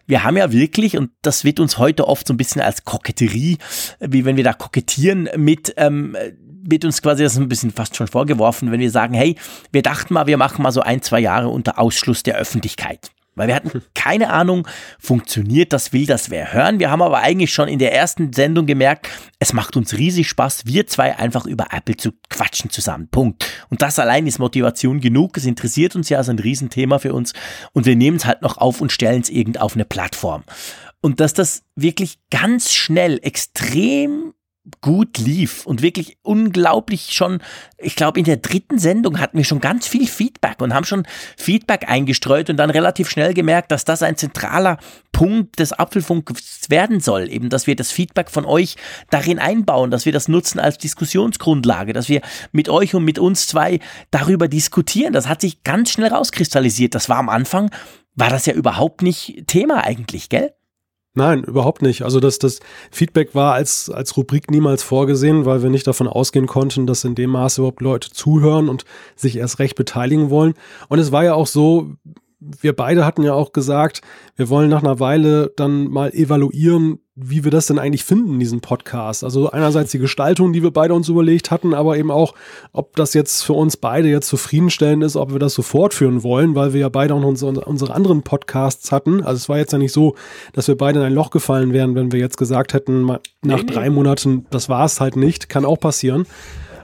[0.07, 3.59] wir haben ja wirklich, und das wird uns heute oft so ein bisschen als Koketterie,
[3.99, 6.17] wie wenn wir da kokettieren mit, ähm,
[6.63, 9.35] wird uns quasi das ein bisschen fast schon vorgeworfen, wenn wir sagen, hey,
[9.73, 13.11] wir dachten mal, wir machen mal so ein, zwei Jahre unter Ausschluss der Öffentlichkeit.
[13.35, 14.67] Weil wir hatten keine Ahnung,
[14.99, 16.79] funktioniert das, will das wer hören.
[16.79, 19.09] Wir haben aber eigentlich schon in der ersten Sendung gemerkt,
[19.39, 23.09] es macht uns riesig Spaß, wir zwei einfach über Apple zu quatschen zusammen.
[23.09, 23.47] Punkt.
[23.71, 25.37] Und das allein ist Motivation genug.
[25.37, 27.33] Es interessiert uns ja, ist ein Riesenthema für uns.
[27.73, 30.45] Und wir nehmen es halt noch auf und stellen es irgend auf eine Plattform.
[31.01, 34.33] Und dass das wirklich ganz schnell extrem
[34.81, 37.41] gut lief und wirklich unglaublich schon,
[37.77, 41.07] ich glaube in der dritten Sendung hatten wir schon ganz viel Feedback und haben schon
[41.37, 44.79] Feedback eingestreut und dann relativ schnell gemerkt, dass das ein zentraler
[45.13, 48.77] Punkt des Apfelfunks werden soll, eben dass wir das Feedback von euch
[49.11, 53.47] darin einbauen, dass wir das nutzen als Diskussionsgrundlage, dass wir mit euch und mit uns
[53.47, 55.13] zwei darüber diskutieren.
[55.13, 56.95] Das hat sich ganz schnell rauskristallisiert.
[56.95, 57.71] Das war am Anfang,
[58.15, 60.55] war das ja überhaupt nicht Thema eigentlich, gell?
[61.17, 62.03] Nein, überhaupt nicht.
[62.03, 62.59] Also das, das
[62.91, 67.15] Feedback war als, als Rubrik niemals vorgesehen, weil wir nicht davon ausgehen konnten, dass in
[67.15, 68.85] dem Maße überhaupt Leute zuhören und
[69.15, 70.55] sich erst recht beteiligen wollen.
[70.89, 71.93] Und es war ja auch so,
[72.41, 74.01] wir beide hatten ja auch gesagt,
[74.35, 78.61] wir wollen nach einer Weile dann mal evaluieren, wie wir das denn eigentlich finden, diesen
[78.61, 79.23] Podcast.
[79.23, 82.35] Also einerseits die Gestaltung, die wir beide uns überlegt hatten, aber eben auch,
[82.73, 86.57] ob das jetzt für uns beide jetzt zufriedenstellend ist, ob wir das so fortführen wollen,
[86.57, 89.23] weil wir ja beide auch noch unsere, unsere anderen Podcasts hatten.
[89.23, 90.17] Also es war jetzt ja nicht so,
[90.55, 93.63] dass wir beide in ein Loch gefallen wären, wenn wir jetzt gesagt hätten, nach nee,
[93.63, 93.91] drei.
[93.91, 95.49] Monaten, das war es halt nicht.
[95.49, 96.27] Kann auch passieren.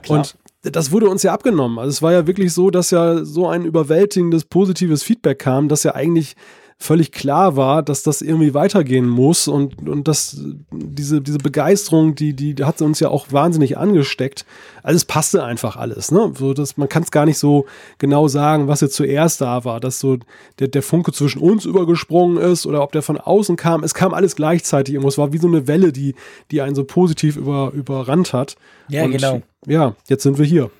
[0.03, 0.19] Klar.
[0.19, 1.77] Und das wurde uns ja abgenommen.
[1.77, 5.83] Also es war ja wirklich so, dass ja so ein überwältigendes positives Feedback kam, dass
[5.83, 6.35] ja eigentlich
[6.81, 12.33] völlig klar war, dass das irgendwie weitergehen muss und, und dass diese, diese Begeisterung, die,
[12.33, 14.45] die hat uns ja auch wahnsinnig angesteckt.
[14.81, 16.33] Also es passte einfach alles, ne?
[16.35, 17.65] So, dass man kann es gar nicht so
[17.99, 20.17] genau sagen, was jetzt zuerst da war, dass so
[20.59, 23.83] der, der Funke zwischen uns übergesprungen ist oder ob der von außen kam.
[23.83, 25.09] Es kam alles gleichzeitig irgendwo.
[25.09, 26.15] Es war wie so eine Welle, die,
[26.49, 28.55] die einen so positiv über, überrannt hat.
[28.89, 29.41] Ja, und, genau.
[29.67, 30.71] Ja, jetzt sind wir hier.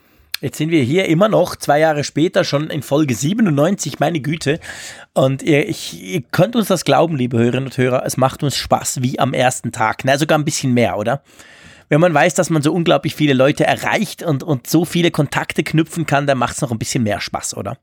[0.41, 4.59] Jetzt sind wir hier immer noch, zwei Jahre später, schon in Folge 97, meine Güte.
[5.13, 8.55] Und ihr, ich, ihr könnt uns das glauben, liebe Hörerinnen und Hörer, es macht uns
[8.55, 10.03] Spaß wie am ersten Tag.
[10.03, 11.21] Na, sogar ein bisschen mehr, oder?
[11.89, 15.63] Wenn man weiß, dass man so unglaublich viele Leute erreicht und, und so viele Kontakte
[15.63, 17.77] knüpfen kann, dann macht es noch ein bisschen mehr Spaß, oder?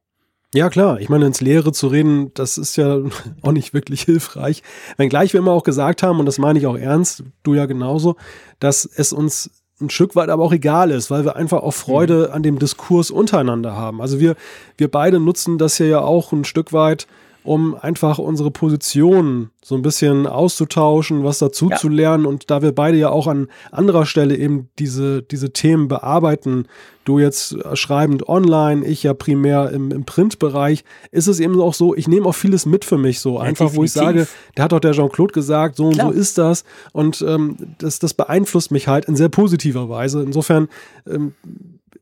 [0.52, 0.98] Ja, klar.
[0.98, 3.02] Ich meine, ins Leere zu reden, das ist ja
[3.42, 4.64] auch nicht wirklich hilfreich.
[4.96, 8.16] Wenngleich wir immer auch gesagt haben, und das meine ich auch ernst, du ja genauso,
[8.58, 12.28] dass es uns ein Stück weit aber auch egal ist, weil wir einfach auch Freude
[12.28, 12.34] mhm.
[12.34, 14.00] an dem Diskurs untereinander haben.
[14.00, 14.36] Also wir,
[14.76, 17.06] wir beide nutzen das hier ja auch ein Stück weit
[17.48, 21.76] um einfach unsere Position so ein bisschen auszutauschen, was dazu ja.
[21.78, 22.26] zu lernen.
[22.26, 26.66] Und da wir beide ja auch an anderer Stelle eben diese, diese Themen bearbeiten,
[27.06, 31.94] du jetzt schreibend online, ich ja primär im, im Printbereich, ist es eben auch so,
[31.94, 33.38] ich nehme auch vieles mit für mich so.
[33.38, 36.08] Einfach, ja, wo ich sage, da hat doch der Jean-Claude gesagt, so Klar.
[36.08, 36.64] und so ist das.
[36.92, 40.22] Und ähm, das, das beeinflusst mich halt in sehr positiver Weise.
[40.22, 40.68] Insofern
[41.08, 41.32] ähm,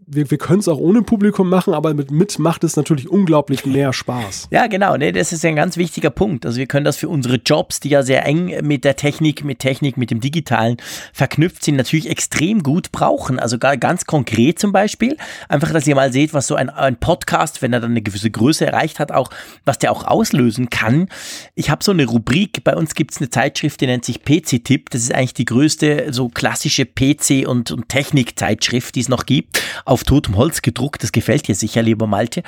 [0.07, 3.67] wir, wir können es auch ohne Publikum machen, aber mit, mit macht es natürlich unglaublich
[3.67, 4.49] mehr Spaß.
[4.51, 4.97] Ja, genau.
[4.97, 6.47] Nee, das ist ein ganz wichtiger Punkt.
[6.47, 9.59] Also wir können das für unsere Jobs, die ja sehr eng mit der Technik, mit
[9.59, 10.77] Technik, mit dem Digitalen
[11.13, 13.39] verknüpft sind, natürlich extrem gut brauchen.
[13.39, 15.17] Also gar ganz konkret zum Beispiel.
[15.49, 18.31] Einfach, dass ihr mal seht, was so ein, ein Podcast, wenn er dann eine gewisse
[18.31, 19.31] Größe erreicht hat, auch,
[19.65, 21.09] was der auch auslösen kann.
[21.55, 24.91] Ich habe so eine Rubrik, bei uns gibt es eine Zeitschrift, die nennt sich PC-Tipp.
[24.91, 29.63] Das ist eigentlich die größte so klassische PC- und, und Technik-Zeitschrift, die es noch gibt.
[29.85, 31.03] Auf auf totem Holz gedruckt.
[31.03, 32.43] Das gefällt dir sicher, lieber Malte.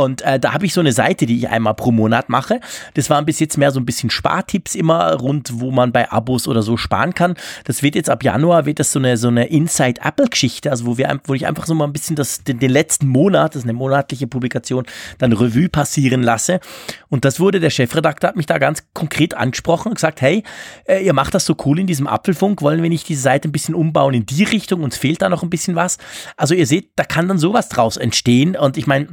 [0.00, 2.60] Und äh, da habe ich so eine Seite, die ich einmal pro Monat mache.
[2.94, 6.48] Das waren bis jetzt mehr so ein bisschen Spartipps immer rund, wo man bei Abos
[6.48, 7.34] oder so sparen kann.
[7.64, 10.86] Das wird jetzt ab Januar wird das so eine so eine Inside Apple Geschichte, also
[10.86, 13.62] wo wir wo ich einfach so mal ein bisschen das den, den letzten Monat, das
[13.62, 14.84] ist eine monatliche Publikation,
[15.18, 16.60] dann Revue passieren lasse.
[17.08, 20.44] Und das wurde der Chefredakteur hat mich da ganz konkret angesprochen und gesagt, hey,
[20.84, 23.52] äh, ihr macht das so cool in diesem Apfelfunk, wollen wir nicht diese Seite ein
[23.52, 24.82] bisschen umbauen in die Richtung?
[24.82, 25.98] Uns fehlt da noch ein bisschen was.
[26.36, 28.56] Also ihr seht da kann dann sowas draus entstehen.
[28.56, 29.08] Und ich meine,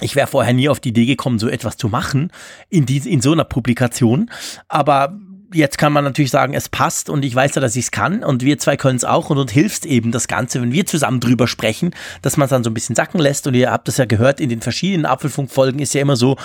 [0.00, 2.30] ich wäre vorher nie auf die Idee gekommen, so etwas zu machen
[2.68, 4.30] in, die, in so einer Publikation.
[4.68, 5.18] Aber
[5.52, 8.22] jetzt kann man natürlich sagen, es passt und ich weiß ja, dass ich es kann
[8.22, 11.20] und wir zwei können es auch und uns hilft eben das Ganze, wenn wir zusammen
[11.20, 13.96] drüber sprechen, dass man es dann so ein bisschen sacken lässt und ihr habt das
[13.96, 16.36] ja gehört, in den verschiedenen Apfelfunkfolgen ist ja immer so,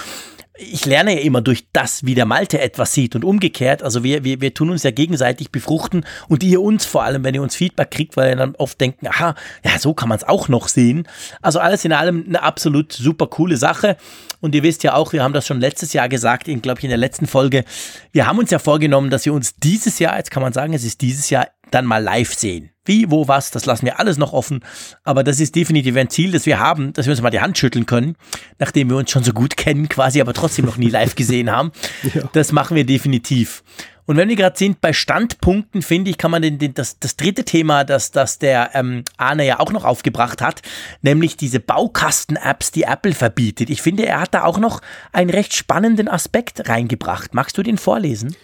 [0.57, 3.83] ich lerne ja immer durch das, wie der Malte etwas sieht und umgekehrt.
[3.83, 7.35] Also wir, wir, wir tun uns ja gegenseitig befruchten und ihr uns vor allem, wenn
[7.35, 10.23] ihr uns Feedback kriegt, weil ihr dann oft denken, aha, ja, so kann man es
[10.23, 11.07] auch noch sehen.
[11.41, 13.97] Also alles in allem eine absolut super coole Sache.
[14.39, 16.85] Und ihr wisst ja auch, wir haben das schon letztes Jahr gesagt, in, glaube ich,
[16.85, 17.65] in der letzten Folge.
[18.11, 20.83] Wir haben uns ja vorgenommen, dass wir uns dieses Jahr, jetzt kann man sagen, es
[20.83, 22.74] ist dieses Jahr, dann mal live sehen.
[22.85, 24.63] Wie, wo, was, das lassen wir alles noch offen.
[25.03, 27.57] Aber das ist definitiv ein Ziel, das wir haben, dass wir uns mal die Hand
[27.57, 28.15] schütteln können,
[28.59, 31.71] nachdem wir uns schon so gut kennen, quasi, aber trotzdem noch nie live gesehen haben.
[32.13, 32.29] Ja.
[32.33, 33.63] Das machen wir definitiv.
[34.05, 37.15] Und wenn wir gerade sind bei Standpunkten, finde ich, kann man den, den, das, das
[37.15, 40.61] dritte Thema, das, das der ähm, Arne ja auch noch aufgebracht hat,
[41.01, 43.69] nämlich diese Baukasten-Apps, die Apple verbietet.
[43.69, 44.81] Ich finde, er hat da auch noch
[45.11, 47.33] einen recht spannenden Aspekt reingebracht.
[47.33, 48.35] Magst du den vorlesen?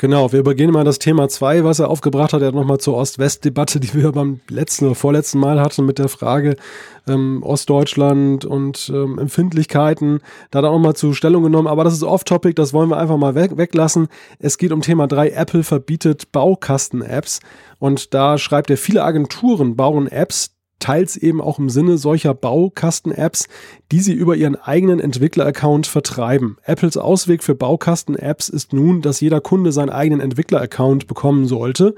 [0.00, 2.40] Genau, wir übergehen mal das Thema 2, was er aufgebracht hat.
[2.40, 6.08] Er hat nochmal zur Ost-West-Debatte, die wir beim letzten oder vorletzten Mal hatten, mit der
[6.08, 6.54] Frage
[7.08, 10.20] ähm, Ostdeutschland und ähm, Empfindlichkeiten.
[10.52, 13.16] Da hat er nochmal zu Stellung genommen, aber das ist off-topic, das wollen wir einfach
[13.16, 14.06] mal weg, weglassen.
[14.38, 17.40] Es geht um Thema 3, Apple verbietet Baukasten-Apps.
[17.80, 23.48] Und da schreibt er, viele Agenturen bauen Apps, teils eben auch im Sinne solcher Baukasten-Apps,
[23.90, 26.58] die sie über ihren eigenen Entwickler-Account vertreiben.
[26.64, 31.94] Apples Ausweg für Baukasten-Apps ist nun, dass jeder Kunde seinen eigenen Entwickler-Account bekommen sollte.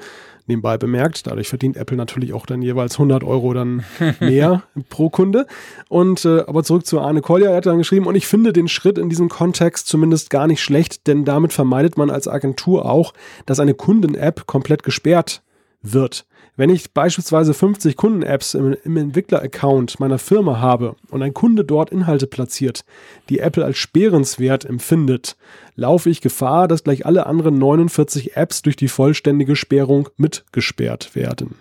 [0.47, 3.85] Nebenbei bemerkt, dadurch verdient Apple natürlich auch dann jeweils 100 Euro dann
[4.20, 5.47] mehr pro Kunde.
[5.89, 8.66] Und äh, aber zurück zu Arne Kolja, er hat dann geschrieben, und ich finde den
[8.66, 13.14] Schritt in diesem Kontext zumindest gar nicht schlecht, denn damit vermeidet man als Agentur auch,
[13.47, 15.43] dass eine Kunden-App komplett gesperrt
[15.83, 16.26] wird.
[16.61, 21.89] Wenn ich beispielsweise 50 Kunden-Apps im, im Entwickler-Account meiner Firma habe und ein Kunde dort
[21.89, 22.85] Inhalte platziert,
[23.31, 25.39] die Apple als sperrenswert empfindet,
[25.75, 31.55] laufe ich Gefahr, dass gleich alle anderen 49 Apps durch die vollständige Sperrung mitgesperrt werden.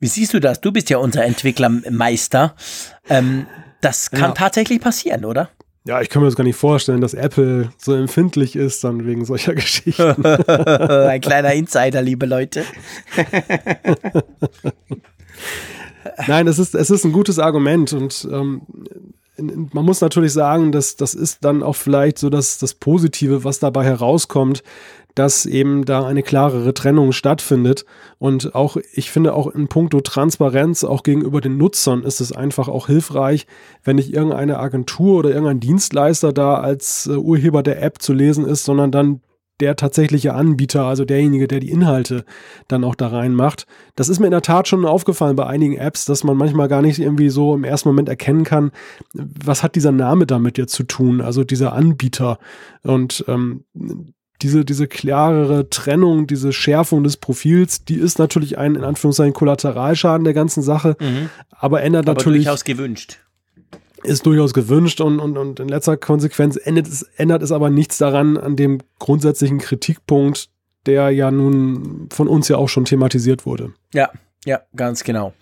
[0.00, 0.60] Wie siehst du das?
[0.60, 2.56] Du bist ja unser Entwicklermeister.
[3.08, 3.46] Ähm,
[3.80, 4.32] das kann ja.
[4.32, 5.48] tatsächlich passieren, oder?
[5.86, 9.26] Ja, ich kann mir das gar nicht vorstellen, dass Apple so empfindlich ist dann wegen
[9.26, 10.24] solcher Geschichten.
[10.24, 12.64] Ein kleiner Insider, liebe Leute.
[16.26, 18.62] Nein, es ist, es ist ein gutes Argument und ähm,
[19.36, 23.58] man muss natürlich sagen, dass das ist dann auch vielleicht so das, das Positive, was
[23.58, 24.62] dabei herauskommt,
[25.14, 27.84] dass eben da eine klarere Trennung stattfindet.
[28.18, 32.68] Und auch, ich finde auch in puncto Transparenz, auch gegenüber den Nutzern, ist es einfach
[32.68, 33.46] auch hilfreich,
[33.82, 38.44] wenn nicht irgendeine Agentur oder irgendein Dienstleister da als äh, Urheber der App zu lesen
[38.44, 39.20] ist, sondern dann
[39.60, 42.24] der tatsächliche Anbieter, also derjenige, der die Inhalte
[42.66, 43.66] dann auch da reinmacht.
[43.94, 46.82] Das ist mir in der Tat schon aufgefallen bei einigen Apps, dass man manchmal gar
[46.82, 48.72] nicht irgendwie so im ersten Moment erkennen kann,
[49.12, 52.38] was hat dieser Name damit jetzt zu tun, also dieser Anbieter.
[52.82, 53.64] Und ähm,
[54.42, 60.24] diese, diese klarere Trennung, diese Schärfung des Profils, die ist natürlich ein, in Anführungszeichen, Kollateralschaden
[60.24, 61.30] der ganzen Sache, mhm.
[61.50, 62.44] aber ändert aber natürlich.
[62.44, 63.18] durchaus gewünscht.
[64.02, 67.96] Ist durchaus gewünscht und, und, und in letzter Konsequenz ändert es, ändert es aber nichts
[67.96, 70.50] daran, an dem grundsätzlichen Kritikpunkt,
[70.84, 73.72] der ja nun von uns ja auch schon thematisiert wurde.
[73.94, 74.10] Ja,
[74.44, 75.32] ja, ganz genau.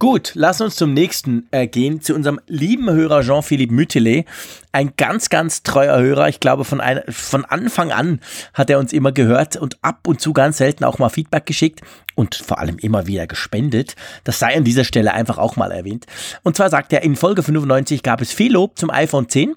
[0.00, 4.24] Gut, lass uns zum nächsten äh, gehen, zu unserem lieben Hörer Jean-Philippe Mütelet.
[4.72, 6.26] Ein ganz, ganz treuer Hörer.
[6.30, 8.20] Ich glaube, von, ein, von Anfang an
[8.54, 11.82] hat er uns immer gehört und ab und zu ganz selten auch mal Feedback geschickt
[12.14, 13.94] und vor allem immer wieder gespendet.
[14.24, 16.06] Das sei an dieser Stelle einfach auch mal erwähnt.
[16.44, 19.54] Und zwar sagt er, in Folge 95 gab es viel Lob zum iPhone 10.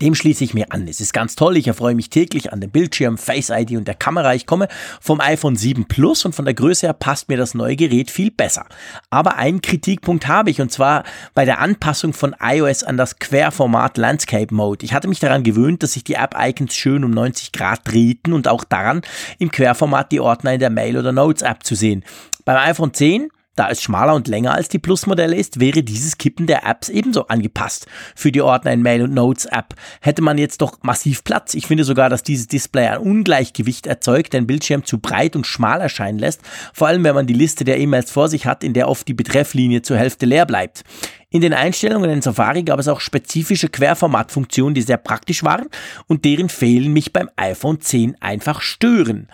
[0.00, 0.86] Dem schließe ich mir an.
[0.88, 1.56] Es ist ganz toll.
[1.56, 4.34] Ich erfreue mich täglich an dem Bildschirm, Face ID und der Kamera.
[4.34, 4.68] Ich komme
[5.00, 8.30] vom iPhone 7 Plus und von der Größe her passt mir das neue Gerät viel
[8.30, 8.66] besser.
[9.10, 13.98] Aber einen Kritikpunkt habe ich und zwar bei der Anpassung von iOS an das Querformat
[13.98, 14.84] Landscape Mode.
[14.84, 18.48] Ich hatte mich daran gewöhnt, dass sich die App-Icons schön um 90 Grad drehten und
[18.48, 19.02] auch daran,
[19.38, 22.04] im Querformat die Ordner in der Mail- oder Notes-App zu sehen.
[22.44, 26.46] Beim iPhone 10 da es schmaler und länger als die Plus-Modelle ist, wäre dieses Kippen
[26.46, 27.86] der Apps ebenso angepasst.
[28.14, 31.54] Für die Ordner in Mail- und Notes-App hätte man jetzt doch massiv Platz.
[31.54, 35.80] Ich finde sogar, dass dieses Display ein Ungleichgewicht erzeugt, den Bildschirm zu breit und schmal
[35.80, 36.42] erscheinen lässt,
[36.72, 39.14] vor allem wenn man die Liste der E-Mails vor sich hat, in der oft die
[39.14, 40.84] Betrefflinie zur Hälfte leer bleibt.
[41.30, 45.66] In den Einstellungen in Safari gab es auch spezifische Querformatfunktionen, die sehr praktisch waren
[46.06, 49.28] und deren Fehlen mich beim iPhone 10 einfach stören.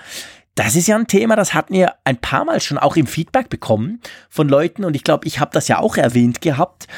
[0.54, 3.48] Das ist ja ein Thema, das hatten wir ein paar Mal schon auch im Feedback
[3.48, 6.88] bekommen von Leuten und ich glaube, ich habe das ja auch erwähnt gehabt.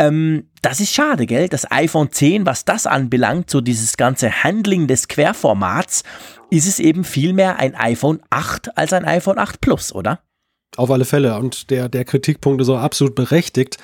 [0.00, 1.48] Ähm, das ist schade, gell?
[1.48, 6.02] Das iPhone 10, was das anbelangt, so dieses ganze Handling des Querformats,
[6.50, 10.20] ist es eben vielmehr ein iPhone 8 als ein iPhone 8 Plus, oder?
[10.76, 11.38] Auf alle Fälle.
[11.38, 13.78] Und der, der Kritikpunkt ist auch absolut berechtigt.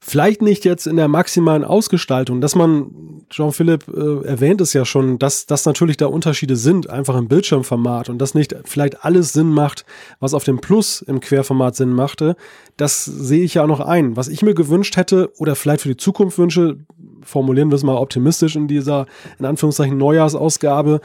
[0.00, 5.18] Vielleicht nicht jetzt in der maximalen Ausgestaltung, dass man, Jean-Philipp äh, erwähnt es ja schon,
[5.18, 9.50] dass, dass natürlich da Unterschiede sind, einfach im Bildschirmformat und dass nicht vielleicht alles Sinn
[9.50, 9.84] macht,
[10.20, 12.36] was auf dem Plus im Querformat Sinn machte.
[12.76, 14.16] Das sehe ich ja auch noch ein.
[14.16, 16.78] Was ich mir gewünscht hätte oder vielleicht für die Zukunft wünsche,
[17.22, 19.06] formulieren wir es mal optimistisch in dieser,
[19.40, 21.00] in Anführungszeichen, Neujahrsausgabe,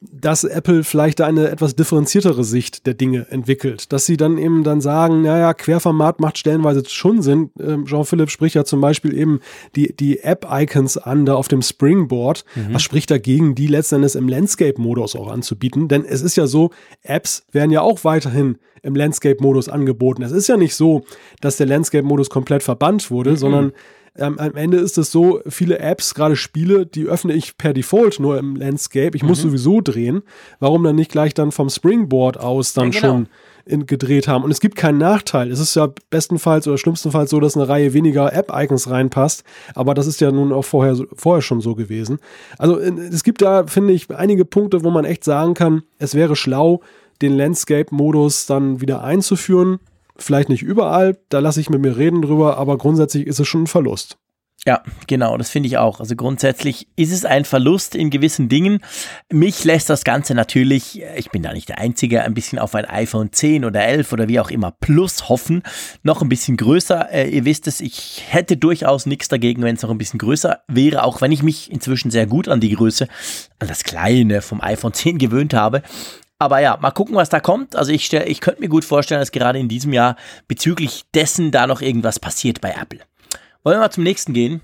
[0.00, 3.92] dass Apple vielleicht eine etwas differenziertere Sicht der Dinge entwickelt.
[3.92, 7.50] Dass sie dann eben dann sagen, naja, Querformat macht stellenweise schon Sinn.
[7.60, 9.40] Ähm, Jean-Philippe spricht ja zum Beispiel eben
[9.76, 12.44] die, die App-Icons an, da auf dem Springboard.
[12.54, 12.74] Mhm.
[12.74, 15.88] Was spricht dagegen, die letztendlich im Landscape-Modus auch anzubieten?
[15.88, 16.70] Denn es ist ja so,
[17.02, 20.22] Apps werden ja auch weiterhin im Landscape-Modus angeboten.
[20.22, 21.04] Es ist ja nicht so,
[21.42, 23.36] dass der Landscape-Modus komplett verbannt wurde, mhm.
[23.36, 23.72] sondern
[24.16, 28.18] ähm, am Ende ist es so, viele Apps, gerade Spiele, die öffne ich per Default
[28.18, 29.16] nur im Landscape.
[29.16, 29.28] Ich mhm.
[29.28, 30.22] muss sowieso drehen.
[30.58, 33.12] Warum dann nicht gleich dann vom Springboard aus dann ja, genau.
[33.12, 33.28] schon
[33.64, 34.42] in, gedreht haben?
[34.42, 35.50] Und es gibt keinen Nachteil.
[35.50, 39.44] Es ist ja bestenfalls oder schlimmstenfalls so, dass eine Reihe weniger App-Icons reinpasst.
[39.74, 42.18] Aber das ist ja nun auch vorher, vorher schon so gewesen.
[42.58, 46.34] Also es gibt da, finde ich, einige Punkte, wo man echt sagen kann, es wäre
[46.34, 46.80] schlau,
[47.22, 49.78] den Landscape-Modus dann wieder einzuführen
[50.20, 53.64] Vielleicht nicht überall, da lasse ich mit mir reden drüber, aber grundsätzlich ist es schon
[53.64, 54.18] ein Verlust.
[54.66, 56.00] Ja, genau, das finde ich auch.
[56.00, 58.80] Also grundsätzlich ist es ein Verlust in gewissen Dingen.
[59.32, 62.84] Mich lässt das Ganze natürlich, ich bin da nicht der Einzige, ein bisschen auf ein
[62.84, 65.62] iPhone 10 oder 11 oder wie auch immer Plus hoffen.
[66.02, 67.10] Noch ein bisschen größer.
[67.10, 70.58] Äh, ihr wisst es, ich hätte durchaus nichts dagegen, wenn es noch ein bisschen größer
[70.68, 73.08] wäre, auch wenn ich mich inzwischen sehr gut an die Größe,
[73.60, 75.82] an das Kleine vom iPhone 10 gewöhnt habe.
[76.40, 77.76] Aber ja, mal gucken, was da kommt.
[77.76, 80.16] Also ich, ich könnte mir gut vorstellen, dass gerade in diesem Jahr
[80.48, 83.00] bezüglich dessen da noch irgendwas passiert bei Apple.
[83.62, 84.62] Wollen wir mal zum nächsten gehen?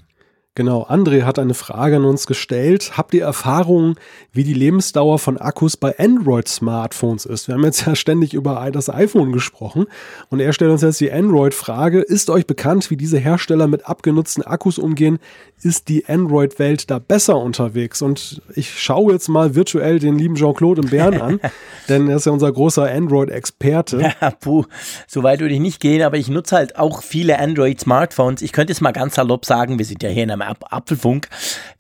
[0.57, 2.97] Genau, André hat eine Frage an uns gestellt.
[2.97, 3.97] Habt ihr Erfahrungen,
[4.33, 7.47] wie die Lebensdauer von Akkus bei Android-Smartphones ist?
[7.47, 9.85] Wir haben jetzt ja ständig über das iPhone gesprochen
[10.31, 12.01] und er stellt uns jetzt die Android-Frage.
[12.01, 15.19] Ist euch bekannt, wie diese Hersteller mit abgenutzten Akkus umgehen?
[15.63, 18.01] Ist die Android-Welt da besser unterwegs?
[18.01, 21.41] Und ich schaue jetzt mal virtuell den lieben Jean-Claude im Bern an,
[21.91, 24.15] denn er ist ja unser großer Android-Experte.
[24.23, 24.65] Ja, puh,
[25.07, 28.41] so weit würde ich nicht gehen, aber ich nutze halt auch viele Android-Smartphones.
[28.41, 31.29] Ich könnte es mal ganz salopp sagen, wir sind ja hier in einem Apfelfunk.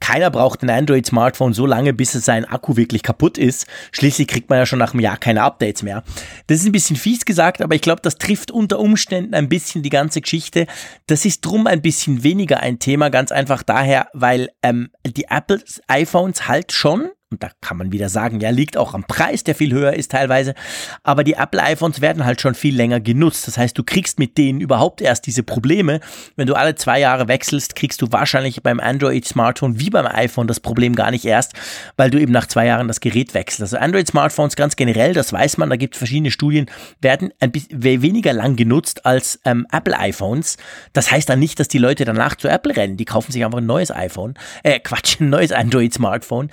[0.00, 3.66] Keiner braucht ein Android-Smartphone so lange, bis es sein Akku wirklich kaputt ist.
[3.92, 6.02] Schließlich kriegt man ja schon nach einem Jahr keine Updates mehr.
[6.46, 9.82] Das ist ein bisschen fies gesagt, aber ich glaube, das trifft unter Umständen ein bisschen
[9.82, 10.66] die ganze Geschichte.
[11.06, 15.62] Das ist drum ein bisschen weniger ein Thema, ganz einfach daher, weil ähm, die Apple
[15.88, 19.56] iPhones halt schon und da kann man wieder sagen, ja, liegt auch am Preis, der
[19.56, 20.54] viel höher ist teilweise.
[21.02, 23.48] Aber die Apple iPhones werden halt schon viel länger genutzt.
[23.48, 25.98] Das heißt, du kriegst mit denen überhaupt erst diese Probleme.
[26.36, 30.46] Wenn du alle zwei Jahre wechselst, kriegst du wahrscheinlich beim Android Smartphone wie beim iPhone
[30.46, 31.54] das Problem gar nicht erst,
[31.96, 33.74] weil du eben nach zwei Jahren das Gerät wechselst.
[33.74, 36.66] Also Android Smartphones ganz generell, das weiß man, da gibt es verschiedene Studien,
[37.00, 40.58] werden ein bisschen weniger lang genutzt als ähm, Apple iPhones.
[40.92, 42.96] Das heißt dann nicht, dass die Leute danach zu Apple rennen.
[42.96, 44.34] Die kaufen sich einfach ein neues iPhone.
[44.62, 46.50] Äh, Quatsch, ein neues Android Smartphone.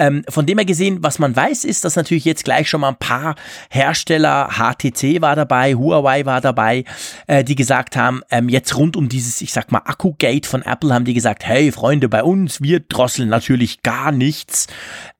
[0.00, 2.80] Ähm, ähm, von dem her gesehen, was man weiß, ist, dass natürlich jetzt gleich schon
[2.80, 3.34] mal ein paar
[3.70, 6.84] Hersteller, HTC war dabei, Huawei war dabei,
[7.26, 10.92] äh, die gesagt haben, ähm, jetzt rund um dieses, ich sag mal, Akku-Gate von Apple
[10.94, 14.66] haben die gesagt, hey Freunde, bei uns, wir drosseln natürlich gar nichts.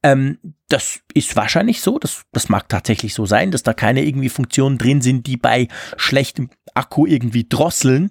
[0.02, 4.28] Ähm, das ist wahrscheinlich so, das, das mag tatsächlich so sein, dass da keine irgendwie
[4.28, 8.10] Funktionen drin sind, die bei schlechtem Akku irgendwie drosseln.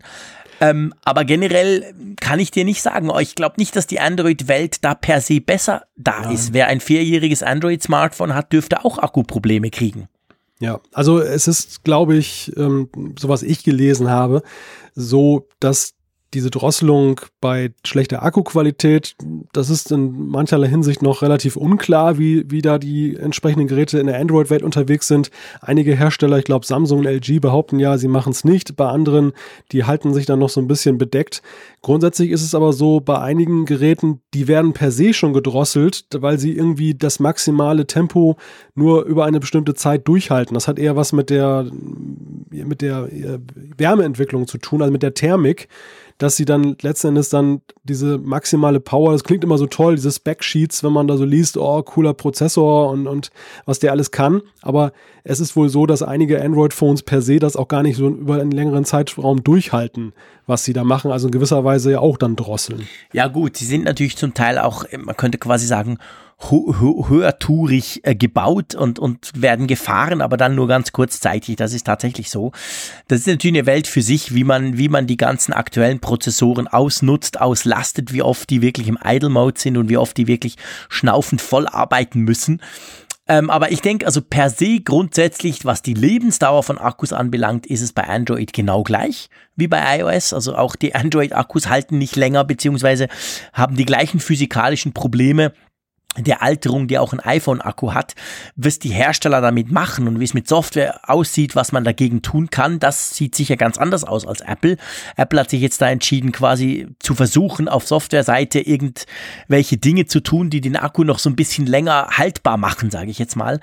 [0.59, 4.95] Ähm, aber generell kann ich dir nicht sagen, ich glaube nicht, dass die Android-Welt da
[4.95, 6.31] per se besser da ja.
[6.31, 6.53] ist.
[6.53, 10.07] Wer ein vierjähriges Android-Smartphone hat, dürfte auch Akkuprobleme kriegen.
[10.59, 12.89] Ja, also es ist, glaube ich, ähm,
[13.19, 14.41] so was ich gelesen habe,
[14.95, 15.93] so, dass
[16.37, 19.15] diese Drosselung bei schlechter Akkuqualität,
[19.53, 24.05] das ist in mancherlei Hinsicht noch relativ unklar, wie, wie da die entsprechenden Geräte in
[24.05, 25.31] der Android-Welt unterwegs sind.
[25.61, 28.75] Einige Hersteller, ich glaube Samsung und LG, behaupten ja, sie machen es nicht.
[28.75, 29.33] Bei anderen,
[29.71, 31.41] die halten sich dann noch so ein bisschen bedeckt.
[31.81, 36.37] Grundsätzlich ist es aber so, bei einigen Geräten, die werden per se schon gedrosselt, weil
[36.37, 38.37] sie irgendwie das maximale Tempo
[38.75, 40.53] nur über eine bestimmte Zeit durchhalten.
[40.53, 41.65] Das hat eher was mit der,
[42.51, 43.39] mit der äh,
[43.75, 45.67] Wärmeentwicklung zu tun, also mit der Thermik
[46.17, 50.11] dass sie dann letzten Endes dann diese maximale Power, das klingt immer so toll, diese
[50.11, 53.29] Spec-Sheets, wenn man da so liest, oh, cooler Prozessor und, und
[53.65, 54.41] was der alles kann.
[54.61, 54.93] Aber
[55.23, 58.41] es ist wohl so, dass einige Android-Phones per se das auch gar nicht so über
[58.41, 60.13] einen längeren Zeitraum durchhalten,
[60.47, 61.11] was sie da machen.
[61.11, 62.87] Also in gewisser Weise ja auch dann drosseln.
[63.13, 65.99] Ja gut, sie sind natürlich zum Teil auch, man könnte quasi sagen,
[66.39, 71.55] höhertourig äh, gebaut und, und werden gefahren, aber dann nur ganz kurzzeitig.
[71.55, 72.51] Das ist tatsächlich so.
[73.07, 76.67] Das ist natürlich eine Welt für sich, wie man, wie man die ganzen aktuellen Prozessoren
[76.67, 80.57] ausnutzt, auslastet, wie oft die wirklich im Idle Mode sind und wie oft die wirklich
[80.89, 82.61] schnaufend voll arbeiten müssen.
[83.29, 87.81] Ähm, aber ich denke, also per se grundsätzlich, was die Lebensdauer von Akkus anbelangt, ist
[87.81, 90.33] es bei Android genau gleich wie bei iOS.
[90.33, 93.07] Also auch die Android-Akkus halten nicht länger, beziehungsweise
[93.51, 95.51] haben die gleichen physikalischen Probleme
[96.23, 98.15] der Alterung, die auch ein iPhone-Akku hat,
[98.55, 102.49] was die Hersteller damit machen und wie es mit Software aussieht, was man dagegen tun
[102.49, 104.77] kann, das sieht sicher ganz anders aus als Apple.
[105.15, 110.49] Apple hat sich jetzt da entschieden, quasi zu versuchen, auf Softwareseite irgendwelche Dinge zu tun,
[110.49, 113.59] die den Akku noch so ein bisschen länger haltbar machen, sage ich jetzt mal.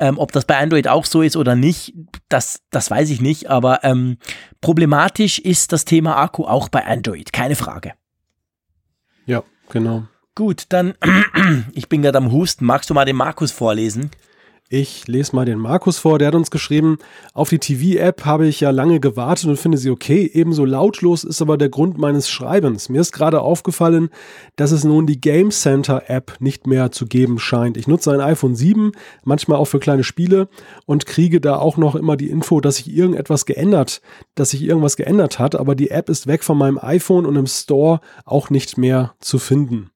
[0.00, 1.92] Ähm, ob das bei Android auch so ist oder nicht,
[2.28, 4.18] das, das weiß ich nicht, aber ähm,
[4.60, 7.94] problematisch ist das Thema Akku auch bei Android, keine Frage.
[9.26, 10.06] Ja, genau.
[10.38, 10.94] Gut, dann,
[11.72, 12.64] ich bin gerade am Husten.
[12.64, 14.12] Magst du mal den Markus vorlesen?
[14.68, 16.98] Ich lese mal den Markus vor, der hat uns geschrieben,
[17.34, 21.42] auf die TV-App habe ich ja lange gewartet und finde sie okay, ebenso lautlos ist
[21.42, 22.88] aber der Grund meines Schreibens.
[22.88, 24.10] Mir ist gerade aufgefallen,
[24.54, 27.76] dass es nun die Game Center App nicht mehr zu geben scheint.
[27.76, 28.92] Ich nutze ein iPhone 7,
[29.24, 30.48] manchmal auch für kleine Spiele
[30.86, 34.02] und kriege da auch noch immer die Info, dass sich irgendetwas geändert,
[34.36, 37.48] dass sich irgendwas geändert hat, aber die App ist weg von meinem iPhone und im
[37.48, 39.90] Store auch nicht mehr zu finden.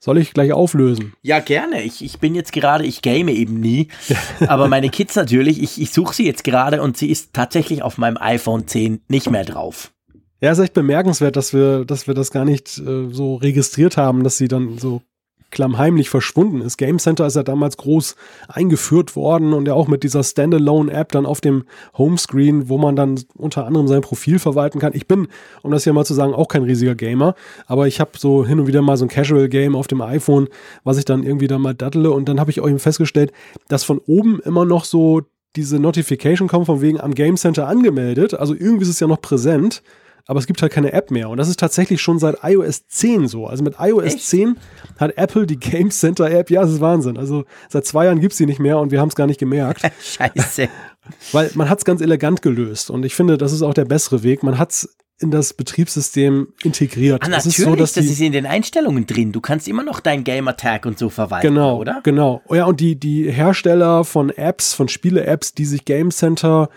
[0.00, 1.14] Soll ich gleich auflösen?
[1.22, 1.82] Ja, gerne.
[1.82, 3.88] Ich, ich bin jetzt gerade, ich game eben nie,
[4.46, 7.98] aber meine Kids natürlich, ich, ich suche sie jetzt gerade und sie ist tatsächlich auf
[7.98, 9.92] meinem iPhone 10 nicht mehr drauf.
[10.40, 14.22] Ja, ist echt bemerkenswert, dass wir, dass wir das gar nicht äh, so registriert haben,
[14.22, 15.02] dass sie dann so
[15.50, 16.76] klammheimlich verschwunden ist.
[16.76, 18.16] Game Center ist ja damals groß
[18.48, 21.64] eingeführt worden und ja auch mit dieser Standalone-App dann auf dem
[21.96, 24.92] Homescreen, wo man dann unter anderem sein Profil verwalten kann.
[24.94, 25.28] Ich bin,
[25.62, 27.34] um das hier mal zu sagen, auch kein riesiger Gamer,
[27.66, 30.48] aber ich habe so hin und wieder mal so ein Casual-Game auf dem iPhone,
[30.84, 33.32] was ich dann irgendwie da mal daddle und dann habe ich auch eben festgestellt,
[33.68, 35.22] dass von oben immer noch so
[35.56, 38.34] diese Notification kommt von wegen am Game Center angemeldet.
[38.34, 39.82] Also irgendwie ist es ja noch präsent
[40.28, 41.30] aber es gibt halt keine App mehr.
[41.30, 43.46] Und das ist tatsächlich schon seit iOS 10 so.
[43.46, 44.26] Also mit iOS Echt?
[44.26, 44.58] 10
[44.98, 47.16] hat Apple die Game Center App, ja, das ist Wahnsinn.
[47.16, 49.40] Also seit zwei Jahren gibt es sie nicht mehr und wir haben es gar nicht
[49.40, 49.90] gemerkt.
[50.02, 50.68] Scheiße.
[51.32, 52.90] Weil man hat es ganz elegant gelöst.
[52.90, 54.42] Und ich finde, das ist auch der bessere Weg.
[54.42, 57.22] Man hat es in das Betriebssystem integriert.
[57.22, 59.32] Ah, natürlich, das ist, so, dass das ist in den Einstellungen drin.
[59.32, 62.00] Du kannst immer noch dein Gamer-Tag und so verwalten, genau, oder?
[62.04, 62.42] Genau.
[62.48, 66.68] Oh ja, und die, die Hersteller von Apps, von Spiele-Apps, die sich Game Center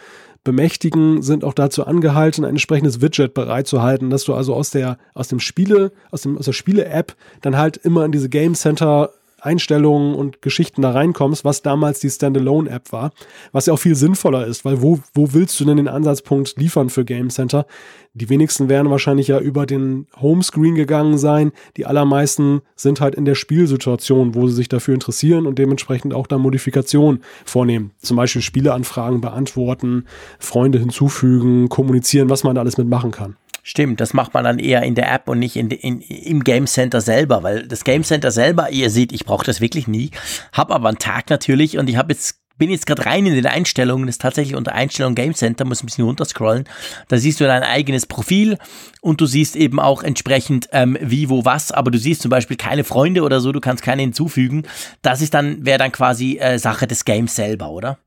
[0.44, 5.28] bemächtigen, sind auch dazu angehalten, ein entsprechendes Widget bereitzuhalten, dass du also aus der, aus
[5.28, 9.12] dem Spiele, aus dem, aus der Spiele-App dann halt immer in diese Game Center
[9.42, 13.12] Einstellungen und Geschichten da reinkommst, was damals die Standalone-App war,
[13.52, 16.90] was ja auch viel sinnvoller ist, weil wo, wo willst du denn den Ansatzpunkt liefern
[16.90, 17.66] für Game Center?
[18.14, 21.54] Die wenigsten werden wahrscheinlich ja über den Homescreen gegangen sein.
[21.78, 26.28] Die allermeisten sind halt in der Spielsituation, wo sie sich dafür interessieren und dementsprechend auch
[26.28, 27.92] da Modifikationen vornehmen.
[28.00, 30.06] Zum Beispiel Spieleanfragen beantworten,
[30.40, 33.38] Freunde hinzufügen, kommunizieren, was man da alles mitmachen kann.
[33.64, 36.66] Stimmt, das macht man dann eher in der App und nicht in, in, im Game
[36.66, 40.12] Center selber, weil das Game Center selber, ihr seht, ich brauche das wirklich nie,
[40.52, 43.48] habe aber einen Tag natürlich und ich habe jetzt bin jetzt gerade rein in den
[43.48, 46.66] Einstellungen, das ist tatsächlich unter Einstellung Game Center, muss ein bisschen runterscrollen.
[47.08, 48.60] Da siehst du dein eigenes Profil
[49.02, 52.58] und du siehst eben auch entsprechend ähm, wie, wo, was, aber du siehst zum Beispiel
[52.58, 54.68] keine Freunde oder so, du kannst keine hinzufügen.
[55.02, 57.98] Das ist dann, wäre dann quasi äh, Sache des Games selber, oder?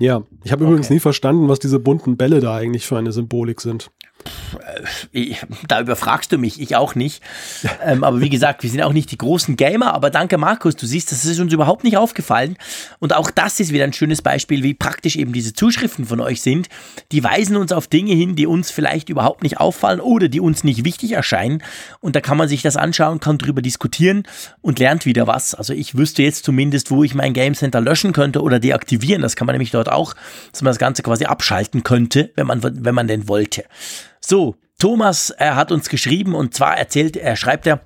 [0.00, 0.72] Ja, ich habe okay.
[0.72, 3.92] übrigens nie verstanden, was diese bunten Bälle da eigentlich für eine Symbolik sind.
[5.12, 5.34] Äh,
[5.68, 7.22] da überfragst du mich, ich auch nicht.
[7.84, 9.94] Ähm, aber wie gesagt, wir sind auch nicht die großen Gamer.
[9.94, 10.76] Aber danke, Markus.
[10.76, 12.56] Du siehst, das ist uns überhaupt nicht aufgefallen.
[12.98, 16.42] Und auch das ist wieder ein schönes Beispiel, wie praktisch eben diese Zuschriften von euch
[16.42, 16.68] sind.
[17.12, 20.64] Die weisen uns auf Dinge hin, die uns vielleicht überhaupt nicht auffallen oder die uns
[20.64, 21.62] nicht wichtig erscheinen.
[22.00, 24.24] Und da kann man sich das anschauen, kann drüber diskutieren
[24.60, 25.54] und lernt wieder was.
[25.54, 29.22] Also ich wüsste jetzt zumindest, wo ich mein Game Center löschen könnte oder deaktivieren.
[29.22, 30.14] Das kann man nämlich dort auch,
[30.52, 33.64] dass man das Ganze quasi abschalten könnte, wenn man, wenn man denn wollte.
[34.28, 37.78] So, Thomas er hat uns geschrieben und zwar erzählt, er schreibt er,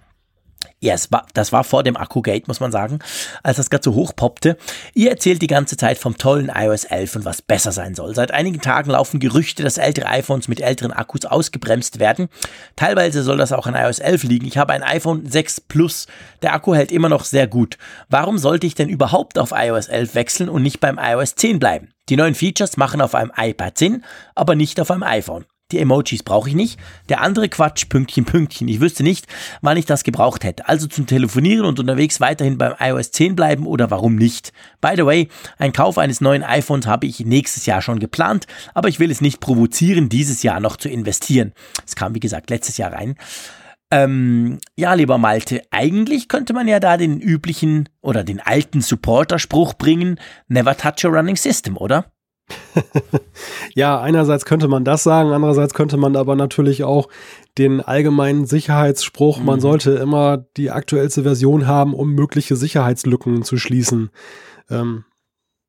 [0.80, 3.00] ja, es das war vor dem Akku-Gate, muss man sagen,
[3.42, 4.56] als das gerade so hochpoppte.
[4.94, 8.14] Ihr erzählt die ganze Zeit vom tollen iOS 11 und was besser sein soll.
[8.14, 12.30] Seit einigen Tagen laufen Gerüchte, dass ältere iPhones mit älteren Akkus ausgebremst werden.
[12.74, 14.46] Teilweise soll das auch an iOS 11 liegen.
[14.46, 16.06] Ich habe ein iPhone 6 Plus.
[16.40, 17.76] Der Akku hält immer noch sehr gut.
[18.08, 21.92] Warum sollte ich denn überhaupt auf iOS 11 wechseln und nicht beim iOS 10 bleiben?
[22.08, 25.44] Die neuen Features machen auf einem iPad Sinn, aber nicht auf einem iPhone.
[25.72, 26.78] Die Emojis brauche ich nicht.
[27.08, 28.68] Der andere Quatsch, Pünktchen, Pünktchen.
[28.68, 29.26] Ich wüsste nicht,
[29.60, 30.68] wann ich das gebraucht hätte.
[30.68, 34.52] Also zum Telefonieren und unterwegs weiterhin beim iOS 10 bleiben oder warum nicht?
[34.80, 38.88] By the way, ein Kauf eines neuen iPhones habe ich nächstes Jahr schon geplant, aber
[38.88, 41.52] ich will es nicht provozieren, dieses Jahr noch zu investieren.
[41.86, 43.16] Es kam, wie gesagt, letztes Jahr rein.
[43.92, 49.74] Ähm, ja, lieber Malte, eigentlich könnte man ja da den üblichen oder den alten Supporter-Spruch
[49.74, 52.12] bringen, never touch a running system, oder?
[53.74, 57.08] ja, einerseits könnte man das sagen, andererseits könnte man aber natürlich auch
[57.58, 59.46] den allgemeinen Sicherheitsspruch, mhm.
[59.46, 64.10] man sollte immer die aktuellste Version haben, um mögliche Sicherheitslücken zu schließen,
[64.70, 65.04] ähm,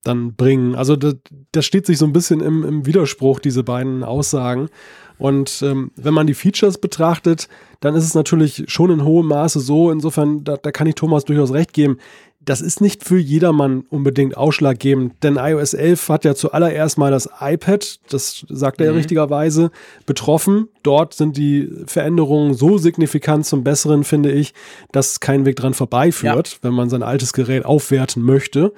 [0.04, 0.76] dann bringen.
[0.76, 1.16] Also das,
[1.52, 4.70] das steht sich so ein bisschen im, im Widerspruch, diese beiden Aussagen.
[5.18, 7.48] Und ähm, wenn man die Features betrachtet,
[7.80, 11.26] dann ist es natürlich schon in hohem Maße so, insofern, da, da kann ich Thomas
[11.26, 11.98] durchaus recht geben,
[12.44, 17.30] das ist nicht für jedermann unbedingt ausschlaggebend, denn iOS 11 hat ja zuallererst mal das
[17.40, 18.92] iPad, das sagt er mhm.
[18.92, 19.72] ja richtigerweise,
[20.08, 20.68] betroffen.
[20.82, 24.54] Dort sind die Veränderungen so signifikant zum Besseren, finde ich,
[24.92, 26.58] dass kein Weg dran vorbeiführt, ja.
[26.64, 28.74] wenn man sein altes Gerät aufwerten möchte.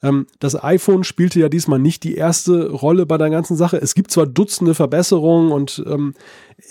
[0.00, 3.78] Ähm, das iPhone spielte ja diesmal nicht die erste Rolle bei der ganzen Sache.
[3.78, 6.14] Es gibt zwar Dutzende Verbesserungen und ähm,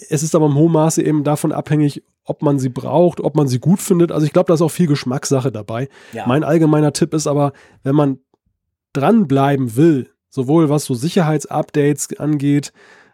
[0.09, 3.47] es ist aber im hohen Maße eben davon abhängig, ob man sie braucht, ob man
[3.47, 4.11] sie gut findet.
[4.11, 5.87] Also ich glaube, da ist auch viel Geschmackssache dabei.
[6.13, 6.27] Ja.
[6.27, 7.53] Mein allgemeiner Tipp ist aber,
[7.83, 8.19] wenn man
[8.93, 12.73] dranbleiben will, sowohl was so Sicherheitsupdates angeht,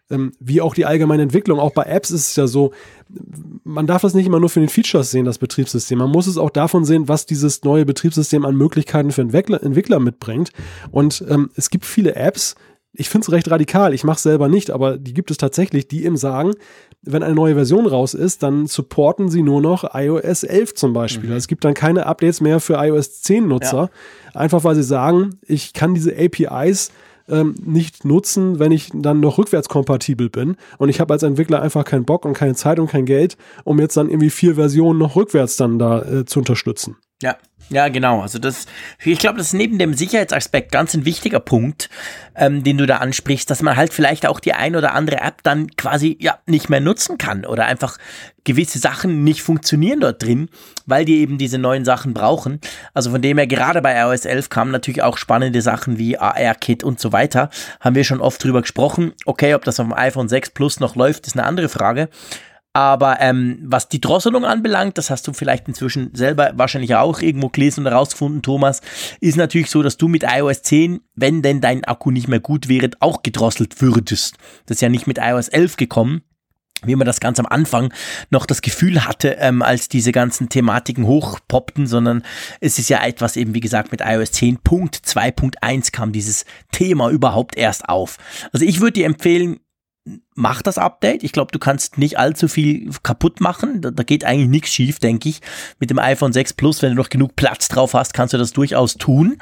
[0.10, 1.60] ähm, wie auch die allgemeine Entwicklung.
[1.60, 2.74] Auch bei Apps ist es ja so,
[3.64, 5.98] man darf das nicht immer nur für den Features sehen, das Betriebssystem.
[5.98, 10.00] Man muss es auch davon sehen, was dieses neue Betriebssystem an Möglichkeiten für Entwickler, Entwickler
[10.00, 10.52] mitbringt.
[10.92, 12.56] Und ähm, es gibt viele Apps,
[12.94, 15.88] ich finde es recht radikal, ich mache es selber nicht, aber die gibt es tatsächlich,
[15.88, 16.54] die eben sagen,
[17.02, 21.30] wenn eine neue Version raus ist, dann supporten sie nur noch iOS 11 zum Beispiel.
[21.30, 21.34] Mhm.
[21.34, 23.90] Also es gibt dann keine Updates mehr für iOS 10 Nutzer,
[24.34, 24.40] ja.
[24.40, 26.92] einfach weil sie sagen, ich kann diese APIs
[27.28, 30.56] ähm, nicht nutzen, wenn ich dann noch rückwärtskompatibel bin.
[30.78, 33.80] Und ich habe als Entwickler einfach keinen Bock und keine Zeit und kein Geld, um
[33.80, 36.98] jetzt dann irgendwie vier Versionen noch rückwärts dann da äh, zu unterstützen.
[37.22, 37.38] Ja,
[37.70, 38.22] ja, genau.
[38.22, 38.66] Also das,
[39.04, 41.90] ich glaube, das ist neben dem Sicherheitsaspekt ganz ein wichtiger Punkt,
[42.36, 45.44] ähm, den du da ansprichst, dass man halt vielleicht auch die ein oder andere App
[45.44, 47.98] dann quasi ja nicht mehr nutzen kann oder einfach
[48.44, 50.50] gewisse Sachen nicht funktionieren dort drin,
[50.86, 52.60] weil die eben diese neuen Sachen brauchen.
[52.94, 56.84] Also von dem her, gerade bei iOS 11 kamen natürlich auch spannende Sachen wie AR-Kit
[56.84, 57.50] und so weiter.
[57.80, 59.14] Haben wir schon oft drüber gesprochen.
[59.26, 62.10] Okay, ob das auf dem iPhone 6 Plus noch läuft, ist eine andere Frage.
[62.74, 67.50] Aber ähm, was die Drosselung anbelangt, das hast du vielleicht inzwischen selber wahrscheinlich auch irgendwo
[67.50, 68.82] gelesen und herausgefunden, Thomas,
[69.22, 72.68] ist natürlich so, dass du mit iOS 10, wenn denn dein Akku nicht mehr gut
[72.68, 74.38] wäre, auch gedrosselt würdest.
[74.66, 76.24] Das ist ja nicht mit iOS 11 gekommen
[76.86, 77.94] wie man das ganz am Anfang
[78.30, 82.24] noch das Gefühl hatte, ähm, als diese ganzen Thematiken hochpoppten, sondern
[82.60, 87.88] es ist ja etwas eben, wie gesagt, mit iOS 10.2.1 kam dieses Thema überhaupt erst
[87.88, 88.18] auf.
[88.52, 89.60] Also ich würde dir empfehlen,
[90.36, 91.24] mach das Update.
[91.24, 93.82] Ich glaube, du kannst nicht allzu viel kaputt machen.
[93.82, 95.42] Da, da geht eigentlich nichts schief, denke ich.
[95.80, 98.52] Mit dem iPhone 6 Plus, wenn du noch genug Platz drauf hast, kannst du das
[98.52, 99.38] durchaus tun.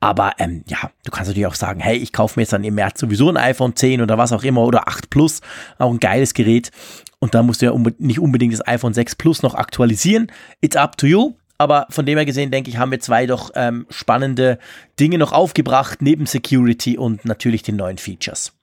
[0.00, 2.74] Aber ähm, ja, du kannst natürlich auch sagen, hey, ich kaufe mir jetzt dann im
[2.74, 5.40] März sowieso ein iPhone 10 oder was auch immer oder 8 Plus,
[5.78, 6.70] auch ein geiles Gerät.
[7.18, 10.32] Und da musst du ja unbe nicht unbedingt das iPhone 6 Plus noch aktualisieren.
[10.60, 11.34] It's up to you.
[11.58, 14.58] Aber von dem her gesehen, denke ich, haben wir zwei doch ähm, spannende
[14.98, 18.54] Dinge noch aufgebracht, neben Security und natürlich den neuen Features.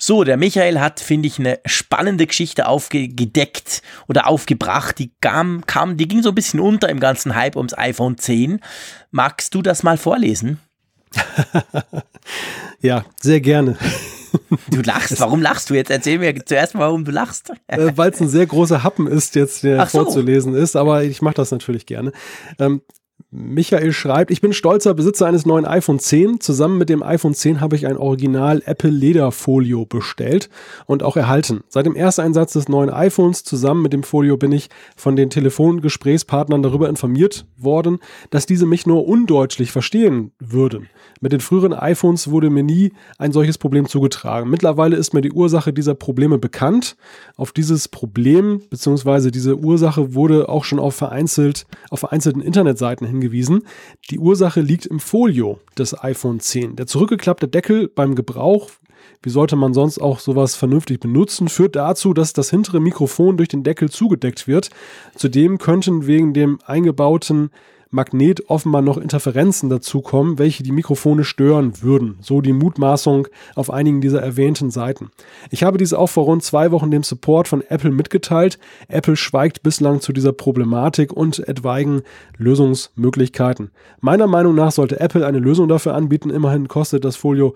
[0.00, 4.98] So, der Michael hat, finde ich, eine spannende Geschichte aufgedeckt oder aufgebracht.
[5.00, 8.60] Die kam, kam, die ging so ein bisschen unter im ganzen Hype ums iPhone 10.
[9.10, 10.60] Magst du das mal vorlesen?
[12.80, 13.76] ja, sehr gerne.
[14.70, 15.18] Du lachst.
[15.20, 15.90] Warum lachst du jetzt?
[15.90, 17.50] Erzähl mir zuerst mal, warum du lachst.
[17.66, 20.04] Äh, Weil es ein sehr großer Happen ist, jetzt der so.
[20.04, 22.12] vorzulesen ist, aber ich mache das natürlich gerne.
[22.58, 22.82] Ähm,
[23.30, 26.40] Michael schreibt, ich bin stolzer Besitzer eines neuen iPhone 10.
[26.40, 30.48] Zusammen mit dem iPhone 10 habe ich ein Original Apple Lederfolio bestellt
[30.86, 31.60] und auch erhalten.
[31.68, 36.62] Seit dem Ersteinsatz des neuen iPhones zusammen mit dem Folio bin ich von den Telefongesprächspartnern
[36.62, 37.98] darüber informiert worden,
[38.30, 40.88] dass diese mich nur undeutlich verstehen würden.
[41.20, 44.48] Mit den früheren iPhones wurde mir nie ein solches Problem zugetragen.
[44.48, 46.96] Mittlerweile ist mir die Ursache dieser Probleme bekannt.
[47.36, 49.30] Auf dieses Problem bzw.
[49.30, 53.64] diese Ursache wurde auch schon auf vereinzelt auf vereinzelten Internetseiten hingewiesen.
[54.10, 56.76] Die Ursache liegt im Folio des iPhone 10.
[56.76, 58.70] Der zurückgeklappte Deckel beim Gebrauch
[59.22, 63.48] wie sollte man sonst auch sowas vernünftig benutzen, führt dazu, dass das hintere Mikrofon durch
[63.48, 64.70] den Deckel zugedeckt wird.
[65.16, 67.50] Zudem könnten wegen dem eingebauten
[67.90, 72.18] Magnet offenbar noch Interferenzen dazukommen, welche die Mikrofone stören würden.
[72.20, 75.10] So die Mutmaßung auf einigen dieser erwähnten Seiten.
[75.50, 78.58] Ich habe dies auch vor rund zwei Wochen dem Support von Apple mitgeteilt.
[78.88, 82.02] Apple schweigt bislang zu dieser Problematik und etwaigen
[82.36, 83.70] Lösungsmöglichkeiten.
[84.00, 86.30] Meiner Meinung nach sollte Apple eine Lösung dafür anbieten.
[86.30, 87.54] Immerhin kostet das Folio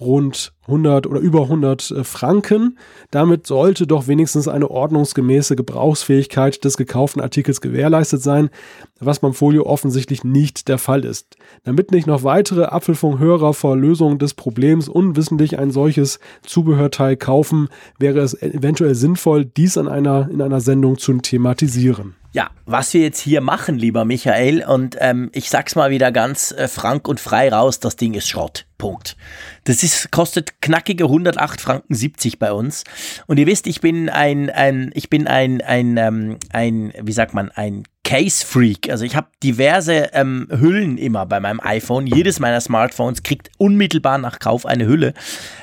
[0.00, 2.78] rund 100 oder über 100 äh, Franken.
[3.10, 8.50] Damit sollte doch wenigstens eine ordnungsgemäße Gebrauchsfähigkeit des gekauften Artikels gewährleistet sein,
[8.98, 11.36] was beim Folio offensichtlich nicht der Fall ist.
[11.64, 17.68] Damit nicht noch weitere Apfelfunkhörer vor Lösung des Problems unwissentlich ein solches Zubehörteil kaufen,
[17.98, 22.14] wäre es eventuell sinnvoll, dies an einer, in einer Sendung zu thematisieren.
[22.32, 26.50] Ja, was wir jetzt hier machen, lieber Michael, und ähm, ich sag's mal wieder ganz
[26.50, 28.66] äh, frank und frei raus, das Ding ist Schrott.
[28.78, 29.16] Punkt.
[29.64, 32.84] Das ist, kostet knackige 108 Franken 70 bei uns.
[33.26, 37.34] Und ihr wisst, ich bin ein, ein ich bin ein, ein, ähm, ein, wie sagt
[37.34, 38.90] man, ein Case Freak.
[38.90, 42.06] Also ich habe diverse ähm, Hüllen immer bei meinem iPhone.
[42.06, 45.14] Jedes meiner Smartphones kriegt unmittelbar nach Kauf eine Hülle.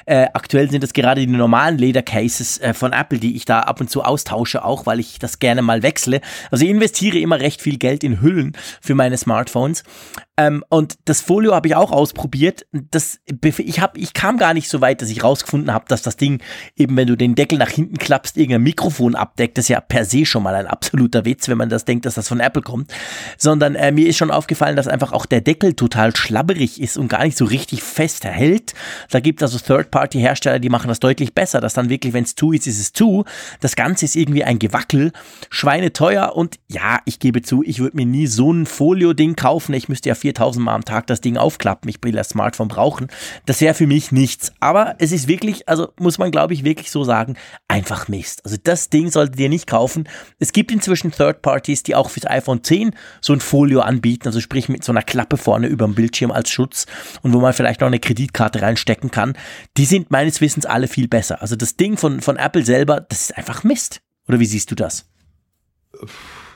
[0.08, 3.80] Äh, aktuell sind es gerade die normalen Ledercases äh, von Apple, die ich da ab
[3.80, 6.20] und zu austausche, auch weil ich das gerne mal wechsle.
[6.50, 9.84] Also ich investiere immer recht viel Geld in Hüllen für meine Smartphones.
[10.38, 12.66] Ähm, und das Folio habe ich auch ausprobiert.
[12.72, 13.20] Das,
[13.58, 16.42] ich, hab, ich kam gar nicht so weit, dass ich rausgefunden habe, dass das Ding
[16.76, 19.58] eben, wenn du den Deckel nach hinten klappst, irgendein Mikrofon abdeckt.
[19.58, 22.16] Das ist ja per se schon mal ein absoluter Witz, wenn man das denkt, dass
[22.16, 22.94] das von Apple kommt.
[23.38, 27.10] Sondern äh, mir ist schon aufgefallen, dass einfach auch der Deckel total schlabberig ist und
[27.10, 28.74] gar nicht so richtig fest hält.
[29.10, 32.36] Da gibt es also Third-Party-Hersteller, die machen das deutlich besser, dass dann wirklich, wenn es
[32.36, 33.26] zu ist, ist es zu.
[33.60, 35.12] Das Ganze ist irgendwie ein Gewackel,
[35.50, 39.74] schweineteuer und ja, ich gebe zu, ich würde mir nie so ein Folio-Ding kaufen.
[39.74, 41.90] Ich müsste ja 4000 Mal am Tag das Ding aufklappen.
[41.90, 43.08] Ich will das Smartphone brauchen.
[43.46, 44.52] Das wäre für mich nichts.
[44.60, 47.36] Aber es ist wirklich, also muss man glaube ich wirklich so sagen,
[47.68, 48.46] einfach Mist.
[48.46, 50.08] Also das Ding solltet ihr nicht kaufen.
[50.40, 54.40] Es gibt inzwischen Third Parties, die auch fürs iPhone 10 so ein Folio anbieten, also
[54.40, 56.86] sprich mit so einer Klappe vorne über dem Bildschirm als Schutz
[57.22, 59.34] und wo man vielleicht noch eine Kreditkarte reinstecken kann.
[59.78, 61.42] Die sind meines Wissens alle viel besser.
[61.42, 64.02] Also das Ding von, von Apple selber, das ist einfach Mist.
[64.28, 65.06] Oder wie siehst du das?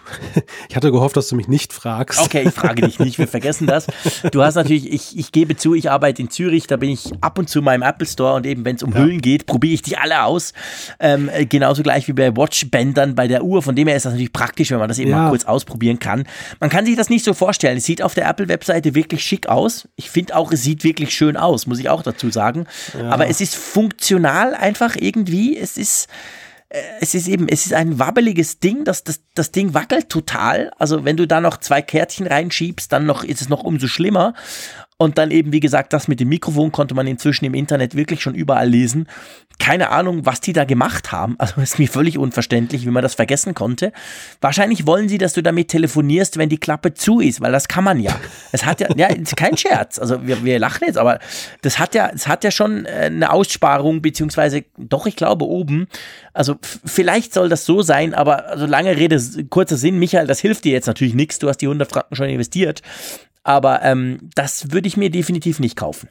[0.69, 2.19] Ich hatte gehofft, dass du mich nicht fragst.
[2.19, 3.87] Okay, ich frage dich nicht, wir vergessen das.
[4.31, 7.37] Du hast natürlich, ich, ich gebe zu, ich arbeite in Zürich, da bin ich ab
[7.37, 8.99] und zu in meinem Apple Store und eben wenn es um ja.
[8.99, 10.53] Hüllen geht, probiere ich die alle aus.
[10.99, 13.61] Ähm, genauso gleich wie bei Watchbändern bei der Uhr.
[13.61, 15.17] Von dem her ist das natürlich praktisch, wenn man das eben ja.
[15.17, 16.25] mal kurz ausprobieren kann.
[16.59, 17.77] Man kann sich das nicht so vorstellen.
[17.77, 19.87] Es sieht auf der Apple-Webseite wirklich schick aus.
[19.95, 22.65] Ich finde auch, es sieht wirklich schön aus, muss ich auch dazu sagen.
[22.97, 23.09] Ja.
[23.09, 25.57] Aber es ist funktional einfach irgendwie.
[25.57, 26.44] Es ist äh,
[26.99, 30.71] es ist eben, es ist ein wabbeliges Ding, das, das, das Ding wackelt total.
[30.77, 34.33] Also wenn du da noch zwei Kärtchen reinschiebst, dann noch ist es noch umso schlimmer.
[34.97, 38.21] Und dann eben, wie gesagt, das mit dem Mikrofon konnte man inzwischen im Internet wirklich
[38.21, 39.07] schon überall lesen.
[39.59, 41.35] Keine Ahnung, was die da gemacht haben.
[41.45, 43.91] Also ist mir völlig unverständlich, wie man das vergessen konnte.
[44.41, 47.83] Wahrscheinlich wollen sie, dass du damit telefonierst, wenn die Klappe zu ist, weil das kann
[47.83, 48.15] man ja.
[48.51, 49.99] Es hat ja, ja, kein Scherz.
[49.99, 51.19] Also wir, wir lachen jetzt, aber
[51.61, 55.87] das hat ja, es hat ja schon äh, eine Aussparung, beziehungsweise doch, ich glaube, oben.
[56.33, 59.19] Also vielleicht soll das so sein, aber also lange Rede,
[59.49, 61.37] kurzer Sinn, Michael, das hilft dir jetzt natürlich nichts.
[61.37, 62.81] Du hast die 100 Franken schon investiert.
[63.45, 66.09] Aber ähm, das würde ich mir definitiv nicht kaufen.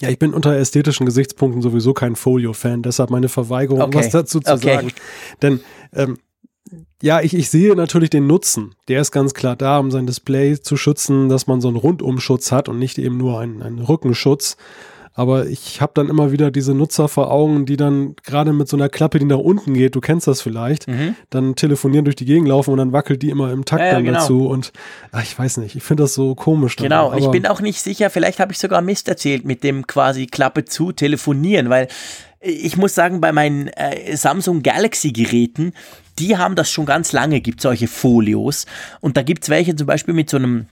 [0.00, 3.98] Ja, ich bin unter ästhetischen Gesichtspunkten sowieso kein Folio-Fan, deshalb meine Verweigerung, okay.
[3.98, 4.74] was dazu zu okay.
[4.74, 4.92] sagen.
[5.42, 5.60] Denn
[5.92, 6.18] ähm,
[7.02, 8.74] ja, ich, ich sehe natürlich den Nutzen.
[8.88, 12.52] Der ist ganz klar da, um sein Display zu schützen, dass man so einen Rundumschutz
[12.52, 14.56] hat und nicht eben nur einen, einen Rückenschutz.
[15.16, 18.76] Aber ich habe dann immer wieder diese Nutzer vor Augen, die dann gerade mit so
[18.76, 21.14] einer Klappe, die nach unten geht, du kennst das vielleicht, mhm.
[21.30, 24.04] dann telefonieren durch die Gegend laufen und dann wackelt die immer im Takt ja, dann
[24.04, 24.18] genau.
[24.18, 24.46] dazu.
[24.48, 24.72] Und
[25.12, 26.74] ach, ich weiß nicht, ich finde das so komisch.
[26.74, 29.86] Dann, genau, ich bin auch nicht sicher, vielleicht habe ich sogar Mist erzählt mit dem
[29.86, 31.86] quasi Klappe zu telefonieren, weil
[32.40, 35.72] ich muss sagen, bei meinen äh, Samsung Galaxy Geräten,
[36.18, 38.66] die haben das schon ganz lange, gibt solche Folios.
[39.00, 40.66] Und da gibt es welche zum Beispiel mit so einem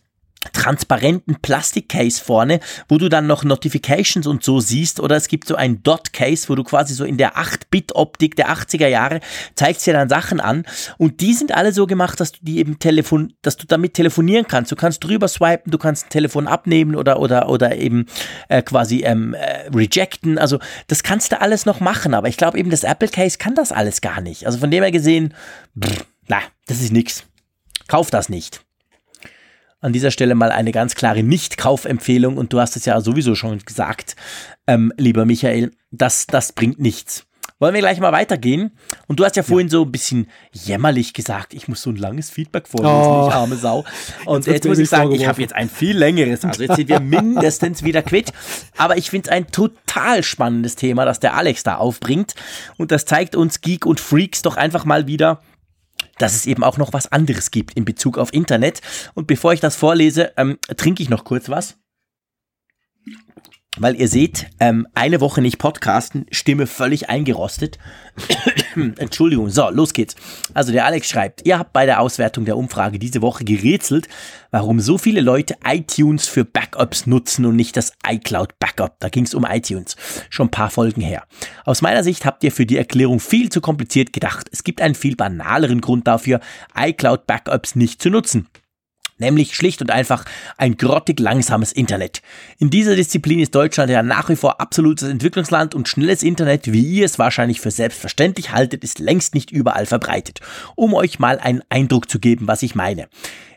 [0.53, 5.55] transparenten Plastikcase vorne, wo du dann noch Notifications und so siehst oder es gibt so
[5.55, 9.21] ein Dot-Case, wo du quasi so in der 8-Bit-Optik der 80er Jahre
[9.55, 10.65] zeigst dir dann Sachen an
[10.99, 14.47] und die sind alle so gemacht, dass du die eben telefon, dass du damit telefonieren
[14.49, 14.73] kannst.
[14.73, 18.07] Du kannst drüber swipen, du kannst ein Telefon abnehmen oder oder oder eben
[18.49, 20.39] äh, quasi ähm, äh, rejecten.
[20.39, 23.55] Also das kannst du alles noch machen, aber ich glaube eben das Apple Case kann
[23.55, 24.47] das alles gar nicht.
[24.47, 25.35] Also von dem her gesehen,
[25.79, 27.25] pff, na, das ist nix.
[27.89, 28.63] Kauf das nicht.
[29.83, 33.59] An dieser Stelle mal eine ganz klare Nicht-Kaufempfehlung und du hast es ja sowieso schon
[33.59, 34.15] gesagt,
[34.69, 37.27] ähm, lieber Michael, das, das bringt nichts.
[37.63, 38.73] Wollen wir gleich mal weitergehen?
[39.07, 39.73] Und du hast ja vorhin ja.
[39.73, 43.27] so ein bisschen jämmerlich gesagt, ich muss so ein langes Feedback vorlesen, oh.
[43.29, 43.85] ich arme Sau.
[44.25, 46.45] Und jetzt, jetzt muss ich sagen, ich habe jetzt ein viel längeres.
[46.45, 48.33] Also jetzt sind wir mindestens wieder quitt.
[48.77, 52.35] Aber ich finde es ein total spannendes Thema, das der Alex da aufbringt.
[52.79, 55.41] Und das zeigt uns Geek und Freaks doch einfach mal wieder,
[56.19, 58.81] dass es eben auch noch was anderes gibt in Bezug auf Internet.
[59.15, 61.77] Und bevor ich das vorlese, ähm, trinke ich noch kurz was.
[63.79, 67.79] Weil ihr seht, ähm, eine Woche nicht podcasten, Stimme völlig eingerostet.
[68.99, 70.15] Entschuldigung, so, los geht's.
[70.53, 74.09] Also der Alex schreibt, ihr habt bei der Auswertung der Umfrage diese Woche gerätselt,
[74.51, 78.97] warum so viele Leute iTunes für Backups nutzen und nicht das iCloud Backup.
[79.01, 79.97] Da ging's um iTunes.
[80.29, 81.25] Schon ein paar Folgen her.
[81.65, 84.49] Aus meiner Sicht habt ihr für die Erklärung viel zu kompliziert gedacht.
[84.53, 86.41] Es gibt einen viel banaleren Grund dafür,
[86.77, 88.49] iCloud Backups nicht zu nutzen
[89.23, 90.25] nämlich schlicht und einfach
[90.59, 92.21] ein grottig langsames Internet.
[92.59, 96.83] In dieser Disziplin ist Deutschland ja nach wie vor absolutes Entwicklungsland und schnelles Internet, wie
[96.83, 100.41] ihr es wahrscheinlich für selbstverständlich haltet, ist längst nicht überall verbreitet.
[100.75, 103.09] Um euch mal einen Eindruck zu geben, was ich meine.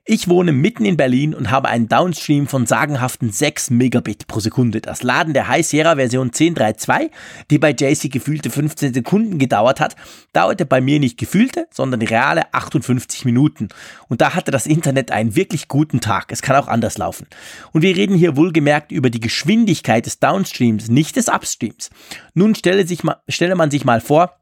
[0.08, 4.80] Ich wohne mitten in Berlin und habe einen Downstream von sagenhaften 6 Megabit pro Sekunde.
[4.80, 7.10] Das Laden der High Sierra Version 10.3.2,
[7.50, 9.96] die bei JC gefühlte 15 Sekunden gedauert hat,
[10.32, 13.70] dauerte bei mir nicht gefühlte, sondern reale 58 Minuten.
[14.08, 16.32] Und da hatte das Internet einen wirklich guten Tag.
[16.32, 17.26] Es kann auch anders laufen.
[17.72, 21.90] Und wir reden hier wohlgemerkt über die Geschwindigkeit des Downstreams, nicht des Upstreams.
[22.36, 24.38] Nun stelle, sich mal, stelle man sich mal vor,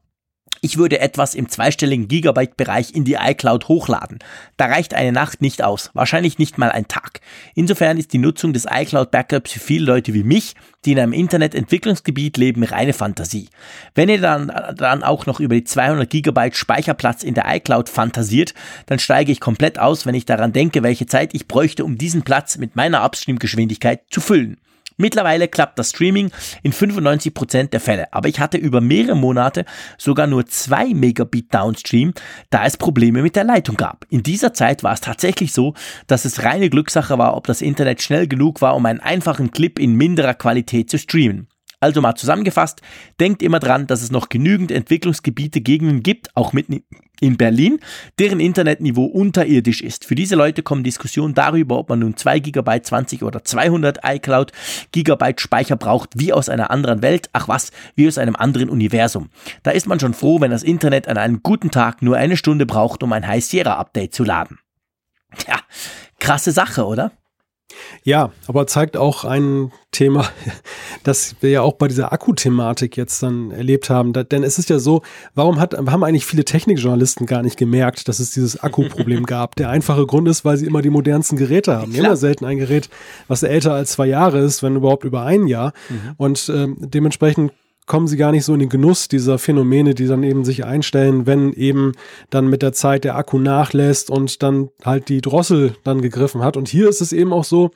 [0.64, 4.20] ich würde etwas im zweistelligen Gigabyte-Bereich in die iCloud hochladen.
[4.56, 7.20] Da reicht eine Nacht nicht aus, wahrscheinlich nicht mal ein Tag.
[7.54, 10.54] Insofern ist die Nutzung des iCloud-Backups für viele Leute wie mich,
[10.86, 13.50] die in einem Internet-Entwicklungsgebiet leben, reine Fantasie.
[13.94, 18.54] Wenn ihr dann, dann auch noch über die 200 Gigabyte Speicherplatz in der iCloud fantasiert,
[18.86, 22.22] dann steige ich komplett aus, wenn ich daran denke, welche Zeit ich bräuchte, um diesen
[22.22, 24.56] Platz mit meiner Upstream-Geschwindigkeit zu füllen.
[24.96, 26.30] Mittlerweile klappt das Streaming
[26.62, 29.64] in 95% der Fälle, aber ich hatte über mehrere Monate
[29.98, 32.14] sogar nur 2 Megabit Downstream,
[32.50, 34.06] da es Probleme mit der Leitung gab.
[34.08, 35.74] In dieser Zeit war es tatsächlich so,
[36.06, 39.78] dass es reine Glückssache war, ob das Internet schnell genug war, um einen einfachen Clip
[39.78, 41.48] in minderer Qualität zu streamen.
[41.84, 42.80] Also mal zusammengefasst,
[43.20, 46.82] denkt immer dran, dass es noch genügend Entwicklungsgebiete Gegenden gibt, auch mitten
[47.20, 47.78] in Berlin,
[48.18, 50.06] deren Internetniveau unterirdisch ist.
[50.06, 54.52] Für diese Leute kommen Diskussionen darüber, ob man nun 2 GB, 20 oder 200 iCloud
[54.92, 59.28] Gigabyte Speicher braucht, wie aus einer anderen Welt, ach was, wie aus einem anderen Universum.
[59.62, 62.64] Da ist man schon froh, wenn das Internet an einem guten Tag nur eine Stunde
[62.64, 64.58] braucht, um ein High Sierra Update zu laden.
[65.46, 65.60] Ja,
[66.18, 67.12] krasse Sache, oder?
[68.02, 70.28] Ja, aber zeigt auch ein Thema,
[71.04, 74.12] das wir ja auch bei dieser Akku-Thematik jetzt dann erlebt haben.
[74.12, 75.02] Da, denn es ist ja so,
[75.34, 79.56] warum hat, haben eigentlich viele Technikjournalisten gar nicht gemerkt, dass es dieses Akku-Problem gab?
[79.56, 81.94] Der einfache Grund ist, weil sie immer die modernsten Geräte haben.
[81.94, 82.90] Immer selten ein Gerät,
[83.28, 85.72] was älter als zwei Jahre ist, wenn überhaupt über ein Jahr.
[85.88, 86.14] Mhm.
[86.16, 87.52] Und ähm, dementsprechend
[87.86, 91.26] kommen sie gar nicht so in den Genuss dieser Phänomene, die dann eben sich einstellen,
[91.26, 91.92] wenn eben
[92.30, 96.56] dann mit der Zeit der Akku nachlässt und dann halt die Drossel dann gegriffen hat.
[96.56, 97.70] Und hier ist es eben auch so,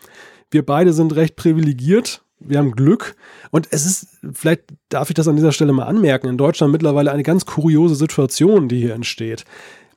[0.50, 2.22] wir beide sind recht privilegiert.
[2.40, 3.16] Wir haben Glück.
[3.50, 7.10] Und es ist, vielleicht darf ich das an dieser Stelle mal anmerken, in Deutschland mittlerweile
[7.12, 9.44] eine ganz kuriose Situation, die hier entsteht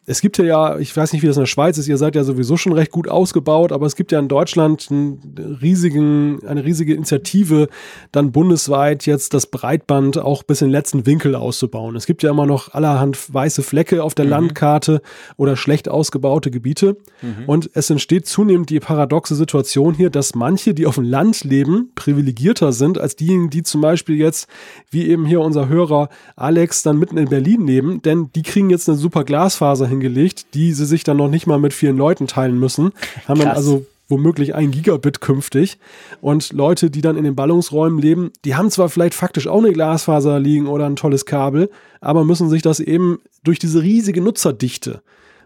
[0.08, 2.24] es gibt ja, ich weiß nicht, wie das in der Schweiz ist, ihr seid ja
[2.24, 6.96] sowieso schon recht gut ausgebaut, aber es gibt ja in Deutschland einen riesigen, eine riesige
[6.96, 7.68] Initiative,
[8.12, 11.96] dann bundesweit jetzt das Breitband auch bis in den letzten Winkel auszubauen.
[11.96, 14.32] Es gibt ja immer noch allerhand weiße Flecke auf der mhm.
[14.32, 15.02] Landkarte
[15.38, 16.98] oder schlecht ausgebaute Gebiete.
[17.22, 17.44] Mhm.
[17.46, 21.92] Und es entsteht zunehmend die paradoxe Situation hier, dass manche, die auf dem Land leben,
[21.94, 24.48] privilegierter sind als diejenigen, die zum Beispiel jetzt,
[24.90, 28.90] wie eben hier unser Hörer Alex, dann mitten in Berlin leben, denn die kriegen jetzt
[28.90, 32.60] eine super Glasfaser hingelegt, die sie sich dann noch nicht mal mit vielen Leuten teilen
[32.60, 32.92] müssen.
[33.28, 35.78] Haben dann also womöglich ein Gigabit künftig.
[36.20, 39.72] Und Leute, die dann in den Ballungsräumen leben, die haben zwar vielleicht faktisch auch eine
[39.72, 41.70] Glasfaser liegen oder ein tolles Kabel,
[42.02, 45.02] aber müssen sich das eben durch diese riesige Nutzerdichte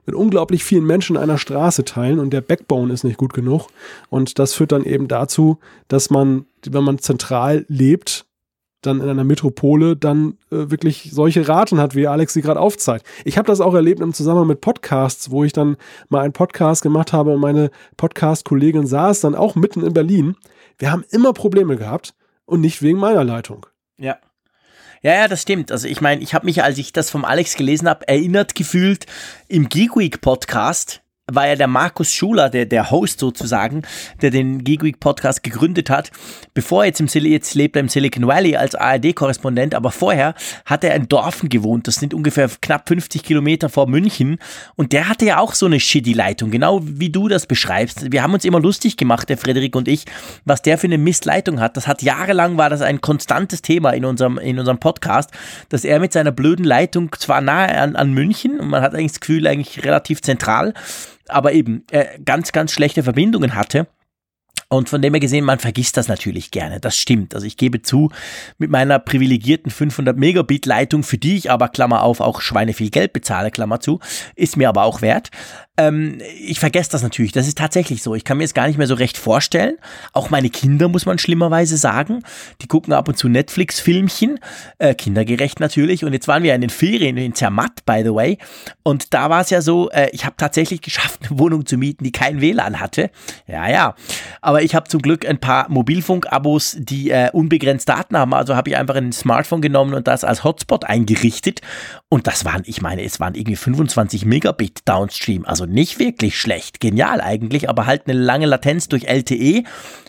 [0.05, 3.67] mit unglaublich vielen Menschen einer Straße teilen und der Backbone ist nicht gut genug.
[4.09, 5.57] Und das führt dann eben dazu,
[5.87, 8.25] dass man, wenn man zentral lebt,
[8.85, 13.05] dann in einer Metropole dann äh, wirklich solche Raten hat, wie Alex sie gerade aufzeigt.
[13.23, 15.77] Ich habe das auch erlebt im Zusammenhang mit Podcasts, wo ich dann
[16.09, 20.35] mal einen Podcast gemacht habe und meine Podcast-Kollegin saß dann auch mitten in Berlin.
[20.77, 22.13] Wir haben immer Probleme gehabt
[22.45, 23.65] und nicht wegen meiner Leitung.
[23.97, 24.17] Ja.
[25.01, 25.71] Ja, ja, das stimmt.
[25.71, 29.05] Also ich meine, ich habe mich, als ich das vom Alex gelesen habe, erinnert gefühlt
[29.47, 33.81] im Geek Week Podcast war ja der Markus Schuler, der, der Host sozusagen,
[34.21, 36.11] der den Geekweek Podcast gegründet hat.
[36.53, 40.35] Bevor er jetzt im jetzt lebt er im Silicon Valley als ARD-Korrespondent, aber vorher
[40.65, 41.87] hat er in Dorfen gewohnt.
[41.87, 44.37] Das sind ungefähr knapp 50 Kilometer vor München.
[44.75, 48.11] Und der hatte ja auch so eine Shitty-Leitung, genau wie du das beschreibst.
[48.11, 50.05] Wir haben uns immer lustig gemacht, der Frederik und ich,
[50.45, 51.75] was der für eine Mistleitung hat.
[51.75, 55.31] Das hat jahrelang war das ein konstantes Thema in unserem, in unserem Podcast,
[55.69, 59.13] dass er mit seiner blöden Leitung zwar nahe an, an München und man hat eigentlich
[59.13, 60.75] das Gefühl, eigentlich relativ zentral,
[61.27, 63.87] aber eben äh, ganz, ganz schlechte Verbindungen hatte.
[64.67, 66.79] Und von dem her gesehen, man vergisst das natürlich gerne.
[66.79, 67.35] Das stimmt.
[67.35, 68.09] Also ich gebe zu,
[68.57, 72.89] mit meiner privilegierten 500 Megabit Leitung, für die ich aber, Klammer auf, auch Schweine viel
[72.89, 73.99] Geld bezahle, Klammer zu,
[74.35, 75.29] ist mir aber auch wert.
[75.77, 77.31] Ähm, ich vergesse das natürlich.
[77.31, 78.15] Das ist tatsächlich so.
[78.15, 79.77] Ich kann mir es gar nicht mehr so recht vorstellen.
[80.13, 82.23] Auch meine Kinder, muss man schlimmerweise sagen.
[82.61, 84.39] Die gucken ab und zu Netflix-Filmchen.
[84.77, 86.05] Äh, kindergerecht natürlich.
[86.05, 88.37] Und jetzt waren wir in den Ferien in Zermatt, by the way.
[88.83, 92.03] Und da war es ja so, äh, ich habe tatsächlich geschafft, eine Wohnung zu mieten,
[92.03, 93.09] die kein WLAN hatte.
[93.47, 93.95] Ja, ja.
[94.41, 98.33] Aber ich habe zum Glück ein paar Mobilfunk-Abos, die äh, unbegrenzt Daten haben.
[98.33, 101.61] Also habe ich einfach ein Smartphone genommen und das als Hotspot eingerichtet.
[102.07, 105.45] Und das waren, ich meine, es waren irgendwie 25 Megabit Downstream.
[105.45, 109.63] Also Also nicht wirklich schlecht, genial eigentlich, aber halt eine lange Latenz durch LTE.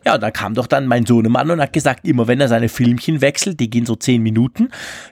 [0.05, 3.23] Ja, da kam doch dann mein Sohnemann und hat gesagt, immer wenn er seine Filmchen
[3.23, 4.69] wechselt, die gehen so zehn Minuten,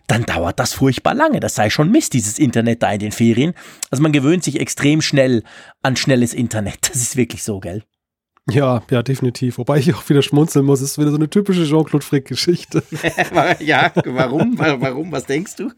[0.07, 1.41] dann dauert das furchtbar lange.
[1.41, 3.55] Das sei schon Mist, dieses Internet da in den Ferien.
[3.91, 5.45] Also man gewöhnt sich extrem schnell
[5.83, 6.91] an schnelles Internet.
[6.91, 7.83] Das ist wirklich so, gell?
[8.51, 9.57] Ja, ja, definitiv.
[9.57, 10.83] Wobei ich auch wieder schmunzeln muss.
[10.83, 12.83] Es ist wieder so eine typische Jean-Claude Frick-Geschichte.
[13.61, 14.59] ja, warum?
[14.59, 15.11] Warum?
[15.11, 15.71] Was denkst du?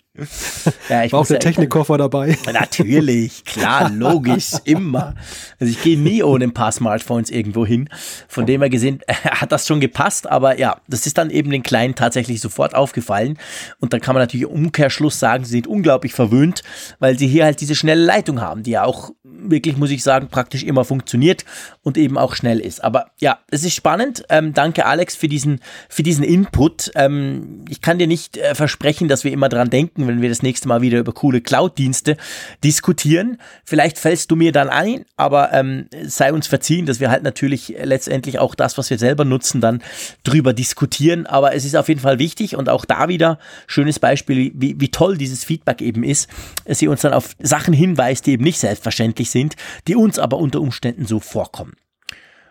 [0.88, 2.38] Ja, ich War auch der ja Technikkoffer dabei?
[2.52, 5.14] Natürlich, klar, logisch, immer.
[5.60, 7.88] Also ich gehe nie ohne ein paar Smartphones irgendwo hin.
[8.28, 11.62] Von dem her gesehen hat das schon gepasst, aber ja, das ist dann eben den
[11.62, 13.38] Kleinen tatsächlich sofort aufgefallen.
[13.80, 16.62] Und dann kann man natürlich im Umkehrschluss sagen, sie sind unglaublich verwöhnt,
[16.98, 20.28] weil sie hier halt diese schnelle Leitung haben, die ja auch wirklich, muss ich sagen,
[20.28, 21.44] praktisch immer funktioniert
[21.82, 22.82] und eben auch schnell ist.
[22.82, 24.24] Aber ja, es ist spannend.
[24.28, 26.90] Ähm, danke Alex für diesen, für diesen Input.
[26.94, 30.42] Ähm, ich kann dir nicht äh, versprechen, dass wir immer dran denken, wenn wir das
[30.42, 32.16] nächste Mal wieder über coole Cloud-Dienste
[32.62, 33.38] diskutieren.
[33.64, 37.74] Vielleicht fällst du mir dann ein, aber ähm, sei uns verziehen, dass wir halt natürlich
[37.82, 39.82] letztendlich auch das, was wir selber nutzen, dann
[40.24, 41.26] drüber diskutieren.
[41.26, 44.90] Aber es ist auf jeden Fall wichtig und auch da wieder schönes Beispiel, wie, wie
[44.90, 46.28] toll dieses Feedback eben ist,
[46.64, 49.56] dass sie uns dann auf Sachen hinweist, die eben nicht selbstverständlich sind,
[49.86, 51.74] die uns aber unter Umständen so vorkommen.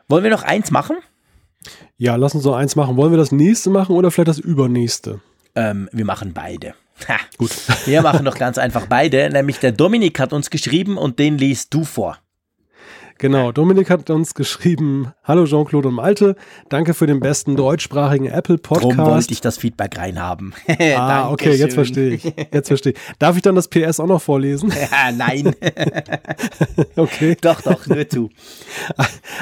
[0.07, 0.97] Wollen wir noch eins machen?
[1.97, 2.97] Ja, lass uns so eins machen.
[2.97, 5.21] Wollen wir das nächste machen oder vielleicht das übernächste?
[5.55, 6.75] Ähm, wir machen beide.
[7.07, 7.51] Ha, gut.
[7.85, 9.29] Wir machen doch ganz einfach beide.
[9.29, 12.17] Nämlich der Dominik hat uns geschrieben und den liest du vor.
[13.17, 16.35] Genau, Dominik hat uns geschrieben, hallo Jean-Claude und Malte,
[16.67, 18.97] danke für den besten deutschsprachigen Apple Podcast.
[18.97, 20.53] Warum wollte ich das Feedback reinhaben?
[20.97, 22.25] ah, okay, jetzt verstehe ich.
[22.51, 22.99] Jetzt verstehe ich.
[23.17, 24.69] Darf ich dann das PS auch noch vorlesen?
[24.69, 25.55] Ja, nein.
[26.97, 27.37] okay.
[27.39, 28.29] Doch, doch, nur zu.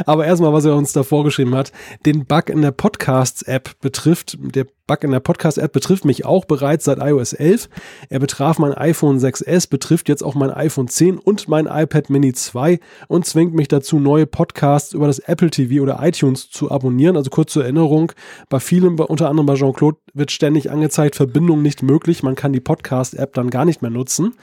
[0.05, 1.71] Aber erstmal, was er uns da vorgeschrieben hat,
[2.05, 6.83] den Bug in der Podcasts-App betrifft, der Bug in der Podcast-App betrifft mich auch bereits
[6.83, 7.69] seit iOS 11.
[8.09, 12.33] Er betraf mein iPhone 6S, betrifft jetzt auch mein iPhone 10 und mein iPad Mini
[12.33, 17.15] 2 und zwingt mich dazu, neue Podcasts über das Apple TV oder iTunes zu abonnieren.
[17.15, 18.11] Also kurz zur Erinnerung,
[18.49, 22.21] bei vielen, unter anderem bei Jean-Claude, wird ständig angezeigt, Verbindung nicht möglich.
[22.21, 24.33] Man kann die Podcast-App dann gar nicht mehr nutzen.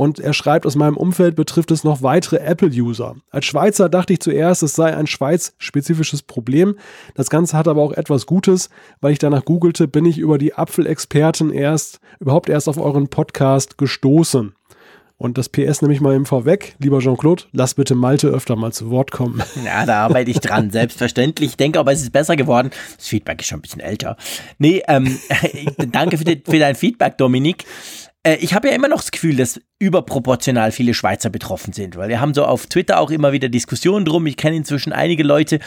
[0.00, 3.16] Und er schreibt, aus meinem Umfeld betrifft es noch weitere Apple-User.
[3.30, 6.76] Als Schweizer dachte ich zuerst, es sei ein Schweiz-spezifisches Problem.
[7.14, 8.70] Das Ganze hat aber auch etwas Gutes,
[9.02, 13.76] weil ich danach googelte, bin ich über die Apfelexperten erst, überhaupt erst auf euren Podcast
[13.76, 14.54] gestoßen.
[15.18, 16.76] Und das PS nehme ich mal eben vorweg.
[16.78, 19.42] Lieber Jean-Claude, lass bitte Malte öfter mal zu Wort kommen.
[19.66, 21.50] Ja, da arbeite ich dran, selbstverständlich.
[21.50, 22.70] Ich denke aber, es ist besser geworden.
[22.96, 24.16] Das Feedback ist schon ein bisschen älter.
[24.56, 25.18] Nee, ähm,
[25.92, 27.66] danke für, die, für dein Feedback, Dominik.
[28.22, 32.08] Äh, ich habe ja immer noch das Gefühl, dass überproportional viele Schweizer betroffen sind, weil
[32.08, 34.26] wir haben so auf Twitter auch immer wieder Diskussionen drum.
[34.26, 35.58] Ich kenne inzwischen einige Leute,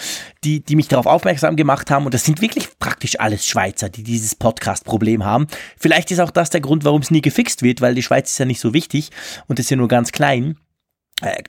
[0.43, 4.03] die, die mich darauf aufmerksam gemacht haben und das sind wirklich praktisch alles Schweizer, die
[4.03, 5.47] dieses Podcast-Problem haben.
[5.77, 8.38] Vielleicht ist auch das der Grund, warum es nie gefixt wird, weil die Schweiz ist
[8.38, 9.09] ja nicht so wichtig
[9.47, 10.57] und ist ja nur ganz klein.
[11.23, 11.43] Äh,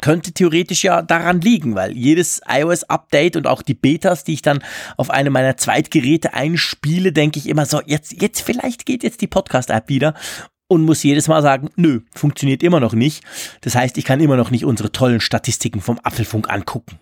[0.00, 4.62] könnte theoretisch ja daran liegen, weil jedes iOS-Update und auch die Betas, die ich dann
[4.96, 9.26] auf eine meiner Zweitgeräte einspiele, denke ich immer so, jetzt, jetzt vielleicht geht jetzt die
[9.26, 10.14] Podcast-App wieder
[10.68, 13.24] und muss jedes Mal sagen, nö, funktioniert immer noch nicht.
[13.62, 16.98] Das heißt, ich kann immer noch nicht unsere tollen Statistiken vom Apfelfunk angucken.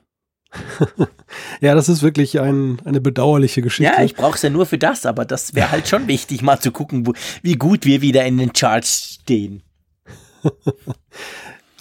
[1.61, 3.93] ja, das ist wirklich ein, eine bedauerliche Geschichte.
[3.93, 6.61] Ja, ich brauche es ja nur für das, aber das wäre halt schon wichtig, mal
[6.61, 9.63] zu gucken, wo, wie gut wir wieder in den Charts stehen.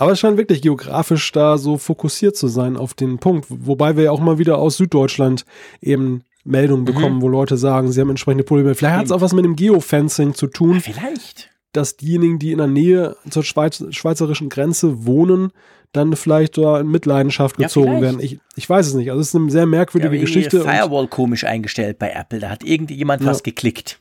[0.01, 3.45] Aber es scheint wirklich geografisch da so fokussiert zu sein auf den Punkt.
[3.49, 5.45] Wobei wir ja auch mal wieder aus Süddeutschland
[5.79, 6.85] eben Meldungen mhm.
[6.85, 7.21] bekommen, mhm.
[7.21, 8.73] wo Leute sagen, sie haben entsprechende Probleme.
[8.73, 10.73] Vielleicht hat es auch was mit dem Geofencing zu tun.
[10.73, 11.51] Ja, vielleicht.
[11.71, 15.51] Dass diejenigen, die in der Nähe zur Schweiz, schweizerischen Grenze wohnen,
[15.91, 18.21] dann vielleicht da in Mitleidenschaft gezogen ja, werden.
[18.21, 19.11] Ich, ich weiß es nicht.
[19.11, 20.61] Also es ist eine sehr merkwürdige ja, Geschichte.
[20.61, 22.39] Firewall komisch eingestellt bei Apple.
[22.39, 23.27] Da hat irgendjemand ja.
[23.27, 23.99] was geklickt.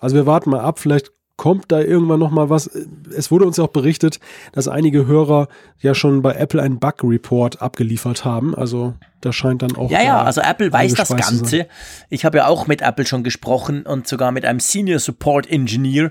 [0.00, 0.78] Also wir warten mal ab.
[0.78, 2.66] Vielleicht kommt da irgendwann noch mal was.
[3.14, 4.20] Es wurde uns ja auch berichtet,
[4.52, 5.48] dass einige Hörer
[5.80, 8.54] ja schon bei Apple einen Bug Report abgeliefert haben.
[8.54, 9.90] Also da scheint dann auch.
[9.90, 11.68] Ja, ja, also Apple weiß das Ganze.
[12.08, 16.10] Ich habe ja auch mit Apple schon gesprochen und sogar mit einem Senior Support Engineer.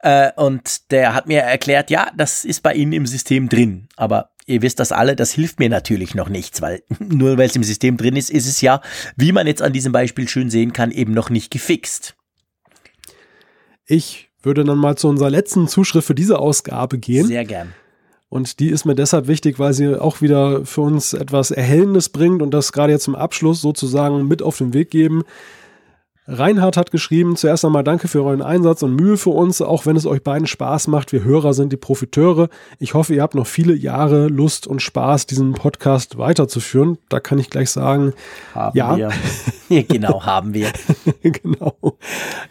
[0.00, 3.88] Äh, und der hat mir erklärt, ja, das ist bei Ihnen im System drin.
[3.96, 7.56] Aber ihr wisst das alle, das hilft mir natürlich noch nichts, weil nur weil es
[7.56, 8.80] im System drin ist, ist es ja,
[9.16, 12.16] wie man jetzt an diesem Beispiel schön sehen kann, eben noch nicht gefixt.
[13.86, 17.26] Ich würde dann mal zu unserer letzten Zuschrift für diese Ausgabe gehen.
[17.26, 17.72] Sehr gern.
[18.28, 22.42] Und die ist mir deshalb wichtig, weil sie auch wieder für uns etwas Erhellendes bringt
[22.42, 25.24] und das gerade jetzt zum Abschluss sozusagen mit auf den Weg geben.
[26.32, 29.96] Reinhard hat geschrieben, zuerst einmal danke für euren Einsatz und Mühe für uns, auch wenn
[29.96, 31.12] es euch beiden Spaß macht.
[31.12, 32.48] Wir Hörer sind die Profiteure.
[32.78, 36.98] Ich hoffe, ihr habt noch viele Jahre Lust und Spaß, diesen Podcast weiterzuführen.
[37.08, 38.12] Da kann ich gleich sagen,
[38.54, 38.96] haben ja.
[38.96, 39.10] wir.
[39.88, 40.70] genau, haben wir.
[41.22, 41.74] genau.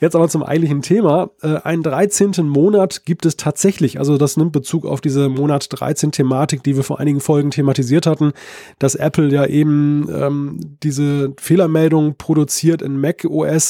[0.01, 1.29] Jetzt aber zum eigentlichen Thema.
[1.41, 2.31] Äh, einen 13.
[2.41, 3.97] Monat gibt es tatsächlich.
[3.97, 8.07] Also das nimmt Bezug auf diese Monat 13 Thematik, die wir vor einigen Folgen thematisiert
[8.07, 8.33] hatten,
[8.77, 13.68] dass Apple ja eben ähm, diese Fehlermeldung produziert in Mac OS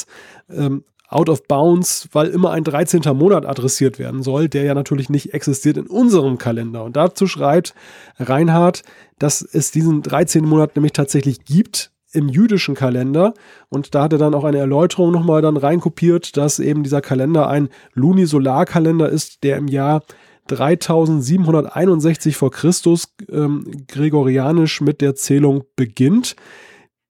[0.49, 3.01] ähm, out of bounds, weil immer ein 13.
[3.15, 6.83] Monat adressiert werden soll, der ja natürlich nicht existiert in unserem Kalender.
[6.83, 7.73] Und dazu schreibt
[8.19, 8.83] Reinhard,
[9.17, 10.45] dass es diesen 13.
[10.45, 13.33] Monat nämlich tatsächlich gibt im jüdischen Kalender.
[13.69, 17.49] Und da hat er dann auch eine Erläuterung nochmal dann reinkopiert, dass eben dieser Kalender
[17.49, 20.03] ein Lunisolarkalender ist, der im Jahr
[20.47, 26.35] 3761 vor Christus ähm, gregorianisch mit der Zählung beginnt.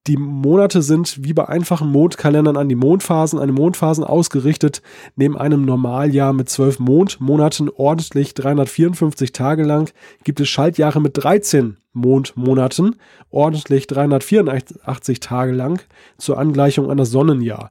[0.08, 4.82] Die Monate sind wie bei einfachen Mondkalendern an die Mondphasen, eine Mondphasen ausgerichtet,
[5.16, 9.92] neben einem Normaljahr mit zwölf Mondmonaten ordentlich 354 Tage lang
[10.24, 12.96] gibt es Schaltjahre mit 13 Mondmonaten,
[13.30, 15.82] ordentlich 384 Tage lang
[16.18, 17.70] zur Angleichung an das Sonnenjahr.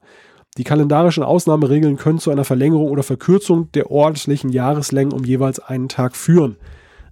[0.57, 5.89] Die kalendarischen Ausnahmeregeln können zu einer Verlängerung oder Verkürzung der ordentlichen Jahreslängen um jeweils einen
[5.89, 6.57] Tag führen.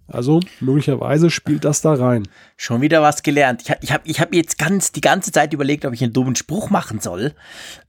[0.08, 2.28] Also möglicherweise spielt das da rein.
[2.56, 3.62] Schon wieder was gelernt.
[3.64, 6.14] Ich habe ich hab, ich hab jetzt ganz die ganze Zeit überlegt, ob ich einen
[6.14, 7.34] dummen Spruch machen soll.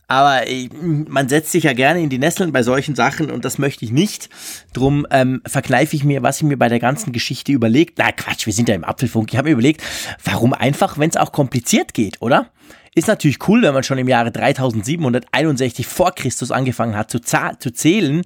[0.09, 3.59] Aber ich, man setzt sich ja gerne in die Nesseln bei solchen Sachen und das
[3.59, 4.31] möchte ich nicht.
[4.73, 7.99] Drum ähm, verkneife ich mir, was ich mir bei der ganzen Geschichte überlegt.
[7.99, 9.31] Na Quatsch, wir sind ja im Apfelfunk.
[9.31, 9.82] Ich habe mir überlegt,
[10.24, 12.51] warum einfach, wenn es auch kompliziert geht, oder?
[12.95, 17.70] Ist natürlich cool, wenn man schon im Jahre 3761 vor Christus angefangen hat zu, zu
[17.73, 18.23] zählen.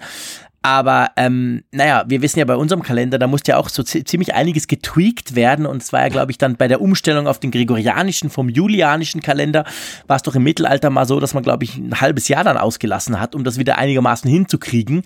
[0.62, 4.34] Aber ähm, naja, wir wissen ja bei unserem Kalender, da musste ja auch so ziemlich
[4.34, 5.66] einiges getweakt werden.
[5.66, 9.22] Und es war ja, glaube ich, dann bei der Umstellung auf den gregorianischen vom julianischen
[9.22, 9.64] Kalender,
[10.06, 12.56] war es doch im Mittelalter mal so, dass man, glaube ich, ein halbes Jahr dann
[12.56, 15.02] ausgelassen hat, um das wieder einigermaßen hinzukriegen.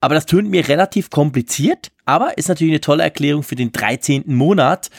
[0.00, 4.24] Aber das tönt mir relativ kompliziert, aber ist natürlich eine tolle Erklärung für den 13.
[4.26, 4.90] Monat,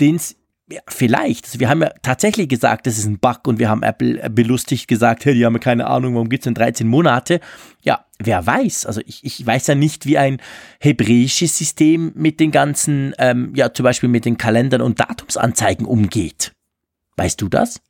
[0.00, 0.37] den es
[0.70, 1.46] ja, vielleicht.
[1.46, 4.86] Also wir haben ja tatsächlich gesagt, das ist ein Bug und wir haben Apple belustigt
[4.86, 7.40] gesagt, hey, die haben ja keine Ahnung, warum gibt es denn 13 Monate?
[7.82, 8.84] Ja, wer weiß.
[8.84, 10.40] Also ich, ich weiß ja nicht, wie ein
[10.80, 16.52] hebräisches System mit den ganzen, ähm, ja, zum Beispiel mit den Kalendern und Datumsanzeigen umgeht.
[17.16, 17.80] Weißt du das?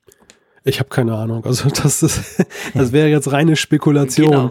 [0.65, 1.45] Ich habe keine Ahnung.
[1.45, 2.45] Also das ist,
[2.75, 4.31] das wäre jetzt reine Spekulation.
[4.31, 4.51] Genau.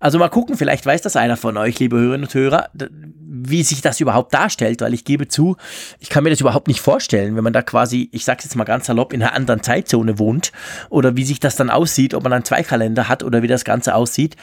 [0.00, 3.82] Also mal gucken, vielleicht weiß das einer von euch, liebe Hörerinnen und Hörer, wie sich
[3.82, 5.56] das überhaupt darstellt, weil ich gebe zu,
[5.98, 8.64] ich kann mir das überhaupt nicht vorstellen, wenn man da quasi, ich sag's jetzt mal
[8.64, 10.52] ganz salopp, in einer anderen Zeitzone wohnt
[10.88, 13.64] oder wie sich das dann aussieht, ob man dann zwei Kalender hat oder wie das
[13.64, 14.36] Ganze aussieht.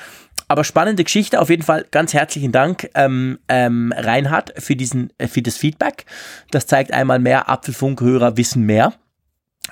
[0.47, 5.27] Aber spannende Geschichte, auf jeden Fall ganz herzlichen Dank, ähm, ähm, Reinhard, für, diesen, äh,
[5.27, 6.05] für das Feedback.
[6.51, 8.93] Das zeigt einmal mehr, Apfelfunkhörer wissen mehr.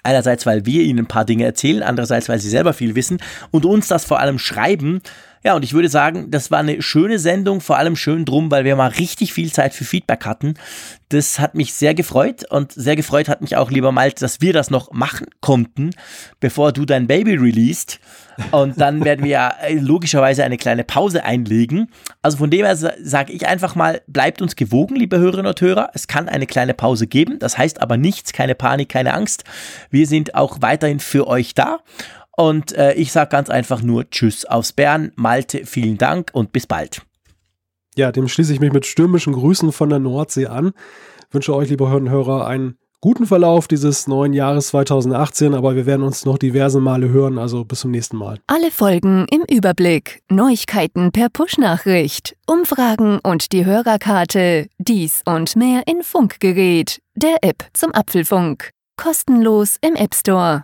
[0.04, 3.20] Einerseits, weil wir ihnen ein paar Dinge erzählen, andererseits, weil sie selber viel wissen
[3.52, 5.02] und uns das vor allem schreiben,
[5.46, 8.66] ja, und ich würde sagen, das war eine schöne Sendung, vor allem schön drum, weil
[8.66, 10.56] wir mal richtig viel Zeit für Feedback hatten.
[11.10, 14.54] Das hat mich sehr gefreut und sehr gefreut hat mich auch, lieber Malte, dass wir
[14.54, 15.92] das noch machen konnten,
[16.40, 18.00] bevor du dein Baby released.
[18.50, 21.92] Und dann werden wir ja äh, logischerweise eine kleine Pause einlegen.
[22.24, 25.92] Also von dem her sage ich einfach mal, bleibt uns gewogen, liebe Hörerinnen und Hörer.
[25.94, 27.38] Es kann eine kleine Pause geben.
[27.38, 29.44] Das heißt aber nichts, keine Panik, keine Angst.
[29.92, 31.82] Wir sind auch weiterhin für euch da.
[32.38, 35.12] Und äh, ich sage ganz einfach nur Tschüss aus Bern.
[35.16, 37.02] Malte, vielen Dank und bis bald.
[37.96, 40.74] Ja, dem schließe ich mich mit stürmischen Grüßen von der Nordsee an.
[41.30, 46.02] Ich wünsche euch, liebe Hörer, einen guten Verlauf dieses neuen Jahres 2018, aber wir werden
[46.02, 48.40] uns noch diverse Male hören, also bis zum nächsten Mal.
[48.48, 56.04] Alle Folgen im Überblick, Neuigkeiten per Push-Nachricht, Umfragen und die Hörerkarte, dies und mehr in
[56.04, 58.72] Funkgerät, der App zum Apfelfunk.
[58.98, 60.64] Kostenlos im App Store.